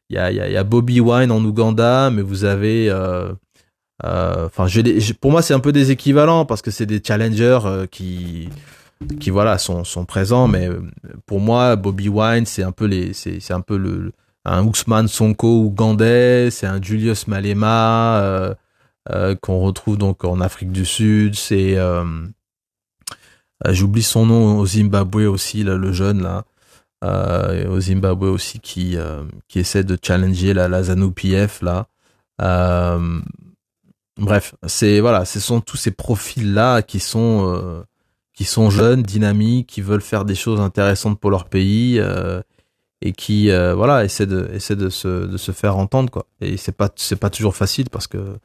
Il 0.09 0.15
y 0.15 0.19
a, 0.19 0.31
y 0.31 0.55
a 0.55 0.63
Bobby 0.63 1.01
Wine 1.01 1.29
en 1.29 1.43
Ouganda, 1.43 2.09
mais 2.09 2.21
vous 2.21 2.45
avez 2.45 2.89
enfin, 4.03 4.67
je, 4.67 5.13
pour 5.13 5.31
moi, 5.31 5.41
c'est 5.41 5.53
un 5.53 5.59
peu 5.59 5.71
des 5.71 5.91
équivalents 5.91 6.45
parce 6.45 6.61
que 6.61 6.71
c'est 6.71 6.85
des 6.85 7.01
challengers 7.03 7.59
euh, 7.65 7.87
qui 7.87 8.49
qui 9.19 9.29
voilà 9.29 9.57
sont 9.57 9.83
sont 9.83 10.05
présents 10.05 10.47
mais 10.47 10.69
euh, 10.69 10.79
pour 11.25 11.41
moi 11.41 11.75
Bobby 11.75 12.07
Wine 12.07 12.45
c'est 12.45 12.63
un 12.63 12.71
peu 12.71 12.85
les 12.85 13.11
c'est 13.13 13.51
un 13.51 13.59
peu 13.59 13.77
le 13.77 14.13
un 14.45 14.65
Ousmane 14.65 15.09
Sonko 15.09 15.63
ougandais 15.63 16.49
c'est 16.49 16.65
un 16.65 16.81
Julius 16.81 17.27
Malema 17.27 18.21
euh, 18.21 19.35
qu'on 19.41 19.59
retrouve 19.59 19.97
donc 19.97 20.23
en 20.23 20.39
Afrique 20.39 20.71
du 20.71 20.85
Sud 20.85 21.35
c'est 21.35 21.77
J'oublie 23.69 24.03
son 24.03 24.25
nom 24.25 24.59
au 24.59 24.65
Zimbabwe 24.65 25.25
aussi, 25.27 25.63
là, 25.63 25.75
le 25.75 25.91
jeune 25.91 26.21
là. 26.21 26.43
au 27.69 27.79
Zimbabwe 27.79 28.25
aussi 28.25 28.59
qui 28.59 28.95
qui 29.47 29.59
essaie 29.59 29.83
de 29.83 29.97
challenger 30.01 30.53
la, 30.53 30.67
la 30.67 30.83
ZANU 30.83 31.11
PF 31.11 31.61
là. 31.61 31.87
Bref, 34.17 34.55
c'est 34.67 34.99
voilà, 34.99 35.25
ce 35.25 35.39
sont 35.39 35.61
tous 35.61 35.77
ces 35.77 35.91
profils 35.91 36.53
là 36.53 36.81
qui 36.81 36.99
sont 36.99 37.83
qui 38.35 38.43
sont 38.43 38.69
jeunes, 38.69 39.01
dynamiques, 39.01 39.67
qui 39.67 39.81
veulent 39.81 40.01
faire 40.01 40.25
des 40.25 40.35
choses 40.35 40.59
intéressantes 40.59 41.19
pour 41.19 41.31
leur 41.31 41.45
pays 41.45 41.99
euh, 41.99 42.41
et 43.01 43.13
qui 43.13 43.49
euh, 43.49 43.73
voilà 43.73 44.03
essaient 44.03 44.25
de 44.25 44.49
essaient 44.53 44.75
de 44.75 44.89
se 44.89 45.25
de 45.25 45.37
se 45.37 45.51
faire 45.53 45.77
entendre 45.77 46.11
quoi. 46.11 46.27
Et 46.41 46.57
c'est 46.57 46.73
pas 46.73 46.89
c'est 46.95 47.15
pas 47.15 47.29
toujours 47.29 47.55
facile 47.55 47.89
parce 47.89 48.07
que 48.07 48.17
euh, 48.17 48.35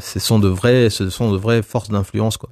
ce 0.00 0.18
sont 0.18 0.38
de 0.38 0.48
vrais 0.48 0.88
ce 0.88 1.10
sont 1.10 1.30
de 1.30 1.36
vraies 1.36 1.62
forces 1.62 1.90
d'influence 1.90 2.38
quoi. 2.38 2.50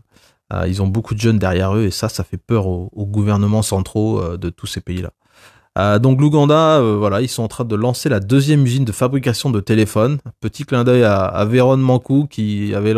ils 0.67 0.83
ont 0.83 0.87
beaucoup 0.87 1.15
de 1.15 1.21
jeunes 1.21 1.39
derrière 1.39 1.75
eux 1.75 1.85
et 1.85 1.91
ça 1.91 2.09
ça 2.11 2.23
fait 2.23 2.37
peur 2.37 2.67
aux, 2.67 3.07
gouvernements 3.07 3.63
centraux 3.63 4.37
de 4.37 4.51
tous 4.51 4.67
ces 4.67 4.81
pays 4.81 5.03
là. 5.03 5.13
Donc 6.01 6.21
l'Ouganda, 6.21 6.81
voilà, 6.81 7.21
ils 7.21 7.29
sont 7.29 7.45
en 7.45 7.49
train 7.49 7.65
de 7.65 7.77
lancer 7.77 8.09
la 8.09 8.21
deuxième 8.21 8.65
usine 8.65 8.85
de 8.85 8.93
fabrication 8.93 9.51
de 9.51 9.61
téléphones. 9.61 10.19
Petit 10.41 10.65
clin 10.65 10.83
d'œil 10.83 11.05
à, 11.05 11.45
Véron 11.45 11.77
Mankou 11.77 12.27
qui 12.29 12.75
avait, 12.75 12.95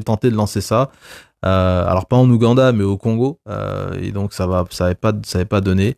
tenté 0.00 0.30
de 0.30 0.36
lancer 0.36 0.60
ça. 0.60 0.90
Euh, 1.44 1.86
alors 1.86 2.06
pas 2.06 2.16
en 2.16 2.28
Ouganda, 2.30 2.72
mais 2.72 2.84
au 2.84 2.96
Congo. 2.96 3.38
Euh, 3.48 3.92
et 4.00 4.12
donc 4.12 4.32
ça 4.32 4.46
va, 4.46 4.64
ça 4.70 4.84
n'avait 4.84 5.44
pas, 5.44 5.60
donné. 5.60 5.96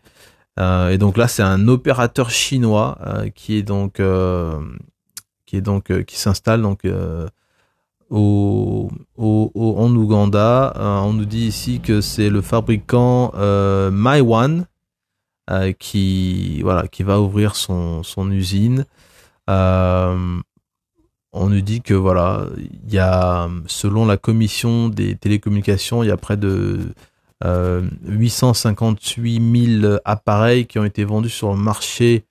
Euh, 0.59 0.89
et 0.91 0.99
donc 0.99 1.16
là, 1.16 1.28
c'est 1.28 1.43
un 1.43 1.68
opérateur 1.68 2.30
chinois 2.30 2.99
qui 3.34 3.64
s'installe 6.09 6.62
donc 6.62 6.80
en 6.84 7.28
Ouganda. 9.97 10.72
on 11.05 11.12
nous 11.12 11.24
dit 11.24 11.47
ici 11.47 11.80
que 11.80 12.01
c'est 12.01 12.30
le 12.30 12.43
fabricant 12.43 13.32
euh, 15.51 15.72
qui 15.72 16.61
voilà 16.62 16.88
qui 16.88 17.03
va 17.05 17.20
ouvrir 17.20 17.55
son, 17.57 18.03
son 18.03 18.30
usine. 18.30 18.84
Euh, 19.49 20.40
on 21.32 21.49
nous 21.49 21.61
dit 21.61 21.82
que 21.82 21.94
voilà, 21.94 22.47
il 22.59 22.92
y 22.92 22.99
a, 22.99 23.49
selon 23.66 24.07
la 24.07 24.16
commission 24.16 24.88
des 24.88 25.16
télécommunications, 25.16 26.03
il 26.03 26.09
y 26.09 26.11
a 26.11 26.16
près 26.16 26.36
de 26.36 26.80
858 27.44 29.38
euh, 29.38 29.80
000 29.82 29.99
appareils 30.05 30.66
qui 30.66 30.78
ont 30.78 30.84
été 30.84 31.05
vendus 31.05 31.30
sur 31.30 31.51
le 31.51 31.59
marché 31.59 32.24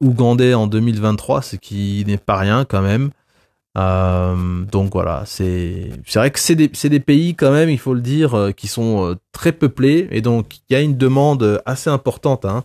ougandais 0.00 0.54
en 0.54 0.66
2023, 0.66 1.42
ce 1.42 1.56
qui 1.56 2.04
n'est 2.06 2.18
pas 2.18 2.36
rien 2.36 2.64
quand 2.64 2.82
même. 2.82 3.10
Euh, 3.78 4.64
donc 4.70 4.92
voilà, 4.92 5.22
c'est 5.26 5.90
c'est 6.06 6.18
vrai 6.18 6.30
que 6.30 6.38
c'est 6.40 6.56
des, 6.56 6.68
des 6.68 7.00
pays 7.00 7.34
quand 7.34 7.52
même, 7.52 7.70
il 7.70 7.78
faut 7.78 7.94
le 7.94 8.00
dire, 8.00 8.50
qui 8.56 8.66
sont 8.66 9.16
très 9.32 9.52
peuplés 9.52 10.08
et 10.10 10.20
donc 10.20 10.56
il 10.68 10.72
y 10.72 10.76
a 10.76 10.80
une 10.80 10.96
demande 10.96 11.62
assez 11.64 11.88
importante. 11.88 12.44
Hein 12.44 12.64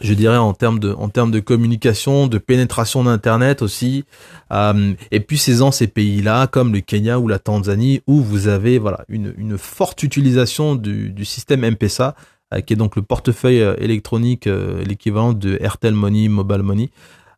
je 0.00 0.14
dirais 0.14 0.36
en 0.36 0.52
termes 0.52 0.78
de 0.78 0.92
en 0.92 1.08
termes 1.08 1.30
de 1.30 1.40
communication, 1.40 2.26
de 2.26 2.38
pénétration 2.38 3.04
d'internet 3.04 3.62
aussi. 3.62 4.04
Euh, 4.52 4.94
et 5.10 5.20
puis 5.20 5.38
c'est 5.38 5.56
dans 5.56 5.70
ces 5.70 5.86
pays-là, 5.86 6.46
comme 6.46 6.72
le 6.72 6.80
Kenya 6.80 7.18
ou 7.18 7.28
la 7.28 7.38
Tanzanie, 7.38 8.02
où 8.06 8.20
vous 8.20 8.48
avez 8.48 8.78
voilà 8.78 9.04
une, 9.08 9.34
une 9.36 9.58
forte 9.58 10.02
utilisation 10.02 10.74
du, 10.74 11.10
du 11.10 11.24
système 11.24 11.64
M-Pesa, 11.64 12.14
euh, 12.54 12.60
qui 12.60 12.72
est 12.72 12.76
donc 12.76 12.96
le 12.96 13.02
portefeuille 13.02 13.60
euh, 13.60 13.74
électronique, 13.78 14.48
l'équivalent 14.86 15.32
de 15.32 15.58
Airtel 15.60 15.94
Money, 15.94 16.28
Mobile 16.28 16.62
Money, 16.62 16.90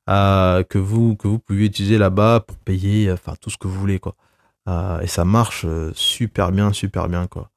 que 0.07 0.79
vous 0.79 1.17
que 1.17 1.29
vous 1.29 1.39
pouvez 1.39 1.67
utiliser 1.67 1.99
là-bas 1.99 2.41
pour 2.41 2.57
payer, 2.59 3.11
enfin 3.13 3.35
tout 3.41 3.51
ce 3.51 3.59
que 3.59 3.69
vous 3.69 3.79
voulez 3.79 3.99
quoi. 3.99 4.15
et 5.03 5.07
ça 5.07 5.25
marche 5.25 5.67
super 5.95 6.53
bien, 6.53 6.73
super 6.73 7.09
bien 7.09 7.27
quoi. 7.27 7.51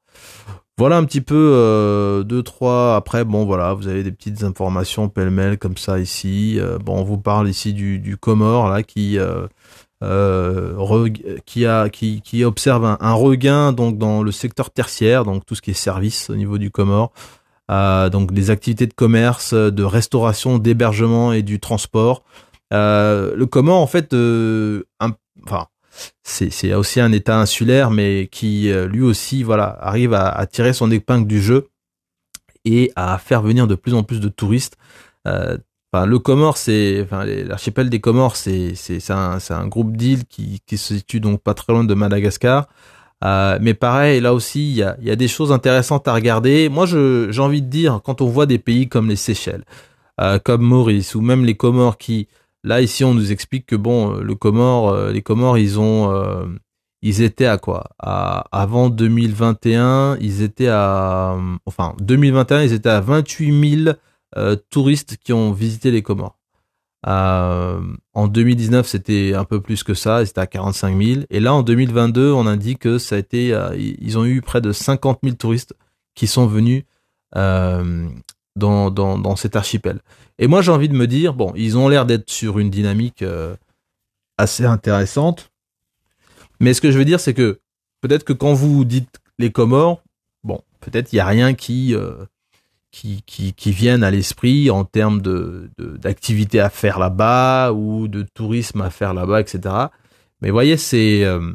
Voilà 0.78 0.98
un 0.98 1.04
petit 1.04 1.22
peu 1.22 1.52
euh, 1.54 2.22
deux 2.22 2.42
trois. 2.42 2.96
Après 2.96 3.24
bon 3.24 3.46
voilà, 3.46 3.72
vous 3.72 3.88
avez 3.88 4.02
des 4.02 4.12
petites 4.12 4.42
informations 4.42 5.08
pêle-mêle 5.08 5.56
comme 5.58 5.78
ça 5.78 5.98
ici. 5.98 6.56
Euh, 6.60 6.76
bon, 6.78 6.98
on 6.98 7.02
vous 7.02 7.16
parle 7.16 7.48
ici 7.48 7.72
du, 7.72 7.98
du 7.98 8.18
Comore 8.18 8.68
là 8.68 8.82
qui 8.82 9.18
euh, 9.18 9.46
euh 10.02 10.74
observe 12.44 12.84
un, 13.00 13.12
regain 13.14 13.72
donc 13.72 13.96
dans 13.96 14.22
le 14.22 14.32
secteur 14.32 14.70
tertiaire, 14.70 15.24
donc 15.24 15.46
tout 15.46 15.54
ce 15.54 15.62
qui 15.62 15.70
est 15.70 15.74
service 15.74 16.28
au 16.28 16.36
niveau 16.36 16.58
du 16.58 16.70
Comore. 16.70 17.10
Donc 17.68 18.32
des 18.32 18.50
activités 18.50 18.86
de 18.86 18.94
commerce, 18.94 19.54
de 19.54 19.82
restauration, 19.82 20.58
d'hébergement 20.58 21.32
et 21.32 21.42
du 21.42 21.60
transport. 21.60 22.22
le 22.70 23.44
Comore 23.44 23.80
en 23.80 23.86
fait, 23.86 24.14
un, 24.14 25.12
enfin 25.44 25.68
c'est 26.22 26.74
aussi 26.74 27.00
un 27.00 27.12
État 27.12 27.38
insulaire, 27.38 27.90
mais 27.90 28.28
qui 28.30 28.70
euh, 28.70 28.86
lui 28.86 29.02
aussi, 29.02 29.42
voilà, 29.42 29.78
arrive 29.80 30.14
à, 30.14 30.46
tirer 30.46 30.72
son 30.72 30.90
épingle 30.90 31.26
du 31.26 31.40
jeu 31.40 31.68
et 32.64 32.92
à 32.96 33.18
faire 33.18 33.42
venir 33.42 33.66
de 33.66 33.74
plus 33.74 33.94
en 33.94 34.02
plus 34.02 34.20
de 34.20 34.28
touristes. 34.28 34.76
Euh, 35.26 35.56
le 35.94 36.18
Comore, 36.18 36.58
c'est, 36.58 37.00
enfin, 37.02 37.24
l'archipel 37.24 37.88
des 37.88 38.00
Comores, 38.00 38.36
c'est 38.36 38.74
c'est 38.74 39.10
un, 39.10 39.38
un 39.48 39.66
groupe 39.66 39.96
d'îles 39.96 40.26
qui, 40.26 40.60
qui 40.66 40.76
se 40.76 40.94
situe 40.94 41.20
donc 41.20 41.40
pas 41.42 41.54
très 41.54 41.72
loin 41.72 41.84
de 41.84 41.94
Madagascar. 41.94 42.68
Euh, 43.24 43.58
mais 43.60 43.74
pareil, 43.74 44.20
là 44.20 44.34
aussi, 44.34 44.70
il 44.70 44.76
y 44.76 45.10
a, 45.10 45.16
des 45.16 45.28
choses 45.28 45.52
intéressantes 45.52 46.06
à 46.08 46.14
regarder. 46.14 46.68
Moi, 46.68 46.86
j'ai 46.86 47.40
envie 47.40 47.62
de 47.62 47.68
dire, 47.68 48.00
quand 48.04 48.20
on 48.20 48.26
voit 48.26 48.46
des 48.46 48.58
pays 48.58 48.88
comme 48.88 49.08
les 49.08 49.16
Seychelles, 49.16 49.64
comme 50.44 50.62
Maurice, 50.62 51.14
ou 51.14 51.20
même 51.20 51.44
les 51.44 51.56
Comores 51.56 51.98
qui 51.98 52.28
Là, 52.66 52.80
ici, 52.80 53.04
on 53.04 53.14
nous 53.14 53.30
explique 53.30 53.64
que 53.66 53.76
bon, 53.76 54.14
le 54.14 54.36
euh, 54.44 55.12
les 55.12 55.22
Comores, 55.22 55.56
ils 55.56 55.78
ont, 55.78 56.12
euh, 56.12 56.46
ils 57.00 57.22
étaient 57.22 57.46
à 57.46 57.58
quoi? 57.58 57.84
Avant 58.00 58.90
2021, 58.90 60.18
ils 60.20 60.42
étaient 60.42 60.66
à, 60.66 61.36
enfin, 61.64 61.94
2021, 62.00 62.62
ils 62.62 62.72
étaient 62.72 62.88
à 62.88 63.00
28 63.00 63.84
000 63.84 63.96
euh, 64.36 64.56
touristes 64.68 65.16
qui 65.16 65.32
ont 65.32 65.52
visité 65.52 65.92
les 65.92 66.02
Comores. 66.02 66.40
En 67.04 68.28
2019, 68.28 68.86
c'était 68.86 69.34
un 69.34 69.44
peu 69.44 69.60
plus 69.60 69.84
que 69.84 69.94
ça, 69.94 70.24
c'était 70.26 70.40
à 70.40 70.46
45 70.46 71.00
000. 71.00 71.20
Et 71.30 71.40
là, 71.40 71.54
en 71.54 71.62
2022, 71.62 72.32
on 72.32 72.46
indique 72.46 72.80
que 72.80 72.98
ça 72.98 73.14
a 73.14 73.18
été, 73.18 73.56
ils 73.76 74.18
ont 74.18 74.24
eu 74.24 74.40
près 74.40 74.60
de 74.60 74.72
50 74.72 75.20
000 75.22 75.36
touristes 75.36 75.74
qui 76.14 76.26
sont 76.26 76.46
venus 76.46 76.82
dans, 77.32 78.90
dans, 78.90 79.18
dans 79.18 79.36
cet 79.36 79.54
archipel. 79.54 80.00
Et 80.38 80.48
moi, 80.48 80.62
j'ai 80.62 80.72
envie 80.72 80.88
de 80.88 80.94
me 80.94 81.06
dire, 81.06 81.34
bon, 81.34 81.52
ils 81.54 81.78
ont 81.78 81.88
l'air 81.88 82.06
d'être 82.06 82.30
sur 82.30 82.58
une 82.58 82.70
dynamique 82.70 83.22
euh, 83.22 83.56
assez 84.36 84.64
intéressante. 84.64 85.50
Mais 86.60 86.74
ce 86.74 86.80
que 86.80 86.90
je 86.90 86.98
veux 86.98 87.04
dire, 87.04 87.20
c'est 87.20 87.34
que 87.34 87.60
peut-être 88.00 88.24
que 88.24 88.32
quand 88.32 88.52
vous 88.52 88.84
dites 88.84 89.20
les 89.38 89.50
Comores, 89.50 90.02
bon, 90.44 90.60
peut-être 90.80 91.12
il 91.12 91.16
n'y 91.16 91.20
a 91.20 91.26
rien 91.26 91.54
qui, 91.54 91.94
euh, 91.94 92.24
qui, 92.96 93.22
qui, 93.26 93.52
qui 93.52 93.72
vienne 93.72 94.02
à 94.02 94.10
l'esprit 94.10 94.70
en 94.70 94.84
termes 94.84 95.20
de, 95.20 95.70
d'activités 95.78 96.60
à 96.60 96.70
faire 96.70 96.98
là-bas 96.98 97.72
ou 97.72 98.08
de 98.08 98.22
tourisme 98.22 98.80
à 98.80 98.88
faire 98.88 99.12
là-bas, 99.12 99.42
etc. 99.42 99.74
Mais 100.40 100.50
voyez, 100.50 100.78
c'est, 100.78 101.22
euh, 101.22 101.52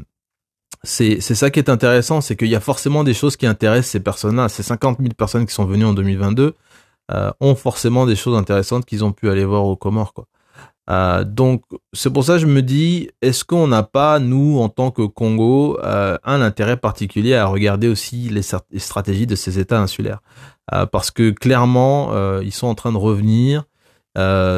c'est, 0.84 1.20
c'est 1.20 1.34
ça 1.34 1.50
qui 1.50 1.58
est 1.58 1.70
intéressant, 1.70 2.22
c'est 2.22 2.36
qu'il 2.36 2.50
y 2.50 2.56
a 2.56 2.60
forcément 2.60 3.04
des 3.04 3.16
choses 3.16 3.38
qui 3.38 3.48
intéressent 3.48 3.92
ces 3.92 4.00
personnes-là. 4.00 4.50
Ces 4.50 4.62
50 4.62 5.00
000 5.00 5.10
personnes 5.18 5.48
qui 5.48 5.54
sont 5.56 5.66
venues 5.66 5.86
en 5.86 5.94
2022, 5.94 6.56
euh, 7.12 7.32
ont 7.40 7.56
forcément 7.56 8.06
des 8.06 8.16
choses 8.16 8.38
intéressantes 8.38 8.86
qu'ils 8.86 9.04
ont 9.04 9.12
pu 9.12 9.30
aller 9.32 9.44
voir 9.44 9.66
aux 9.66 9.76
Comores. 9.76 10.14
Quoi. 10.14 10.28
Euh, 10.90 11.24
donc 11.24 11.64
c'est 11.94 12.12
pour 12.12 12.24
ça 12.24 12.34
que 12.34 12.40
je 12.40 12.48
me 12.48 12.62
dis, 12.62 13.10
est-ce 13.22 13.46
qu'on 13.46 13.68
n'a 13.68 13.84
pas, 13.84 14.20
nous, 14.20 14.60
en 14.60 14.68
tant 14.68 14.92
que 14.92 15.04
Congo, 15.04 15.80
euh, 15.84 16.18
un 16.24 16.42
intérêt 16.42 16.78
particulier 16.78 17.36
à 17.36 17.46
regarder 17.46 17.88
aussi 17.88 18.30
les, 18.30 18.42
stratégies 18.80 19.28
de 19.28 19.36
ces 19.36 19.60
États 19.60 19.80
insulaires? 19.80 20.22
Parce 20.94 21.12
que 21.12 21.32
clairement, 21.32 22.40
ils 22.40 22.54
sont 22.54 22.68
en 22.68 22.76
train 22.76 22.94
de 22.94 22.98
revenir 22.98 23.66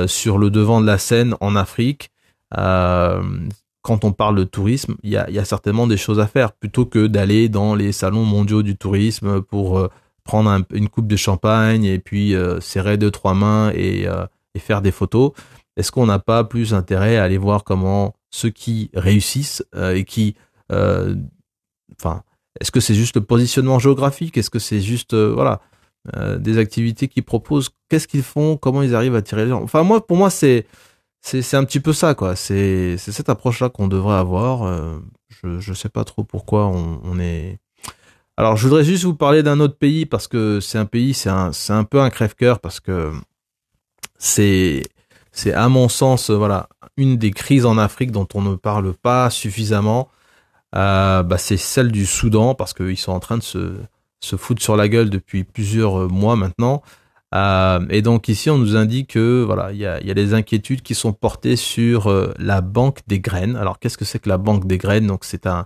sur 0.07 0.37
le 0.37 0.51
devant 0.51 0.79
de 0.79 0.85
la 0.85 0.99
scène 0.99 1.35
en 1.41 1.55
Afrique. 1.55 2.11
quand 2.51 4.05
on 4.05 4.11
parle 4.11 4.35
de 4.35 4.43
tourisme, 4.43 4.93
il 5.01 5.09
y 5.09 5.17
a, 5.17 5.45
certainement 5.45 5.87
des 5.87 5.97
choses 5.97 6.19
à 6.19 6.27
faire. 6.27 6.51
Plutôt 6.51 6.85
que 6.85 7.07
d'aller 7.07 7.49
dans 7.49 7.73
les 7.73 7.91
salons 7.91 8.25
mondiaux 8.25 8.61
du 8.61 8.77
tourisme 8.77 9.41
pour 9.41 9.89
prendre 10.23 10.65
une 10.73 10.89
coupe 10.89 11.07
de 11.07 11.15
champagne 11.15 11.83
et 11.83 11.99
puis 11.99 12.35
euh, 12.35 12.59
serrer 12.59 12.97
deux 12.97 13.11
trois 13.11 13.33
mains 13.33 13.71
euh, 13.75 14.25
et 14.55 14.59
faire 14.59 14.81
des 14.81 14.91
photos 14.91 15.31
Est-ce 15.77 15.91
qu'on 15.91 16.05
n'a 16.05 16.19
pas 16.19 16.43
plus 16.43 16.73
intérêt 16.73 17.17
à 17.17 17.23
aller 17.23 17.37
voir 17.37 17.63
comment 17.63 18.15
ceux 18.29 18.49
qui 18.49 18.89
réussissent 18.93 19.63
euh, 19.75 19.95
et 19.95 20.05
qui, 20.05 20.35
enfin, 20.69 22.23
est-ce 22.59 22.71
que 22.71 22.79
c'est 22.79 22.95
juste 22.95 23.15
le 23.15 23.23
positionnement 23.23 23.79
géographique? 23.79 24.37
Est-ce 24.37 24.49
que 24.49 24.59
c'est 24.59 24.81
juste, 24.81 25.15
voilà, 25.15 25.61
des 26.37 26.57
activités 26.57 27.07
qu'ils 27.07 27.23
proposent? 27.23 27.69
Qu'est-ce 27.89 28.07
qu'ils 28.07 28.23
font? 28.23 28.57
Comment 28.57 28.83
ils 28.83 28.95
arrivent 28.95 29.15
à 29.15 29.21
tirer 29.21 29.45
les 29.45 29.49
gens? 29.49 29.63
Enfin, 29.63 29.83
moi, 29.83 30.05
pour 30.05 30.17
moi, 30.17 30.29
c'est 30.29 30.65
c'est 31.21 31.55
un 31.55 31.63
petit 31.63 31.79
peu 31.79 31.93
ça, 31.93 32.15
quoi. 32.15 32.35
C'est 32.35 32.97
cette 32.97 33.29
approche-là 33.29 33.69
qu'on 33.69 33.87
devrait 33.87 34.17
avoir. 34.17 34.99
je 35.29 35.59
je 35.59 35.73
sais 35.73 35.89
pas 35.89 36.03
trop 36.03 36.23
pourquoi 36.23 36.67
on, 36.67 37.19
est 37.19 37.59
alors, 38.35 38.57
je 38.57 38.67
voudrais 38.67 38.83
juste 38.83 39.03
vous 39.03 39.13
parler 39.13 39.43
d'un 39.43 39.59
autre 39.59 39.77
pays 39.77 40.05
parce 40.07 40.27
que 40.27 40.59
c'est 40.59 40.79
un 40.79 40.85
pays, 40.85 41.13
c'est 41.13 41.29
un, 41.29 41.51
un 41.69 41.83
peu 41.83 42.01
un 42.01 42.09
crève-cœur 42.09 42.59
parce 42.59 42.79
que 42.79 43.11
c'est, 44.17 44.83
c'est 45.33 45.53
à 45.53 45.67
mon 45.69 45.89
sens, 45.89 46.29
voilà, 46.29 46.69
une 46.97 47.17
des 47.17 47.31
crises 47.31 47.65
en 47.65 47.77
Afrique 47.77 48.11
dont 48.11 48.27
on 48.33 48.41
ne 48.41 48.55
parle 48.55 48.93
pas 48.93 49.29
suffisamment. 49.29 50.09
bah, 50.73 51.25
c'est 51.37 51.57
celle 51.57 51.91
du 51.91 52.05
Soudan 52.05 52.55
parce 52.55 52.73
qu'ils 52.73 52.97
sont 52.97 53.11
en 53.11 53.19
train 53.19 53.37
de 53.37 53.43
se, 53.43 53.75
se 54.21 54.35
foutre 54.37 54.61
sur 54.61 54.75
la 54.77 54.87
gueule 54.87 55.09
depuis 55.09 55.43
plusieurs 55.43 56.09
mois 56.09 56.35
maintenant. 56.35 56.83
et 57.89 58.01
donc 58.01 58.27
ici, 58.29 58.49
on 58.49 58.57
nous 58.57 58.75
indique 58.75 59.11
que 59.13 59.43
voilà, 59.43 59.71
il 59.71 59.79
y 59.79 59.85
a, 59.85 60.13
des 60.13 60.33
inquiétudes 60.33 60.81
qui 60.83 60.95
sont 60.95 61.13
portées 61.13 61.55
sur 61.55 62.33
la 62.39 62.61
banque 62.61 62.99
des 63.07 63.19
graines. 63.19 63.55
Alors 63.55 63.79
qu'est-ce 63.79 63.97
que 63.97 64.05
c'est 64.05 64.19
que 64.19 64.29
la 64.29 64.37
banque 64.37 64.67
des 64.67 64.77
graines? 64.77 65.07
Donc 65.07 65.25
c'est 65.25 65.47
un 65.47 65.65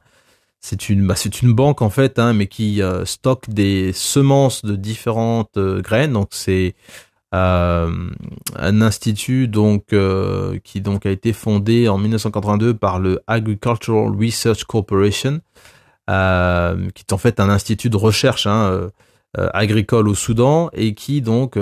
c'est 0.60 0.90
une, 0.90 1.06
bah, 1.08 1.16
banque 1.44 1.82
en 1.82 1.90
fait, 1.90 2.20
hein, 2.20 2.34
mais 2.34 2.48
qui 2.48 2.82
euh, 2.82 3.06
stocke 3.06 3.50
des 3.50 3.94
semences 3.94 4.66
de 4.66 4.76
différentes 4.76 5.58
euh, 5.58 5.82
graines. 5.82 6.14
Donc 6.14 6.30
c'est 6.32 6.76
euh, 6.76 7.07
un 7.32 8.82
institut 8.82 9.48
donc 9.48 9.94
qui 10.64 10.82
donc 10.82 11.06
a 11.06 11.12
été 11.12 11.34
fondé 11.34 11.90
en 11.90 11.98
1982 11.98 12.74
par 12.74 13.00
le 13.00 13.22
Agricultural 13.28 14.12
Research 14.18 14.64
Corporation, 14.64 15.42
qui 16.08 16.14
est 16.14 17.14
en 17.14 17.18
fait 17.18 17.40
un 17.40 17.50
institut 17.50 17.90
de 17.90 17.98
recherche 17.98 18.48
hein, 18.48 18.90
agricole 19.36 20.08
au 20.08 20.16
Soudan 20.16 20.70
et 20.74 20.94
qui 20.94 21.22
donc 21.22 21.58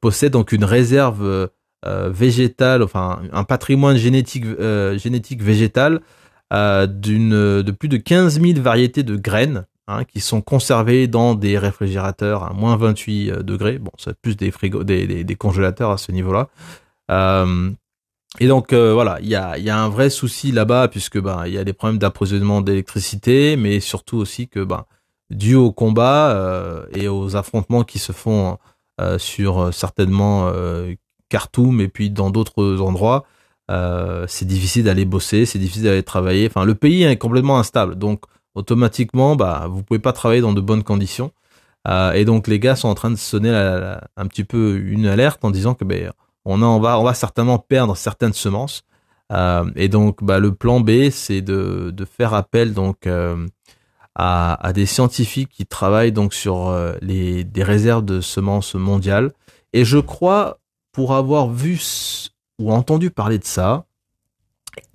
possède 0.00 0.32
donc 0.32 0.52
une 0.52 0.64
réserve 0.64 1.48
végétale, 1.84 2.82
enfin 2.82 3.22
un 3.32 3.44
patrimoine 3.44 3.96
génétique 3.96 4.44
génétique 4.98 5.42
végétal 5.42 6.00
euh, 6.52 6.86
d'une 6.86 7.30
de 7.62 7.72
plus 7.72 7.88
de 7.88 7.96
15 7.96 8.40
000 8.40 8.60
variétés 8.60 9.02
de 9.02 9.16
graines 9.16 9.66
hein, 9.88 10.04
qui 10.04 10.20
sont 10.20 10.40
conservées 10.40 11.06
dans 11.06 11.34
des 11.34 11.58
réfrigérateurs 11.58 12.44
à 12.44 12.52
moins 12.52 12.76
28 12.76 13.30
euh, 13.30 13.42
degrés. 13.42 13.78
Bon, 13.78 13.92
c'est 13.98 14.18
plus 14.18 14.36
des 14.36 14.50
frigos, 14.50 14.84
des, 14.84 15.36
congélateurs 15.38 15.90
à 15.90 15.98
ce 15.98 16.12
niveau-là. 16.12 16.48
Euh, 17.10 17.70
et 18.40 18.48
donc 18.48 18.72
euh, 18.72 18.92
voilà, 18.92 19.18
il 19.20 19.28
y 19.28 19.36
a, 19.36 19.78
un 19.78 19.88
vrai 19.88 20.10
souci 20.10 20.52
là-bas 20.52 20.88
puisque 20.88 21.18
ben 21.18 21.44
il 21.46 21.54
y 21.54 21.58
a 21.58 21.64
des 21.64 21.72
problèmes 21.72 21.98
d'approvisionnement 21.98 22.60
d'électricité, 22.60 23.56
mais 23.56 23.80
surtout 23.80 24.18
aussi 24.18 24.48
que 24.48 24.62
ben 24.62 24.84
dû 25.30 25.54
au 25.54 25.72
combat 25.72 26.86
et 26.92 27.08
aux 27.08 27.34
affrontements 27.34 27.82
qui 27.82 27.98
se 27.98 28.12
font 28.12 28.58
sur 29.18 29.72
certainement 29.74 30.52
Khartoum 31.30 31.80
et 31.80 31.88
puis 31.88 32.10
dans 32.10 32.30
d'autres 32.30 32.80
endroits, 32.80 33.24
c'est 33.68 34.46
difficile 34.46 34.84
d'aller 34.84 35.04
bosser, 35.04 35.46
c'est 35.46 35.58
difficile 35.58 35.84
d'aller 35.84 36.02
travailler. 36.02 36.46
Enfin, 36.46 36.64
le 36.64 36.74
pays 36.74 37.04
est 37.04 37.16
complètement 37.16 37.58
instable, 37.58 37.96
donc 37.96 38.20
automatiquement, 38.56 39.36
bah, 39.36 39.68
vous 39.70 39.82
pouvez 39.82 40.00
pas 40.00 40.12
travailler 40.12 40.40
dans 40.40 40.54
de 40.54 40.60
bonnes 40.60 40.82
conditions. 40.82 41.30
Euh, 41.86 42.12
et 42.12 42.24
donc 42.24 42.48
les 42.48 42.58
gars 42.58 42.74
sont 42.74 42.88
en 42.88 42.94
train 42.94 43.10
de 43.12 43.16
sonner 43.16 43.50
un 44.16 44.26
petit 44.26 44.42
peu 44.42 44.76
une 44.84 45.06
alerte 45.06 45.44
en 45.44 45.52
disant 45.52 45.74
que 45.74 45.84
ben 45.84 46.10
on, 46.44 46.60
on 46.62 46.80
va 46.80 46.98
on 46.98 47.04
va 47.04 47.14
certainement 47.14 47.58
perdre 47.58 47.96
certaines 47.96 48.32
semences. 48.32 48.82
Euh, 49.32 49.70
et 49.76 49.88
donc 49.88 50.24
bah, 50.24 50.40
le 50.40 50.52
plan 50.52 50.80
B 50.80 51.10
c'est 51.10 51.42
de, 51.42 51.92
de 51.94 52.04
faire 52.04 52.34
appel 52.34 52.74
donc 52.74 53.06
euh, 53.06 53.46
à, 54.16 54.66
à, 54.66 54.72
des 54.72 54.86
scientifiques 54.86 55.50
qui 55.50 55.66
travaillent 55.66 56.12
donc 56.12 56.34
sur 56.34 56.74
les 57.02 57.44
des 57.44 57.62
réserves 57.62 58.04
de 58.04 58.20
semences 58.20 58.74
mondiales. 58.74 59.32
Et 59.72 59.84
je 59.84 59.98
crois 59.98 60.58
pour 60.92 61.14
avoir 61.14 61.50
vu 61.50 61.80
ou 62.58 62.72
entendu 62.72 63.10
parler 63.10 63.38
de 63.38 63.44
ça, 63.44 63.84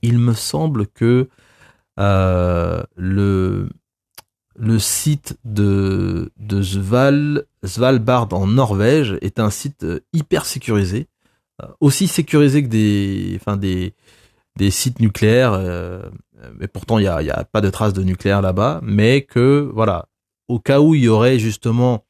il 0.01 0.18
me 0.18 0.34
semble 0.34 0.88
que 0.88 1.30
le, 2.95 3.70
le 4.56 4.80
site 4.80 5.38
de, 5.43 6.32
de 6.38 6.62
Sval, 6.62 7.45
Svalbard 7.64 8.34
en 8.34 8.47
Norvège 8.47 9.18
est 9.22 9.39
un 9.39 9.49
site 9.49 9.84
euh, 9.84 9.99
hyper 10.14 10.45
sécurisé, 10.45 11.08
euh, 11.62 11.68
aussi 11.80 12.08
sécurisé 12.08 12.64
que 12.64 12.68
des, 12.68 13.38
enfin 13.39 13.58
des, 13.58 13.93
des 14.58 14.72
sites 14.72 14.99
nucléaires, 14.99 15.60
mais 16.60 16.68
pourtant 16.68 16.97
il 16.99 17.04
n'y 17.04 17.08
a, 17.08 17.22
y 17.22 17.30
a 17.30 17.43
pas 17.43 17.62
de 17.62 17.70
traces 17.70 17.93
de 17.93 18.04
nucléaire 18.04 18.41
là-bas, 18.41 18.82
mais 18.84 19.22
que 19.24 19.70
voilà, 19.74 20.08
au 20.47 20.60
cas 20.60 20.80
où 20.80 20.95
il 20.95 21.04
y 21.04 21.08
aurait 21.08 21.39
justement 21.39 22.06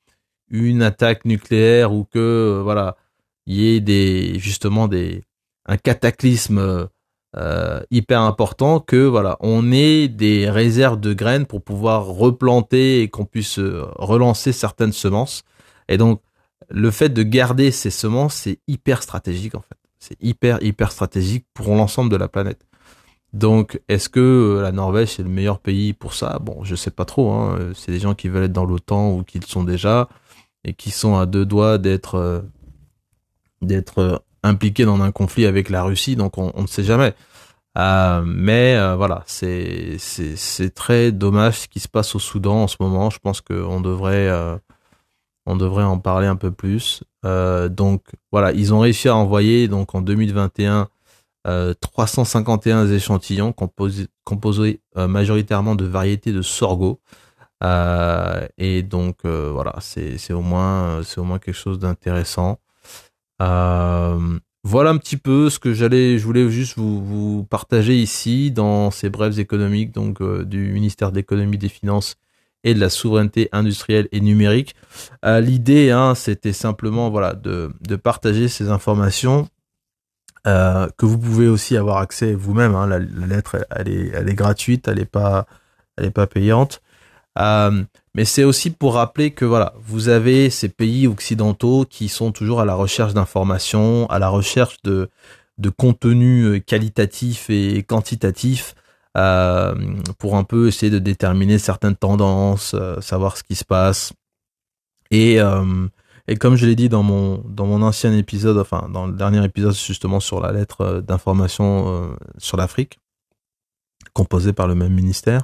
une 0.50 0.82
attaque 0.82 1.26
nucléaire 1.26 1.94
ou 1.94 2.04
que 2.04 2.60
voilà, 2.64 2.98
il 3.46 3.56
y 3.56 3.76
ait 3.76 3.80
des 3.80 4.40
justement 4.40 4.88
des 4.88 5.24
un 5.66 5.78
cataclysme 5.78 6.90
euh, 7.38 7.82
hyper 7.92 8.22
important 8.22 8.82
que 8.82 9.06
voilà, 9.06 9.38
on 9.40 9.72
ait 9.72 10.10
des 10.10 10.50
réserves 10.50 11.00
de 11.00 11.14
graines 11.14 11.46
pour 11.46 11.62
pouvoir 11.62 12.06
replanter 12.06 13.02
et 13.02 13.10
qu'on 13.10 13.24
puisse 13.24 13.58
euh, 13.58 13.86
relancer 13.96 14.52
certaines 14.52 14.92
semences. 14.92 15.44
Et 15.88 15.98
donc 15.98 16.22
le 16.70 16.92
fait 16.92 17.10
de 17.10 17.24
garder 17.24 17.72
ces 17.72 17.90
semences, 17.90 18.36
c'est 18.36 18.60
hyper 18.68 19.02
stratégique 19.02 19.56
en 19.56 19.62
fait. 19.62 19.78
C'est 20.00 20.18
hyper 20.22 20.62
hyper 20.62 20.92
stratégique 20.92 21.46
pour 21.54 21.74
l'ensemble 21.76 22.12
de 22.12 22.18
la 22.18 22.28
planète. 22.28 22.66
Donc, 23.34 23.80
est-ce 23.88 24.10
que 24.10 24.20
euh, 24.20 24.62
la 24.62 24.74
Norvège 24.74 25.10
c'est 25.16 25.24
le 25.24 25.30
meilleur 25.30 25.60
pays 25.60 25.94
pour 25.94 26.14
ça? 26.14 26.40
Bon, 26.40 26.66
je 26.66 26.76
sais 26.76 26.92
pas 26.92 27.06
trop. 27.06 27.32
Hein. 27.32 27.72
C'est 27.76 27.94
des 27.94 28.00
gens 28.00 28.14
qui 28.14 28.28
veulent 28.28 28.44
être 28.46 28.52
dans 28.52 28.66
l'OTAN 28.66 29.14
ou 29.14 29.24
qui 29.24 29.40
le 29.40 29.46
sont 29.48 29.64
déjà 29.64 30.10
et 30.66 30.74
qui 30.74 30.92
sont 30.92 31.16
à 31.16 31.26
deux 31.26 31.46
doigts 31.46 31.78
d'être 31.78 32.44
d'être 33.62 34.24
impliqué 34.44 34.86
dans 34.86 35.02
un 35.02 35.12
conflit 35.12 35.46
avec 35.46 35.70
la 35.70 35.84
Russie, 35.84 36.16
donc 36.16 36.38
on, 36.38 36.62
ne 36.62 36.68
sait 36.68 36.84
jamais. 36.84 37.14
Euh, 37.78 38.22
mais 38.26 38.76
euh, 38.76 38.96
voilà, 38.96 39.24
c'est 39.28 39.98
très 40.76 41.12
dommage 41.12 41.62
ce 41.62 41.68
qui 41.68 41.80
se 41.80 41.88
passe 41.88 42.16
au 42.16 42.20
Soudan 42.20 42.64
en 42.64 42.68
ce 42.68 42.78
moment. 42.80 43.10
Je 43.10 43.20
pense 43.20 43.42
qu'on 43.42 43.82
devrait 43.82 44.28
euh, 44.28 44.58
on 45.46 45.56
devrait 45.56 45.84
en 45.84 46.00
parler 46.00 46.28
un 46.28 46.36
peu 46.36 46.52
plus. 46.52 47.04
donc 47.24 48.04
voilà, 48.32 48.52
ils 48.54 48.74
ont 48.74 48.80
réussi 48.80 49.10
à 49.10 49.16
envoyer 49.16 49.68
donc 49.68 49.96
en 49.96 50.02
2021 50.02 50.90
351 51.82 52.88
échantillons 52.88 53.52
composés, 53.54 54.08
composés 54.24 54.82
majoritairement 54.96 55.76
de 55.76 55.86
variétés 55.86 56.32
de 56.34 56.42
sorgho. 56.42 57.00
et 58.58 58.84
donc 58.84 59.26
voilà, 59.26 59.76
c'est 59.80 60.34
au 60.34 60.42
moins 60.42 61.04
c'est 61.04 61.20
au 61.20 61.24
moins 61.24 61.40
quelque 61.40 61.56
chose 61.56 61.80
d'intéressant. 61.80 62.60
Euh, 63.42 64.40
voilà 64.64 64.92
un 64.92 64.98
petit 64.98 65.18
peu 65.18 65.50
ce 65.50 65.58
que 65.58 65.74
j'allais, 65.74 66.20
je 66.20 66.26
voulais 66.26 66.50
juste 66.50 66.78
vous, 66.78 67.46
partager 67.50 67.98
ici 67.98 68.52
dans 68.52 68.92
ces 68.92 69.10
brèves 69.10 69.40
économiques 69.40 69.92
donc 69.92 70.22
euh, 70.22 70.46
du 70.46 70.72
ministère 70.72 71.12
d'économie, 71.12 71.58
des 71.58 71.70
finances 71.70 72.18
et 72.64 72.76
de 72.76 72.80
la 72.80 72.90
souveraineté 72.90 73.50
industrielle 73.52 74.08
et 74.12 74.22
numérique. 74.22 74.76
Euh, 75.26 75.42
L'idée, 75.42 75.90
hein, 75.90 76.14
c'était 76.14 76.54
simplement 76.54 77.10
voilà 77.10 77.34
de, 77.34 77.72
de, 77.82 77.96
partager 77.96 78.48
ces 78.48 78.70
informations 78.70 79.50
que 80.44 81.06
vous 81.06 81.20
pouvez 81.20 81.48
aussi 81.48 81.78
avoir 81.78 81.98
accès 81.98 82.34
vous-même. 82.34 82.76
Hein. 82.76 82.88
La, 82.88 83.00
lettre, 83.00 83.66
elle 83.70 83.90
est, 83.90 84.34
gratuite, 84.34 84.88
elle 84.88 85.00
est 85.00 85.06
pas, 85.06 85.46
elle 85.98 86.06
est 86.06 86.12
pas 86.12 86.26
payante. 86.26 86.82
Euh, 87.40 87.84
mais 88.14 88.26
c'est 88.26 88.44
aussi 88.44 88.72
pour 88.72 88.96
rappeler 88.96 89.32
que 89.32 89.46
voilà, 89.46 89.74
vous 89.80 90.10
avez 90.10 90.50
ces 90.50 90.70
pays 90.70 91.08
occidentaux 91.08 91.86
qui 91.90 92.10
sont 92.10 92.32
toujours 92.32 92.60
à 92.60 92.66
la 92.66 92.76
recherche 92.76 93.14
d'informations, 93.14 94.10
à 94.10 94.20
la 94.20 94.30
recherche 94.30 94.82
de, 94.84 95.10
de 95.58 95.70
contenu 95.70 96.44
euh, 96.44 96.60
qualitatif 96.60 97.50
et 97.50 97.84
quantitatif 97.84 98.76
euh, 99.18 99.76
pour 100.20 100.36
un 100.36 100.44
peu 100.44 100.68
essayer 100.68 100.90
de 100.90 101.00
déterminer 101.00 101.58
certaines 101.58 101.96
tendances, 101.96 102.76
savoir 103.02 103.38
ce 103.38 103.44
qui 103.44 103.56
se 103.56 103.66
passe. 103.66 104.14
Et, 105.12 105.40
et 106.30 106.36
comme 106.38 106.56
je 106.56 106.66
l'ai 106.66 106.76
dit 106.76 106.88
dans 106.88 107.04
mon 107.04 107.44
dans 107.46 107.66
mon 107.66 107.82
ancien 107.82 108.14
épisode, 108.14 108.58
enfin 108.58 108.88
dans 108.94 109.08
le 109.08 109.14
dernier 109.14 109.44
épisode 109.44 109.76
justement 109.76 110.22
sur 110.22 110.40
la 110.40 110.54
lettre 110.54 111.04
d'information 111.06 112.16
sur 112.38 112.56
l'Afrique, 112.56 112.98
composée 114.14 114.54
par 114.54 114.68
le 114.68 114.76
même 114.76 114.94
ministère, 114.94 115.44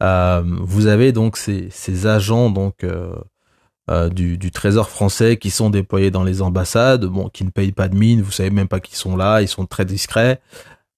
vous 0.00 0.86
avez 0.86 1.12
donc 1.12 1.36
ces, 1.36 2.06
agents 2.06 2.50
donc 2.50 2.84
euh, 2.84 3.14
euh, 3.90 4.08
du, 4.08 4.50
Trésor 4.50 4.88
français 4.88 5.36
qui 5.36 5.50
sont 5.50 5.70
déployés 5.70 6.10
dans 6.10 6.24
les 6.24 6.42
ambassades, 6.42 7.04
bon, 7.06 7.28
qui 7.28 7.44
ne 7.44 7.50
payent 7.50 7.72
pas 7.72 7.88
de 7.88 7.96
mine, 7.96 8.22
vous 8.22 8.32
savez 8.32 8.50
même 8.50 8.68
pas 8.68 8.80
qu'ils 8.80 8.96
sont 8.96 9.16
là, 9.16 9.42
ils 9.42 9.48
sont 9.48 9.66
très 9.66 9.84
discrets. 9.84 10.40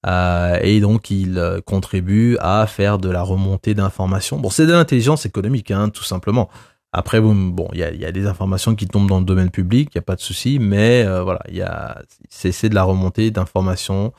Euh, 0.06 0.58
et 0.62 0.80
donc 0.80 1.10
ils 1.10 1.60
contribuent 1.66 2.38
à 2.40 2.66
faire 2.66 2.98
de 2.98 3.10
la 3.10 3.22
remontée 3.22 3.74
d'informations. 3.74 4.38
Bon, 4.38 4.48
c'est 4.50 4.66
de 4.66 4.72
l'intelligence 4.72 5.26
économique, 5.26 5.70
hein, 5.70 5.90
tout 5.90 6.04
simplement. 6.04 6.48
Après, 6.92 7.20
bon, 7.20 7.68
il 7.72 7.78
y 7.78 7.84
a, 7.84 8.12
des 8.12 8.26
informations 8.26 8.74
qui 8.74 8.88
tombent 8.88 9.08
dans 9.08 9.20
le 9.20 9.24
domaine 9.24 9.50
public, 9.50 9.90
il 9.92 9.96
y 9.96 10.00
a 10.00 10.02
pas 10.02 10.16
de 10.16 10.20
souci, 10.20 10.58
mais 10.58 11.04
euh, 11.04 11.22
voilà, 11.22 11.40
il 11.48 11.54
y 11.54 11.62
a, 11.62 12.02
c'est 12.28 12.68
de 12.68 12.74
la 12.74 12.82
remontée 12.82 13.30
d'informations 13.30 14.12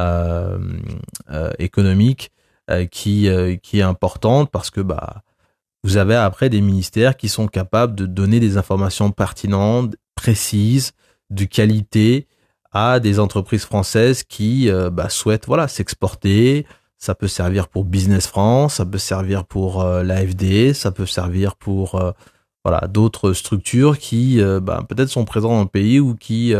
euh, 0.00 0.58
économiques 1.58 2.30
euh, 2.36 2.41
qui 2.90 3.28
euh, 3.28 3.56
qui 3.56 3.78
est 3.78 3.82
importante 3.82 4.50
parce 4.50 4.70
que 4.70 4.80
bah 4.80 5.22
vous 5.84 5.96
avez 5.96 6.14
après 6.14 6.48
des 6.48 6.60
ministères 6.60 7.16
qui 7.16 7.28
sont 7.28 7.48
capables 7.48 7.94
de 7.94 8.06
donner 8.06 8.38
des 8.40 8.56
informations 8.56 9.10
pertinentes, 9.10 9.96
précises, 10.14 10.92
de 11.30 11.44
qualité 11.44 12.28
à 12.72 13.00
des 13.00 13.18
entreprises 13.18 13.64
françaises 13.64 14.22
qui 14.22 14.70
euh, 14.70 14.90
bah, 14.90 15.08
souhaitent 15.08 15.46
voilà 15.46 15.68
s'exporter. 15.68 16.66
Ça 16.98 17.16
peut 17.16 17.28
servir 17.28 17.66
pour 17.66 17.84
Business 17.84 18.28
France, 18.28 18.74
ça 18.74 18.86
peut 18.86 18.98
servir 18.98 19.44
pour 19.44 19.82
l'AFD, 19.82 20.72
ça 20.72 20.92
peut 20.92 21.04
servir 21.04 21.56
pour 21.56 22.00
voilà 22.64 22.86
d'autres 22.86 23.32
structures 23.32 23.98
qui 23.98 24.40
bah, 24.62 24.84
peut-être 24.88 25.08
sont 25.08 25.24
présentes 25.24 25.50
dans 25.50 25.62
le 25.62 25.66
pays 25.66 25.98
ou 25.98 26.14
qui 26.14 26.54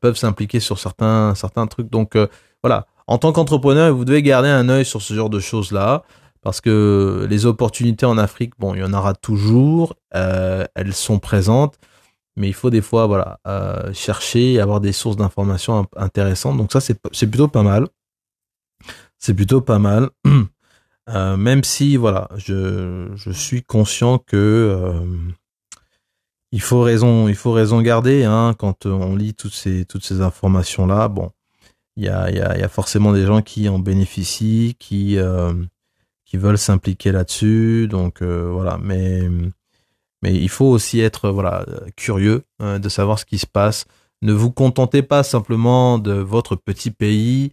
peuvent 0.00 0.16
s'impliquer 0.16 0.60
sur 0.60 0.78
certains 0.78 1.34
certains 1.34 1.66
trucs. 1.66 1.90
Donc 1.90 2.16
voilà, 2.62 2.86
en 3.08 3.16
tant 3.16 3.32
qu'entrepreneur, 3.32 3.94
vous 3.94 4.04
devez 4.04 4.22
garder 4.22 4.50
un 4.50 4.68
œil 4.68 4.84
sur 4.84 5.00
ce 5.00 5.14
genre 5.14 5.30
de 5.30 5.40
choses-là. 5.40 6.04
Parce 6.42 6.60
que 6.60 7.26
les 7.28 7.46
opportunités 7.46 8.06
en 8.06 8.16
Afrique, 8.16 8.52
bon, 8.58 8.74
il 8.74 8.80
y 8.80 8.84
en 8.84 8.92
aura 8.92 9.14
toujours, 9.14 9.94
euh, 10.14 10.64
elles 10.76 10.92
sont 10.92 11.18
présentes, 11.18 11.78
mais 12.36 12.48
il 12.48 12.52
faut 12.52 12.70
des 12.70 12.82
fois, 12.82 13.06
voilà, 13.06 13.40
euh, 13.48 13.92
chercher 13.92 14.52
et 14.52 14.60
avoir 14.60 14.80
des 14.80 14.92
sources 14.92 15.16
d'informations 15.16 15.86
intéressantes. 15.96 16.56
Donc 16.56 16.70
ça, 16.70 16.80
c'est 16.80 17.26
plutôt 17.26 17.48
pas 17.48 17.62
mal. 17.64 17.88
C'est 19.18 19.34
plutôt 19.34 19.60
pas 19.60 19.78
mal. 19.78 20.10
Euh, 21.10 21.38
même 21.38 21.64
si, 21.64 21.96
voilà, 21.96 22.28
je, 22.36 23.08
suis 23.32 23.62
conscient 23.62 24.18
que 24.18 24.92
il 26.52 26.60
faut 26.60 26.82
raison, 26.82 27.28
il 27.28 27.34
faut 27.34 27.52
raison 27.52 27.80
garder 27.80 28.24
hein, 28.24 28.54
quand 28.58 28.84
on 28.84 29.16
lit 29.16 29.32
toutes 29.32 29.54
ces 29.54 29.86
toutes 29.86 30.04
ces 30.04 30.20
informations 30.20 30.86
là. 30.86 31.08
Bon, 31.08 31.30
il 31.98 32.04
y 32.04 32.08
a, 32.08 32.68
forcément 32.68 33.12
des 33.12 33.26
gens 33.26 33.42
qui 33.42 33.68
en 33.68 33.80
bénéficient, 33.80 34.76
qui 34.78 35.18
euh, 35.18 35.52
veulent 36.32 36.58
s'impliquer 36.58 37.10
là-dessus. 37.10 37.88
Donc 37.88 38.22
euh, 38.22 38.48
voilà, 38.52 38.78
mais 38.78 39.28
il 40.22 40.48
faut 40.48 40.66
aussi 40.66 41.00
être 41.00 41.56
curieux 41.96 42.44
euh, 42.62 42.78
de 42.78 42.88
savoir 42.88 43.18
ce 43.18 43.24
qui 43.24 43.38
se 43.38 43.46
passe. 43.46 43.86
Ne 44.22 44.32
vous 44.32 44.52
contentez 44.52 45.02
pas 45.02 45.24
simplement 45.24 45.98
de 45.98 46.12
votre 46.12 46.54
petit 46.54 46.90
pays 46.90 47.52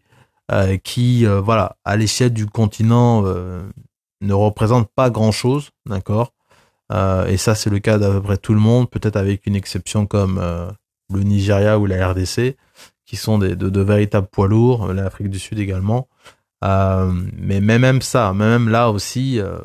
qui 0.84 1.26
voilà 1.26 1.76
à 1.86 1.96
l'échelle 1.96 2.32
du 2.32 2.46
continent 2.46 3.24
ne 3.24 4.34
représente 4.34 4.88
pas 4.96 5.10
grand-chose, 5.10 5.72
d'accord? 5.88 6.34
et 6.92 7.38
ça 7.38 7.56
c'est 7.56 7.72
le 7.72 7.80
cas 7.80 7.98
d'à 7.98 8.12
peu 8.12 8.22
près 8.22 8.38
tout 8.38 8.54
le 8.54 8.60
monde, 8.60 8.88
peut-être 8.88 9.16
avec 9.16 9.48
une 9.48 9.56
exception 9.56 10.06
comme 10.06 10.40
le 10.40 11.24
Nigeria 11.24 11.80
ou 11.80 11.88
la 11.88 12.10
RDC, 12.10 12.58
qui 13.06 13.16
sont 13.16 13.38
des, 13.38 13.56
de, 13.56 13.82
véritables 13.82 14.28
poids 14.28 14.48
lourds, 14.48 14.94
l'Afrique 14.94 15.30
du 15.30 15.40
Sud 15.40 15.60
également. 15.60 16.08
Euh, 16.64 17.12
mais 17.38 17.62
même 17.62 18.02
ça, 18.02 18.34
même 18.34 18.70
là 18.70 18.90
aussi, 18.90 19.40
euh, 19.40 19.60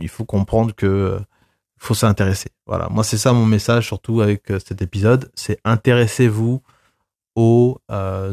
il 0.00 0.08
faut 0.08 0.24
comprendre 0.24 0.74
que 0.74 0.86
euh, 0.86 1.20
faut 1.78 1.94
s'intéresser. 1.94 2.50
Voilà, 2.66 2.88
moi 2.90 3.04
c'est 3.04 3.18
ça 3.18 3.32
mon 3.32 3.46
message 3.46 3.86
surtout 3.86 4.20
avec 4.20 4.44
cet 4.64 4.82
épisode, 4.82 5.30
c'est 5.34 5.60
intéressez-vous 5.64 6.62
aux 7.36 7.78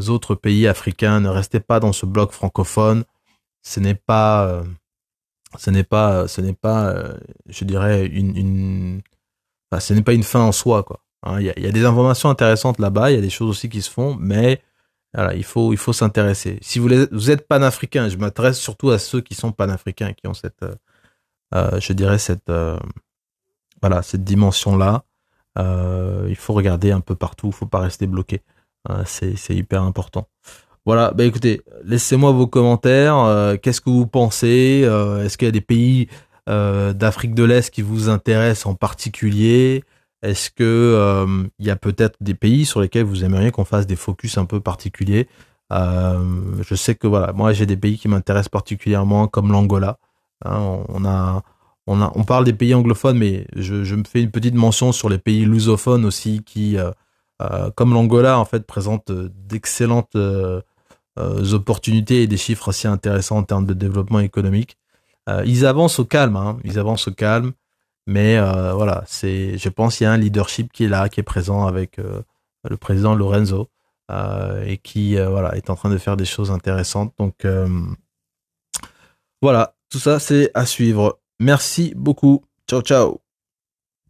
autres 0.10 0.36
pays 0.36 0.68
africains. 0.68 1.20
Ne 1.22 1.30
restez 1.30 1.60
pas 1.60 1.80
dans 1.80 1.93
ce 1.93 2.05
bloc 2.05 2.32
francophone. 2.32 3.05
Ce 3.64 3.80
n'est 3.80 3.95
pas, 3.95 4.64
ce 5.58 5.70
n'est 5.70 5.84
pas, 5.84 6.28
ce 6.28 6.41
n'est 6.41 6.53
pas, 6.53 6.93
je 7.47 7.64
dirais 7.64 8.05
une, 8.08 9.01
ce 9.80 9.93
n'est 9.93 10.01
pas 10.01 10.14
une 10.14 10.24
fin 10.24 10.41
en 10.41 10.51
soi 10.51 10.84
quoi. 10.84 11.01
Hein, 11.28 11.41
il 11.41 11.45
y, 11.45 11.67
a, 11.67 11.71
des 11.71 11.86
informations 11.86 12.30
intéressantes 12.30 12.80
là-bas, 12.80 13.11
il 13.11 13.15
y 13.15 13.17
a 13.17 13.21
des 13.21 13.30
choses 13.30 13.49
aussi 13.49 13.67
qui 13.67 13.82
se 13.82 13.89
font, 13.89 14.15
mais 14.19 14.61
voilà, 15.13 15.34
il 15.36 15.43
faut, 15.43 15.73
il 15.73 15.78
faut 15.78 15.93
s'intéresser. 15.93 16.57
Si 16.61 16.80
vous, 16.80 16.89
vous 17.11 17.32
êtes 17.32 17.47
panafricain, 17.47 18.07
je 18.07 18.17
m'adresse 18.17 18.59
surtout 18.59 18.91
à 18.91 18.99
ceux 18.99 19.19
qui 19.21 19.36
sont 19.36 19.51
panafricains, 19.51 20.13
qui 20.13 20.28
ont 20.28 20.34
cette, 20.34 20.63
euh, 20.63 20.75
euh 21.53 21.80
je 21.82 21.93
dirais 21.93 22.17
cette, 22.17 22.49
euh, 22.49 22.78
voilà, 23.82 24.01
cette 24.03 24.23
dimension-là. 24.23 25.03
Il 26.30 26.36
faut 26.36 26.53
regarder 26.53 26.91
un 26.91 27.01
peu 27.01 27.15
partout, 27.15 27.47
il 27.47 27.53
faut 27.53 27.65
pas 27.65 27.80
rester 27.80 28.07
bloqué. 28.07 28.41
C'est, 29.05 29.36
c'est 29.36 29.55
hyper 29.55 29.82
important. 29.82 30.28
Voilà, 30.86 31.11
bah 31.11 31.25
écoutez, 31.25 31.61
laissez-moi 31.84 32.32
vos 32.32 32.47
commentaires. 32.47 33.57
Qu'est-ce 33.61 33.82
que 33.82 33.89
vous 33.89 34.05
pensez 34.05 34.88
Est-ce 35.23 35.38
qu'il 35.38 35.47
y 35.47 35.49
a 35.49 35.51
des 35.51 35.61
pays 35.61 36.09
d'Afrique 36.45 37.34
de 37.34 37.43
l'Est 37.43 37.71
qui 37.71 37.82
vous 37.82 38.07
intéressent 38.07 38.67
en 38.67 38.75
particulier? 38.75 39.84
Est-ce 40.28 40.51
que 40.51 40.63
euh, 40.63 41.47
il 41.59 41.65
y 41.65 41.69
a 41.71 41.75
peut-être 41.75 42.17
des 42.21 42.34
pays 42.34 42.65
sur 42.65 42.82
lesquels 42.82 43.05
vous 43.05 43.23
aimeriez 43.23 43.51
qu'on 43.51 43.65
fasse 43.65 43.88
des 43.88 43.95
focus 43.95 44.38
un 44.38 44.45
peu 44.45 44.59
particuliers? 44.59 45.28
Euh, 45.73 46.61
Je 46.61 46.75
sais 46.75 46.95
que 46.95 47.07
voilà, 47.07 47.34
moi 47.34 47.53
j'ai 47.53 47.65
des 47.65 47.78
pays 47.78 47.97
qui 47.97 48.07
m'intéressent 48.07 48.49
particulièrement, 48.49 49.28
comme 49.28 49.51
l'Angola. 49.51 49.97
Hein, 50.45 50.84
on 51.88 52.23
parle 52.25 52.45
des 52.45 52.53
pays 52.53 52.73
anglophones, 52.73 53.17
mais 53.17 53.47
je, 53.55 53.95
me 53.95 54.03
fais 54.03 54.21
une 54.21 54.32
petite 54.32 54.55
mention 54.55 54.91
sur 54.91 55.09
les 55.09 55.17
pays 55.17 55.45
lusophones 55.45 56.05
aussi, 56.05 56.43
qui, 56.43 56.78
euh, 56.78 56.91
euh 57.41 57.71
comme 57.71 57.93
l'Angola 57.93 58.39
en 58.39 58.45
fait, 58.45 58.65
présentent 58.67 59.11
d'excellentes 59.11 60.15
euh, 60.15 60.61
opportunités 61.53 62.23
et 62.23 62.28
des 62.28 62.38
chiffres 62.38 62.69
assez 62.69 62.88
intéressants 62.88 63.38
en 63.38 63.43
termes 63.43 63.65
de 63.65 63.73
développement 63.73 64.19
économique. 64.19 64.78
ils 65.45 65.65
avancent 65.65 65.99
au 65.99 66.05
calme, 66.05 66.36
hein, 66.38 66.57
ils 66.63 66.80
avancent 66.80 67.07
au 67.07 67.13
calme. 67.13 67.53
Mais 68.08 68.38
euh, 68.38 68.74
voilà, 68.74 69.03
c'est, 69.05 69.58
je 69.58 69.70
pense 69.70 69.97
qu'il 69.97 70.05
y 70.05 70.08
a 70.08 70.14
un 70.14 70.18
leadership 70.18 70.72
qui 70.72 70.86
est 70.86 70.88
là, 70.88 71.10
qui 71.10 71.20
est 71.20 71.24
présent 71.24 71.68
avec 71.68 71.99
euh, 71.99 72.22
le 72.64 72.78
président 72.78 73.14
Lorenzo 73.14 73.70
euh, 74.10 74.64
et 74.66 74.78
qui 74.78 75.18
voilà 75.18 75.55
est 75.58 75.70
en 75.70 75.76
train 75.76 75.89
de 75.89 75.97
faire 75.97 76.16
des 76.16 76.26
choses 76.26 76.49
intéressantes. 76.49 77.14
Donc 77.20 77.45
voilà, 79.41 79.76
tout 79.89 79.99
ça 79.99 80.20
c'est 80.20 80.51
à 80.53 80.66
suivre. 80.66 81.20
Merci 81.39 81.93
beaucoup. 81.95 82.43
Ciao 82.68 82.82
ciao. 82.82 83.26